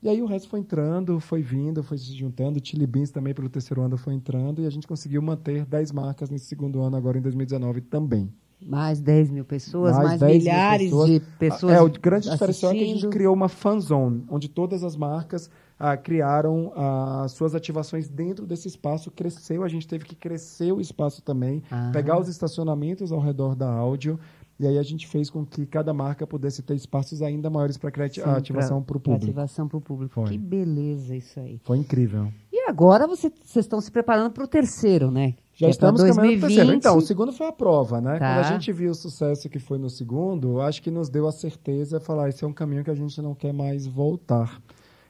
E 0.00 0.08
aí 0.08 0.22
o 0.22 0.26
resto 0.26 0.48
foi 0.50 0.60
entrando, 0.60 1.18
foi 1.18 1.42
vindo, 1.42 1.82
foi 1.82 1.98
se 1.98 2.14
juntando. 2.14 2.60
O 2.60 2.64
Chili 2.64 2.86
Beans 2.86 3.10
também 3.10 3.34
pelo 3.34 3.48
terceiro 3.48 3.82
ano 3.82 3.96
foi 3.96 4.14
entrando 4.14 4.62
e 4.62 4.66
a 4.66 4.70
gente 4.70 4.86
conseguiu 4.86 5.20
manter 5.20 5.64
10 5.64 5.90
marcas 5.90 6.30
nesse 6.30 6.44
segundo 6.46 6.80
ano, 6.80 6.96
agora 6.96 7.18
em 7.18 7.22
2019 7.22 7.80
também. 7.80 8.30
Mais 8.66 9.00
10 9.00 9.30
mil 9.30 9.44
pessoas, 9.44 9.96
mais, 9.96 10.18
10 10.20 10.22
mil 10.22 10.38
milhares 10.52 10.84
pessoas. 10.90 11.10
de 11.10 11.20
pessoas. 11.38 11.72
É, 11.72 11.82
o 11.82 11.90
grande 11.90 12.30
diferencial 12.30 12.72
é 12.72 12.74
que 12.76 12.82
a 12.82 12.86
gente 12.86 13.08
criou 13.08 13.34
uma 13.34 13.48
fan 13.48 13.78
zone, 13.80 14.24
onde 14.30 14.48
todas 14.48 14.82
as 14.82 14.96
marcas 14.96 15.50
ah, 15.78 15.96
criaram 15.96 16.72
ah, 16.76 17.26
suas 17.28 17.54
ativações 17.54 18.08
dentro 18.08 18.46
desse 18.46 18.68
espaço. 18.68 19.10
Cresceu, 19.10 19.62
a 19.62 19.68
gente 19.68 19.86
teve 19.86 20.04
que 20.04 20.14
crescer 20.14 20.72
o 20.72 20.80
espaço 20.80 21.20
também, 21.22 21.62
Ah. 21.70 21.90
pegar 21.92 22.18
os 22.18 22.28
estacionamentos 22.28 23.12
ao 23.12 23.20
redor 23.20 23.54
da 23.54 23.70
áudio. 23.70 24.18
E 24.58 24.68
aí 24.68 24.78
a 24.78 24.82
gente 24.84 25.08
fez 25.08 25.28
com 25.28 25.44
que 25.44 25.66
cada 25.66 25.92
marca 25.92 26.24
pudesse 26.26 26.62
ter 26.62 26.76
espaços 26.76 27.20
ainda 27.22 27.50
maiores 27.50 27.76
para 27.76 27.90
a 27.90 28.36
ativação 28.36 28.80
para 28.80 28.96
o 28.96 29.00
público. 29.00 29.24
Ativação 29.24 29.66
para 29.66 29.78
o 29.78 29.80
público. 29.80 30.14
Foi. 30.14 30.30
Que 30.30 30.38
beleza 30.38 31.16
isso 31.16 31.40
aí. 31.40 31.58
Foi 31.64 31.76
incrível. 31.76 32.32
E 32.52 32.68
agora 32.70 33.04
você- 33.08 33.32
vocês 33.42 33.64
estão 33.64 33.80
se 33.80 33.90
preparando 33.90 34.30
para 34.30 34.44
o 34.44 34.46
terceiro, 34.46 35.10
né? 35.10 35.34
Já 35.54 35.68
é 35.68 35.70
estamos 35.70 36.00
caminhando 36.00 36.40
para 36.40 36.48
terceiro. 36.48 36.66
2020. 36.66 36.78
Então, 36.78 36.96
o 36.96 37.00
segundo 37.00 37.32
foi 37.32 37.46
a 37.46 37.52
prova, 37.52 38.00
né? 38.00 38.18
Tá. 38.18 38.34
Quando 38.34 38.44
a 38.46 38.52
gente 38.52 38.72
viu 38.72 38.90
o 38.90 38.94
sucesso 38.94 39.48
que 39.48 39.58
foi 39.58 39.78
no 39.78 39.88
segundo, 39.88 40.60
acho 40.60 40.82
que 40.82 40.90
nos 40.90 41.08
deu 41.08 41.26
a 41.28 41.32
certeza 41.32 41.98
de 41.98 42.04
falar, 42.04 42.28
esse 42.28 42.42
é 42.44 42.46
um 42.46 42.52
caminho 42.52 42.82
que 42.82 42.90
a 42.90 42.94
gente 42.94 43.20
não 43.22 43.34
quer 43.34 43.52
mais 43.52 43.86
voltar. 43.86 44.60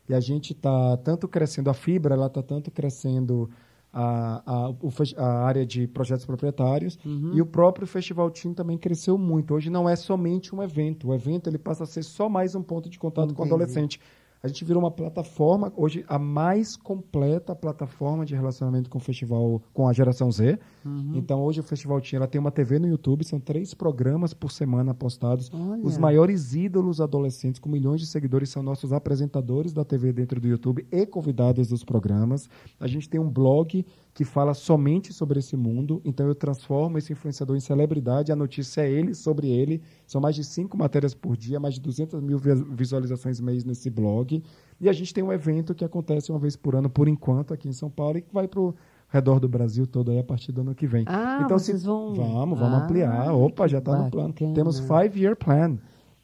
E 0.08 0.12
a 0.12 0.20
gente 0.20 0.52
está 0.52 0.96
tanto 0.98 1.26
crescendo 1.26 1.70
a 1.70 1.74
fibra, 1.74 2.14
ela 2.14 2.26
está 2.26 2.42
tanto 2.42 2.70
crescendo 2.70 3.48
a, 3.90 4.42
a, 4.44 5.22
a 5.24 5.44
área 5.46 5.64
de 5.64 5.86
projetos 5.86 6.26
proprietários 6.26 6.98
Uhum. 7.06 7.30
e 7.32 7.40
o 7.40 7.46
próprio 7.46 7.86
Festival 7.86 8.28
Team 8.30 8.52
também 8.52 8.76
cresceu 8.76 9.16
muito. 9.16 9.54
Hoje 9.54 9.70
não 9.70 9.88
é 9.88 9.96
somente 9.96 10.54
um 10.54 10.62
evento. 10.62 11.08
O 11.08 11.14
evento 11.14 11.48
ele 11.48 11.58
passa 11.58 11.84
a 11.84 11.86
ser 11.86 12.02
só 12.02 12.28
mais 12.28 12.54
um 12.54 12.62
ponto 12.62 12.90
de 12.90 12.98
contato 12.98 13.32
com 13.32 13.42
o 13.42 13.46
Entendi. 13.46 13.54
adolescente. 13.54 14.00
A 14.44 14.46
gente 14.46 14.62
virou 14.62 14.82
uma 14.82 14.90
plataforma, 14.90 15.72
hoje 15.74 16.04
a 16.06 16.18
mais 16.18 16.76
completa 16.76 17.54
plataforma 17.54 18.26
de 18.26 18.34
relacionamento 18.34 18.90
com 18.90 18.98
o 18.98 19.00
festival, 19.00 19.62
com 19.72 19.88
a 19.88 19.92
geração 19.94 20.30
Z. 20.30 20.58
Uhum. 20.84 21.12
Então 21.14 21.42
hoje 21.42 21.60
o 21.60 21.62
Festival 21.62 21.98
Team 22.02 22.18
ela 22.18 22.26
tem 22.26 22.38
uma 22.38 22.50
TV 22.50 22.78
no 22.78 22.86
YouTube, 22.86 23.24
são 23.24 23.40
três 23.40 23.72
programas 23.72 24.34
por 24.34 24.52
semana 24.52 24.92
postados. 24.92 25.50
Olha. 25.50 25.82
Os 25.82 25.96
maiores 25.96 26.54
ídolos 26.54 27.00
adolescentes 27.00 27.58
com 27.58 27.70
milhões 27.70 28.02
de 28.02 28.06
seguidores 28.06 28.50
são 28.50 28.62
nossos 28.62 28.92
apresentadores 28.92 29.72
da 29.72 29.82
TV 29.82 30.12
dentro 30.12 30.38
do 30.38 30.46
YouTube 30.46 30.86
e 30.92 31.06
convidados 31.06 31.68
dos 31.68 31.82
programas. 31.82 32.46
A 32.78 32.86
gente 32.86 33.08
tem 33.08 33.18
um 33.18 33.30
blog 33.30 33.82
que 34.14 34.24
fala 34.24 34.54
somente 34.54 35.12
sobre 35.12 35.40
esse 35.40 35.56
mundo, 35.56 36.00
então 36.04 36.26
eu 36.28 36.36
transformo 36.36 36.96
esse 36.96 37.12
influenciador 37.12 37.56
em 37.56 37.60
celebridade, 37.60 38.30
a 38.30 38.36
notícia 38.36 38.82
é 38.82 38.88
ele, 38.90 39.12
sobre 39.12 39.48
ele. 39.50 39.82
São 40.06 40.20
mais 40.20 40.36
de 40.36 40.44
cinco 40.44 40.78
matérias 40.78 41.12
por 41.14 41.36
dia, 41.36 41.58
mais 41.58 41.74
de 41.74 41.80
200 41.80 42.20
mil 42.22 42.38
vi- 42.38 42.54
visualizações 42.70 43.40
mês 43.40 43.64
nesse 43.64 43.90
blog. 43.90 44.40
E 44.80 44.88
a 44.88 44.92
gente 44.92 45.12
tem 45.12 45.24
um 45.24 45.32
evento 45.32 45.74
que 45.74 45.84
acontece 45.84 46.30
uma 46.30 46.38
vez 46.38 46.54
por 46.54 46.76
ano, 46.76 46.88
por 46.88 47.08
enquanto, 47.08 47.52
aqui 47.52 47.68
em 47.68 47.72
São 47.72 47.90
Paulo, 47.90 48.18
e 48.18 48.22
que 48.22 48.32
vai 48.32 48.46
para 48.46 48.60
o 48.60 48.72
redor 49.08 49.40
do 49.40 49.48
Brasil 49.48 49.84
todo 49.84 50.12
aí 50.12 50.18
a 50.20 50.24
partir 50.24 50.52
do 50.52 50.60
ano 50.60 50.74
que 50.76 50.86
vem. 50.86 51.04
Ah, 51.08 51.42
então, 51.44 51.58
vocês 51.58 51.80
se... 51.80 51.86
vão- 51.86 52.14
Vamos, 52.14 52.56
vamos 52.58 52.78
Ah, 52.78 52.84
ampliar. 52.84 53.34
Opa, 53.34 53.66
já 53.66 53.78
está 53.78 53.90
no 54.04 54.10
plano. 54.12 54.32
Temos 54.54 54.78
five-year 54.78 55.34
plan. 55.36 55.76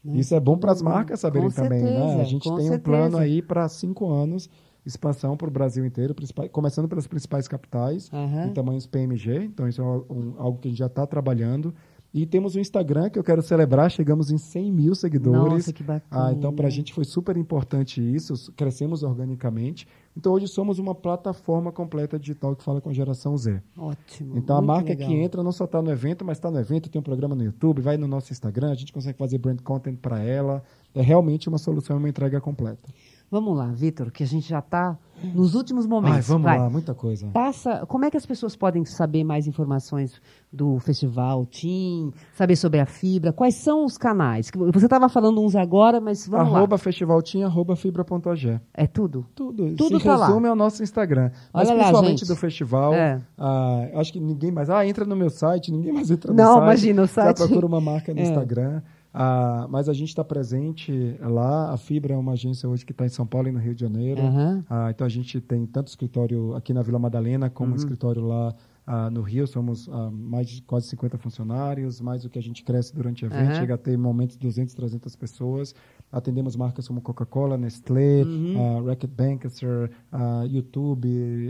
Isso 0.05 0.33
é 0.33 0.39
bom 0.39 0.57
para 0.57 0.71
as 0.71 0.81
marcas 0.81 1.19
saberem 1.19 1.49
também, 1.51 1.83
né? 1.83 2.21
A 2.21 2.23
gente 2.23 2.43
tem 2.43 2.53
um 2.53 2.57
certeza. 2.57 2.79
plano 2.79 3.17
aí 3.17 3.41
para 3.41 3.67
cinco 3.69 4.09
anos, 4.09 4.49
expansão 4.85 5.37
para 5.37 5.47
o 5.47 5.51
Brasil 5.51 5.85
inteiro, 5.85 6.15
começando 6.51 6.87
pelas 6.87 7.07
principais 7.07 7.47
capitais, 7.47 8.09
em 8.49 8.53
tamanhos 8.53 8.85
PMG. 8.87 9.43
Então, 9.45 9.67
isso 9.67 9.81
é 9.81 9.85
um- 9.85 10.33
algo 10.37 10.59
que 10.59 10.67
a 10.67 10.71
gente 10.71 10.79
já 10.79 10.87
está 10.87 11.05
trabalhando. 11.05 11.73
E 12.13 12.25
temos 12.25 12.55
o 12.55 12.59
Instagram, 12.59 13.09
que 13.09 13.17
eu 13.17 13.23
quero 13.23 13.41
celebrar. 13.41 13.89
Chegamos 13.89 14.31
em 14.31 14.37
100 14.37 14.69
mil 14.69 14.93
seguidores. 14.93 15.53
Nossa, 15.53 15.71
que 15.71 15.81
bacana. 15.81 16.27
Ah, 16.27 16.33
então, 16.33 16.53
para 16.53 16.67
a 16.67 16.69
gente 16.69 16.93
foi 16.93 17.05
super 17.05 17.37
importante 17.37 18.01
isso. 18.01 18.51
Crescemos 18.51 19.01
organicamente. 19.01 19.87
Então, 20.17 20.33
hoje 20.33 20.45
somos 20.49 20.77
uma 20.77 20.93
plataforma 20.93 21.71
completa 21.71 22.19
digital 22.19 22.53
que 22.53 22.63
fala 22.65 22.81
com 22.81 22.89
a 22.89 22.93
geração 22.93 23.37
Z. 23.37 23.61
Ótimo. 23.77 24.37
Então, 24.37 24.57
a 24.57 24.61
marca 24.61 24.89
legal. 24.89 25.07
que 25.07 25.15
entra 25.15 25.41
não 25.41 25.53
só 25.53 25.63
está 25.63 25.81
no 25.81 25.89
evento, 25.89 26.25
mas 26.25 26.37
está 26.37 26.51
no 26.51 26.59
evento, 26.59 26.89
tem 26.89 26.99
um 26.99 27.03
programa 27.03 27.33
no 27.33 27.45
YouTube, 27.45 27.81
vai 27.81 27.95
no 27.95 28.09
nosso 28.09 28.33
Instagram, 28.33 28.71
a 28.71 28.75
gente 28.75 28.91
consegue 28.91 29.17
fazer 29.17 29.37
brand 29.37 29.61
content 29.61 29.95
para 29.97 30.19
ela. 30.21 30.61
É 30.93 31.01
realmente 31.01 31.47
uma 31.47 31.57
solução 31.57 31.95
e 31.95 31.99
uma 31.99 32.09
entrega 32.09 32.41
completa. 32.41 32.89
Vamos 33.31 33.55
lá, 33.57 33.67
Vitor, 33.67 34.11
que 34.11 34.23
a 34.23 34.27
gente 34.27 34.49
já 34.49 34.59
está 34.59 34.97
nos 35.33 35.55
últimos 35.55 35.87
momentos. 35.87 36.17
Ai, 36.17 36.21
vamos 36.23 36.43
Vai. 36.43 36.59
lá, 36.59 36.69
muita 36.69 36.93
coisa. 36.93 37.27
Passa, 37.27 37.85
como 37.87 38.03
é 38.03 38.11
que 38.11 38.17
as 38.17 38.25
pessoas 38.25 38.57
podem 38.57 38.83
saber 38.83 39.23
mais 39.23 39.47
informações 39.47 40.21
do 40.51 40.77
festival 40.79 41.45
Team, 41.45 42.11
saber 42.33 42.57
sobre 42.57 42.81
a 42.81 42.85
fibra? 42.85 43.31
Quais 43.31 43.55
são 43.55 43.85
os 43.85 43.97
canais? 43.97 44.51
Você 44.73 44.85
estava 44.85 45.07
falando 45.07 45.41
uns 45.41 45.55
agora, 45.55 46.01
mas 46.01 46.27
vamos 46.27 46.53
arroba 46.53 46.73
lá. 46.75 46.77
festivaltinha, 46.77 47.45
arroba 47.45 47.73
fibra.ag. 47.77 48.59
É 48.73 48.85
tudo? 48.85 49.25
Tudo, 49.33 49.75
Tudo 49.77 49.97
se 49.97 50.03
tá 50.05 50.17
lá. 50.17 50.27
resume 50.27 50.49
ao 50.49 50.55
nosso 50.55 50.83
Instagram. 50.83 51.31
Mas 51.53 51.69
Olha 51.69 51.77
lá, 51.77 51.83
principalmente 51.83 52.19
gente. 52.19 52.27
do 52.27 52.35
festival, 52.35 52.93
É. 52.93 53.21
ah, 53.37 53.87
acho 53.95 54.11
que 54.11 54.19
ninguém 54.19 54.51
mais... 54.51 54.69
Ah, 54.69 54.85
entra 54.85 55.05
no 55.05 55.15
meu 55.15 55.29
site, 55.29 55.71
ninguém 55.71 55.93
mais 55.93 56.11
entra 56.11 56.31
no 56.33 56.37
Não, 56.37 56.55
site. 56.55 56.63
imagina, 56.63 57.01
o 57.03 57.07
site- 57.07 57.39
Já 57.39 57.45
procura 57.47 57.65
uma 57.65 57.79
marca 57.79 58.13
no 58.13 58.19
É. 58.19 58.23
Instagram. 58.23 58.81
Ah, 59.13 59.67
mas 59.69 59.89
a 59.89 59.93
gente 59.93 60.09
está 60.09 60.23
presente 60.23 61.17
lá. 61.21 61.71
A 61.73 61.77
Fibra 61.77 62.13
é 62.13 62.17
uma 62.17 62.31
agência 62.33 62.67
hoje 62.69 62.85
que 62.85 62.91
está 62.93 63.05
em 63.05 63.09
São 63.09 63.25
Paulo 63.25 63.47
e 63.49 63.51
no 63.51 63.59
Rio 63.59 63.75
de 63.75 63.81
Janeiro. 63.81 64.21
Aham. 64.21 64.63
Ah, 64.69 64.89
então 64.89 65.05
a 65.05 65.09
gente 65.09 65.41
tem 65.41 65.65
tanto 65.65 65.87
escritório 65.87 66.55
aqui 66.55 66.73
na 66.73 66.81
Vila 66.81 66.97
Madalena 66.99 67.47
Uhum. 67.47 67.51
como 67.53 67.75
escritório 67.75 68.21
lá 68.25 68.53
ah, 68.93 69.09
no 69.09 69.21
Rio. 69.21 69.47
Somos 69.47 69.87
ah, 69.89 70.09
mais 70.11 70.47
de 70.49 70.61
quase 70.63 70.87
50 70.87 71.17
funcionários, 71.17 72.01
mais 72.01 72.25
o 72.25 72.29
que 72.29 72.37
a 72.37 72.41
gente 72.41 72.63
cresce 72.63 72.93
durante 72.93 73.23
o 73.23 73.27
evento. 73.27 73.51
Aham. 73.51 73.53
Chega 73.53 73.75
a 73.75 73.77
ter 73.77 73.97
momentos 73.97 74.35
de 74.37 74.41
200, 74.47 74.73
300 74.75 75.15
pessoas. 75.15 75.73
Atendemos 76.11 76.55
marcas 76.57 76.87
como 76.87 76.99
Coca-Cola, 77.01 77.57
Nestlé, 77.57 78.23
Uhum. 78.23 78.53
ah, 78.57 78.89
Reckitt 78.89 79.13
Benckiser, 79.13 79.89
ah, 80.11 80.43
YouTube, 80.45 81.07